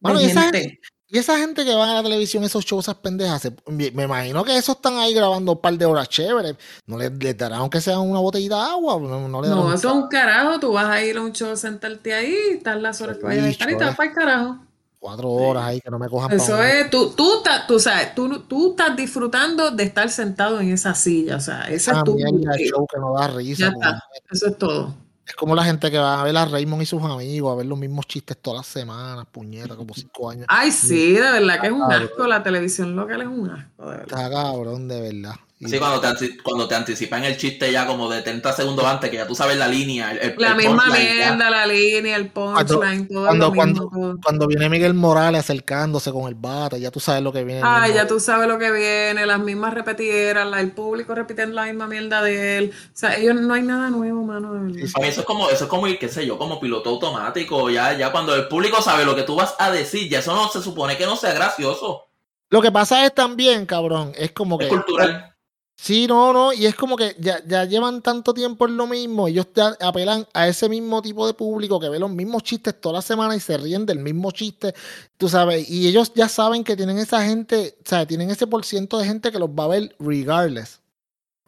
[0.02, 0.80] de gente.
[1.14, 4.44] Y esa gente que va a la televisión, esos shows, esas pendejas, me me imagino
[4.44, 6.56] que esos están ahí grabando un par de horas chéveres.
[6.88, 9.00] No les, les darán aunque sea una botellita de agua.
[9.00, 11.56] No, no le No, eso es un carajo, tú vas a ir a un show,
[11.56, 14.58] sentarte ahí, estás las horas que vayas a estar y te vas para el carajo.
[14.98, 18.16] cuatro horas ahí que no me cojan Eso un- es, tú, tú, estás- tú sabes,
[18.16, 22.04] tú, tú estás disfrutando de estar sentado en esa silla, o sea, esa esa es
[22.06, 22.16] tu...
[22.16, 23.66] mierda de show que no da risa.
[23.66, 24.96] Ya porque está, eso es todo.
[25.26, 27.66] Es como la gente que va a ver a Raymond y sus amigos, a ver
[27.66, 30.46] los mismos chistes todas las semanas, puñeta, como cinco años.
[30.50, 33.98] Ay, sí, de verdad que es un asco, la televisión local es un asco, de
[33.98, 34.20] verdad.
[34.20, 35.36] Está cabrón, de verdad.
[35.70, 39.10] Sí, cuando te, anti- cuando te anticipan el chiste ya como de 30 segundos antes,
[39.10, 42.30] que ya tú sabes la línea, el, el- La el misma mierda, la línea, el
[42.30, 43.90] punchline, todo cuando, lo mismo.
[43.90, 47.62] cuando, cuando viene Miguel Morales acercándose con el bate, ya tú sabes lo que viene.
[47.64, 51.66] mismo- ya tú sabes lo que viene, las mismas repetieras, la- el público repitiendo la
[51.66, 52.72] misma mierda de él.
[52.74, 54.90] O sea, ellos no hay nada nuevo, mano, de verdad.
[54.96, 57.70] A mí eso es como, eso es como ir, qué sé yo, como piloto automático,
[57.70, 60.48] ya, ya cuando el público sabe lo que tú vas a decir, ya eso no
[60.50, 62.08] se supone que no sea gracioso,
[62.50, 65.33] Lo que pasa es también, cabrón, es como que es cultural.
[65.76, 69.28] Sí, no, no, y es como que ya, ya llevan tanto tiempo en lo mismo,
[69.28, 72.94] ellos ya apelan a ese mismo tipo de público que ve los mismos chistes toda
[72.94, 74.74] la semana y se ríen del mismo chiste,
[75.18, 78.64] tú sabes, y ellos ya saben que tienen esa gente, o sea, tienen ese por
[78.64, 80.83] ciento de gente que los va a ver regardless.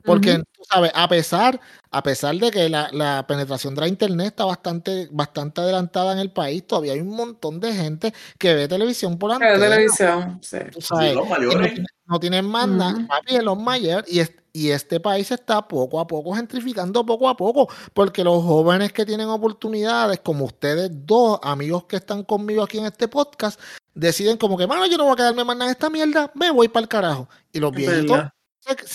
[0.05, 1.59] Porque, tú sabes, a pesar,
[1.91, 6.19] a pesar de que la, la, penetración de la internet está bastante, bastante adelantada en
[6.19, 9.59] el país, todavía hay un montón de gente que ve televisión por antena.
[9.59, 10.57] televisión, sí.
[10.71, 11.79] Tú sabes, los mayores.
[12.05, 14.21] No, tienen más nada, papi, los mayores, y,
[14.53, 19.05] y este país está poco a poco gentrificando poco a poco, porque los jóvenes que
[19.05, 23.59] tienen oportunidades, como ustedes dos, amigos que están conmigo aquí en este podcast,
[23.95, 26.51] deciden como que, mano, yo no voy a quedarme más nada en esta mierda, me
[26.51, 27.27] voy para el carajo.
[27.51, 28.19] Y los viejitos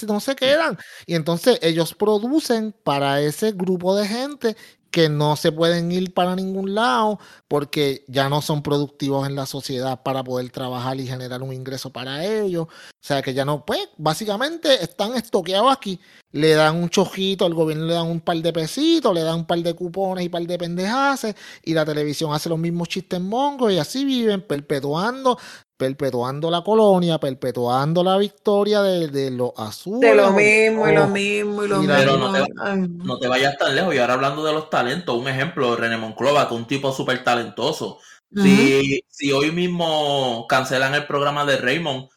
[0.06, 0.78] no se quedan.
[1.06, 4.56] Y entonces ellos producen para ese grupo de gente
[4.90, 7.18] que no se pueden ir para ningún lado
[7.48, 11.90] porque ya no son productivos en la sociedad para poder trabajar y generar un ingreso
[11.90, 12.66] para ellos.
[12.66, 16.00] O sea que ya no, pues básicamente están estoqueados aquí.
[16.32, 19.46] Le dan un chojito, al gobierno le dan un par de pesitos, le dan un
[19.46, 21.34] par de cupones y un par de pendejaces
[21.64, 25.38] y la televisión hace los mismos chistes mongos y así viven perpetuando
[25.80, 30.10] perpetuando la colonia, perpetuando la victoria de, de los azules.
[30.10, 31.94] De lo mismo y lo mismo y lo mismo.
[31.96, 32.44] Pero no te,
[32.76, 33.94] no te, vayas tan lejos.
[33.94, 37.24] Y ahora hablando de los talentos, un ejemplo, René Monclova, que es un tipo súper
[37.24, 37.98] talentoso.
[38.30, 42.10] si, si hoy mismo cancelan el programa de Raymond,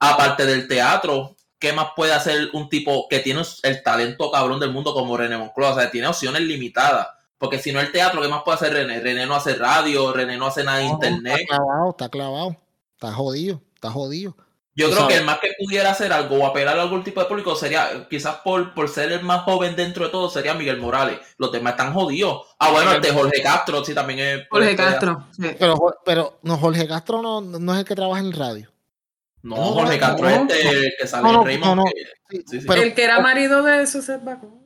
[0.00, 4.72] aparte del teatro, ¿qué más puede hacer un tipo que tiene el talento cabrón del
[4.72, 5.74] mundo como René Monclova?
[5.74, 7.06] O sea, tiene opciones limitadas.
[7.38, 8.98] Porque si no el teatro, ¿qué más puede hacer René?
[8.98, 11.42] René no hace radio, René no hace nada de internet.
[11.42, 12.63] Está clavado, está clavado.
[13.04, 14.36] Está jodido, está jodido.
[14.76, 17.26] Yo creo que el más que pudiera hacer algo o apelar a algún tipo de
[17.26, 21.20] público sería, quizás por, por ser el más joven dentro de todo, sería Miguel Morales.
[21.38, 22.56] Los demás están jodidos.
[22.58, 24.48] Ah, bueno, el de Jorge Castro, sí, también es.
[24.50, 25.28] Jorge Castro.
[25.58, 28.72] Pero, pero no, Jorge Castro no, no es el que trabaja en radio.
[29.42, 31.82] No, Jorge Castro es el que sale en Raymond.
[32.30, 34.63] el que era marido de Suset Bacón.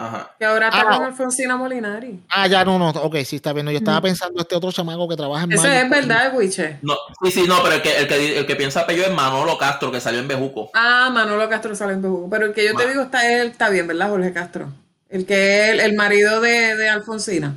[0.00, 0.32] Ajá.
[0.38, 2.22] Que ahora está ah, con Alfonsina Molinari.
[2.28, 3.66] Ah, ya no, no, ok, sí está bien.
[3.66, 6.78] Yo estaba pensando este otro chamaco que trabaja en Ese es verdad, Wiche.
[6.82, 6.94] No,
[7.24, 9.90] sí, sí, no, pero el que, el que, el que piensa Pello es Manolo Castro,
[9.90, 10.70] que salió en Bejuco.
[10.72, 12.30] Ah, Manolo Castro salió en Bejuco.
[12.30, 14.68] Pero el que yo te digo está él, está bien, ¿verdad, Jorge Castro?
[15.08, 17.56] El que es el, marido de, de, Alfonsina.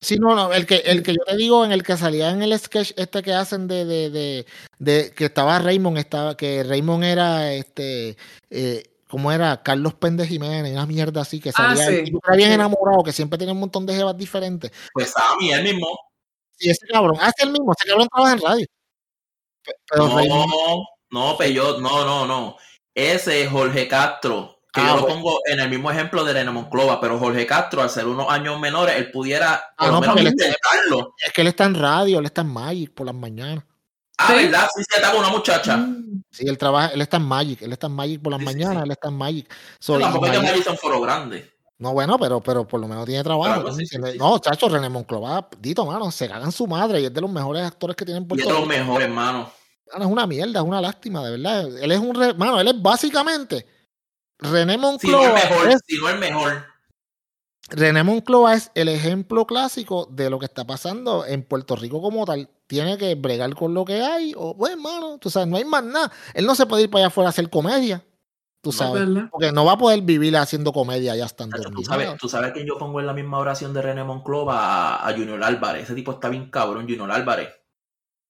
[0.00, 2.42] Sí, no, no, el que, el que yo te digo, en el que salía en
[2.42, 4.46] el sketch este que hacen de, de, de,
[4.78, 8.16] de que estaba Raymond, estaba, que Raymond era este
[8.50, 9.62] eh, ¿Cómo era?
[9.62, 13.60] Carlos Péndez Jiménez, una mierda así, que ah, salía bien enamorado, que siempre tiene un
[13.60, 14.72] montón de jevas diferentes.
[14.92, 15.86] Pues a mí, el mismo.
[16.56, 18.66] Sí, ese cabrón, ah, es el mismo, ese cabrón trabaja en radio.
[19.96, 22.56] no, no, pero no, no, no.
[22.92, 26.50] Ese es Jorge Castro, que yo ah, lo pongo en el mismo ejemplo de René
[26.50, 31.14] Monclova, pero Jorge Castro, al ser unos años menores, él pudiera por lo menos intentarlo.
[31.24, 33.64] es que él está en radio, él está en Magic por las mañanas.
[34.18, 34.68] Ah, ¿verdad?
[34.74, 35.76] Sí, se está con una muchacha.
[35.76, 36.22] Mm.
[36.30, 38.90] Sí, él trabaja, él está en Magic, él está en Magic por las mañanas, él
[38.90, 39.52] está en Magic.
[39.78, 41.50] So, tampoco es que Magic son foro grande.
[41.78, 43.64] No, bueno, pero, pero por lo menos tiene trabajo.
[44.18, 47.62] no, chacho, René Monclova, dito, mano, se cagan su madre y es de los mejores
[47.64, 49.50] actores que tienen por Y es de los mejores, mano.
[49.86, 51.78] Es una mierda, es una lástima, de verdad.
[51.78, 52.34] Él es un, re...
[52.34, 53.66] mano, él es básicamente
[54.38, 55.24] René Monclova.
[55.24, 56.64] Si no es mejor, si no es mejor.
[57.70, 62.24] René Moncloa es el ejemplo clásico de lo que está pasando en Puerto Rico como
[62.24, 62.48] tal.
[62.66, 65.64] Tiene que bregar con lo que hay, o bueno, pues, hermano, tú sabes, no hay
[65.64, 66.12] más nada.
[66.34, 68.04] Él no se puede ir para allá afuera a hacer comedia.
[68.60, 71.56] Tú sabes, porque no va a poder vivir haciendo comedia ya estando.
[71.70, 75.12] Tú sabes, tú sabes que yo pongo en la misma oración de René Monclova a,
[75.12, 75.84] Junior Álvarez.
[75.84, 77.48] Ese tipo está bien cabrón, Junior Álvarez.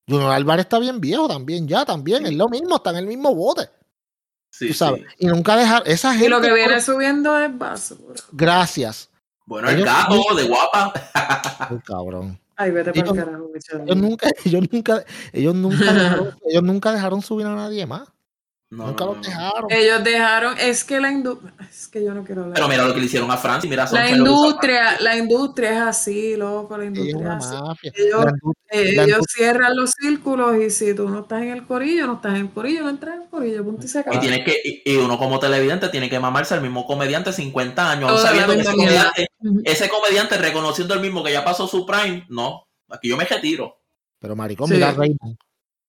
[0.06, 3.34] Junior Álvarez está bien viejo también, ya también, es lo mismo, está en el mismo
[3.34, 3.70] bote.
[4.50, 5.04] Sí, tú sabes.
[5.18, 6.26] Y nunca dejar esa gente.
[6.26, 8.20] Y lo que viene subiendo es basura.
[8.32, 9.08] Gracias.
[9.46, 10.92] Bueno, el gato de guapa.
[11.70, 12.38] Ay, cabrón.
[12.56, 17.22] Ay, vete para el carajo, ellos nunca, ellos nunca, ellos nunca, dejaron, ellos nunca dejaron
[17.22, 18.08] subir a nadie más.
[18.68, 19.70] Nunca los dejaron.
[19.70, 22.56] Ellos dejaron, es que la industria, es que yo no quiero hablar.
[22.56, 26.36] Pero mira lo que le hicieron a Francia, mira la industria, la industria es así,
[26.36, 27.56] loco, la industria es así.
[28.70, 32.40] Ellos, cierran los círculos y si tú no estás en el corillo, no estás en
[32.40, 34.16] el corillo, no entras en el corillo, punto y se acaba.
[34.16, 38.20] Y, tiene que, y uno como televidente tiene que mamarse al mismo comediante 50 años,
[38.20, 39.28] sabiendo que ese comediante,
[39.64, 43.80] ese comediante reconociendo el mismo que ya pasó su prime, no, aquí yo me retiro.
[44.18, 45.36] Pero maricón, mira Raymond.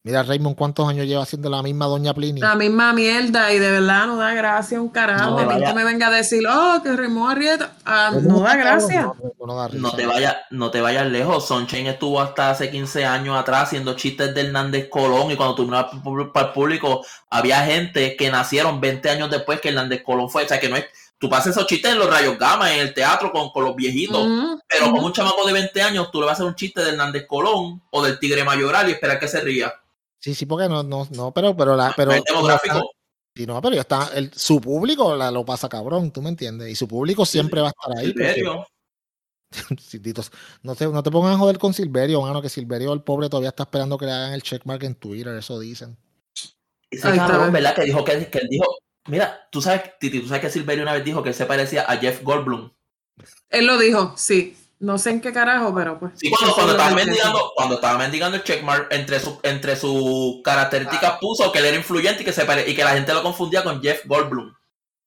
[0.08, 2.40] Mira, Raymond, ¿cuántos años lleva haciendo la misma Doña Plini?
[2.40, 5.32] La misma mierda, y de verdad no da gracia un carajo.
[5.32, 7.74] No, que me venga a decir, oh, que Raymond Arrieta.
[7.84, 9.12] Ah, no, da gracia.
[9.74, 11.46] No, te vayas no te vayas lejos.
[11.46, 15.88] Sonchen estuvo hasta hace 15 años atrás haciendo chistes de Hernández Colón, y cuando miras
[16.34, 20.46] para el público, había gente que nacieron 20 años después que Hernández Colón fue.
[20.46, 20.86] O sea, que no es.
[21.18, 24.26] Tú pasas esos chistes en los rayos gamma, en el teatro con, con los viejitos,
[24.70, 26.92] pero con un chamaco de 20 años, tú le vas a hacer un chiste de
[26.92, 29.74] Hernández Colón o del Tigre Mayoral y esperar que se ría.
[30.20, 32.12] Sí, sí, porque no, no, no, pero, pero la, pero,
[33.36, 36.70] Y no, pero ya está, el, su público la, lo pasa cabrón, ¿tú me entiendes?
[36.70, 38.12] Y su público siempre va a estar ahí.
[38.14, 38.68] porque- Silverio.
[40.64, 43.50] No, te, no te pongan a joder con Silverio, mano, que Silverio, el pobre, todavía
[43.50, 45.98] está esperando que le hagan el checkmark en Twitter, eso dicen.
[46.90, 47.52] Ese cabrón, ¿ves?
[47.54, 47.76] ¿verdad?
[47.76, 48.66] Que dijo que, que él dijo.
[49.08, 51.84] Mira, tú sabes, Titi, tú sabes que Silverio una vez dijo que él se parecía
[51.84, 52.72] a Jeff Goldblum.
[53.50, 54.58] Él lo dijo, sí.
[54.80, 56.14] No sé en qué carajo, pero pues.
[56.18, 61.18] Sí, cuando, cuando estaba mendigando, cuando estaba mendigando el checkmark, entre sus entre sus características
[61.20, 63.64] puso que él era influyente y que se pare- y que la gente lo confundía
[63.64, 64.54] con Jeff Goldblum.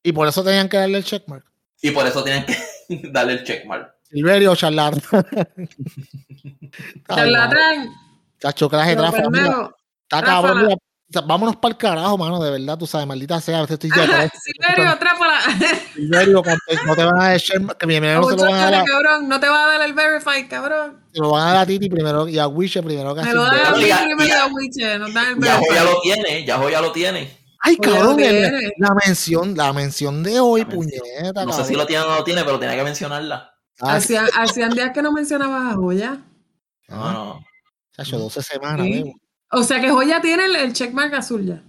[0.03, 1.45] Y por eso tenían que darle el checkmark.
[1.83, 2.57] Y por eso tienen que
[3.13, 3.95] darle el checkmark.
[4.11, 5.01] Silverio, charlatán.
[7.09, 7.89] Charlatán.
[8.41, 9.77] Chacho, mira, pendejo.
[10.03, 10.77] Está cabrón, mira,
[11.11, 13.75] o sea, vámonos para el carajo, mano, de verdad, tú sabes, maldita sea, a veces
[13.75, 15.41] estoy diciendo, Ajá, Silverio, trápala.
[15.93, 16.43] Silverio,
[16.87, 19.29] no te van a dar checkmark, que primero se lo van a dar, cabrón.
[19.29, 21.05] No te va a dar el verify, cabrón.
[21.13, 23.35] se lo van a dar a Titi primero y a Wiche primero que a Me
[23.35, 24.99] lo dan a Ya- primero y ya- a Wiche.
[25.01, 25.75] Nos dan el Ya verify.
[25.75, 27.37] ya lo tiene, ya ya lo tiene.
[27.63, 30.81] Ay, cabrón, el- la mención, la mención de hoy, mención.
[31.03, 31.67] puñeta, No sé cabrón.
[31.67, 33.53] si lo tiene o no lo tiene, pero tiene que mencionarla.
[33.81, 36.19] Ah, Hacían, días que no mencionabas a Joya.
[36.89, 37.41] No, no.
[37.97, 39.13] chacho, 12 semanas, Sí.
[39.53, 41.63] O sea que Joya tiene el, el checkmark azul ya.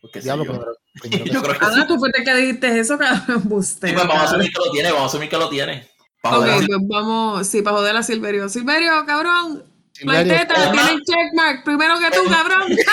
[0.00, 0.52] Porque sé Diablo, yo.
[0.52, 1.80] primero, primero Yo creo que sí.
[1.80, 3.42] Ah, tú fuiste el que dijiste eso, cabrón.
[3.62, 5.88] Sí, pues vamos a asumir que lo tiene, vamos a asumir que lo tiene.
[6.20, 8.48] Para Ok, pues vamos, sí, para joder a Silverio.
[8.48, 9.64] Silverio, cabrón.
[10.04, 11.64] Marteta, tiene checkmark.
[11.64, 12.76] Primero que tú, cabrón.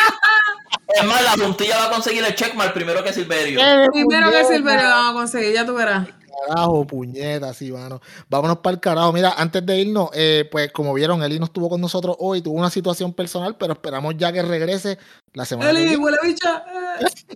[0.88, 3.60] Es más, la puntilla va a conseguir el checkmark primero que Silverio.
[3.91, 4.45] Primero que.
[4.45, 6.07] Silverio vamos a conseguir, ya tú verás.
[6.48, 7.99] Carajo, puñeta, sí, mano.
[8.30, 9.11] Vámonos para el carajo.
[9.14, 12.57] Mira, antes de irnos, eh, pues como vieron, Eli no estuvo con nosotros hoy, tuvo
[12.57, 14.98] una situación personal, pero esperamos ya que regrese
[15.34, 16.64] la semana Eli, huele bicha.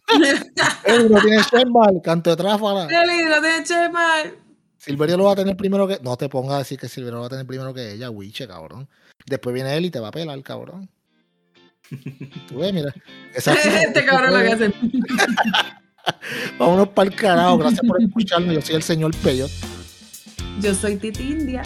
[0.86, 2.86] Eli no tiene Shenbal, canto de tráfala.
[2.86, 4.38] Eli, no tiene checkmark.
[4.78, 6.00] Silverio lo va a tener primero que.
[6.02, 8.48] No te pongas a decir que Silverio lo va a tener primero que ella, Wiche,
[8.48, 8.90] cabrón.
[9.26, 10.90] Después viene él y te va a pelar, cabrón.
[12.48, 12.94] Tú ves, mira.
[13.34, 13.54] Esa-
[13.84, 14.74] Este cabrón lo que hace.
[16.60, 17.58] Vámonos para el carajo.
[17.58, 18.54] Gracias por escucharme.
[18.54, 19.52] Yo soy el señor Peyot.
[20.60, 21.64] Yo soy Titi India.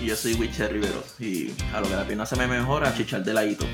[0.00, 1.04] Y yo soy Witcher Rivero.
[1.18, 3.66] Y a lo que la pierna se me mejora, chichar de ladito.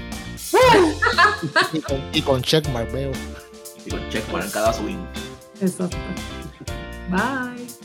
[1.73, 3.12] Y con, y con checkmark, veo.
[3.85, 5.05] Y con checkmark en cada swing.
[5.60, 5.97] Exacto.
[7.09, 7.75] Bye.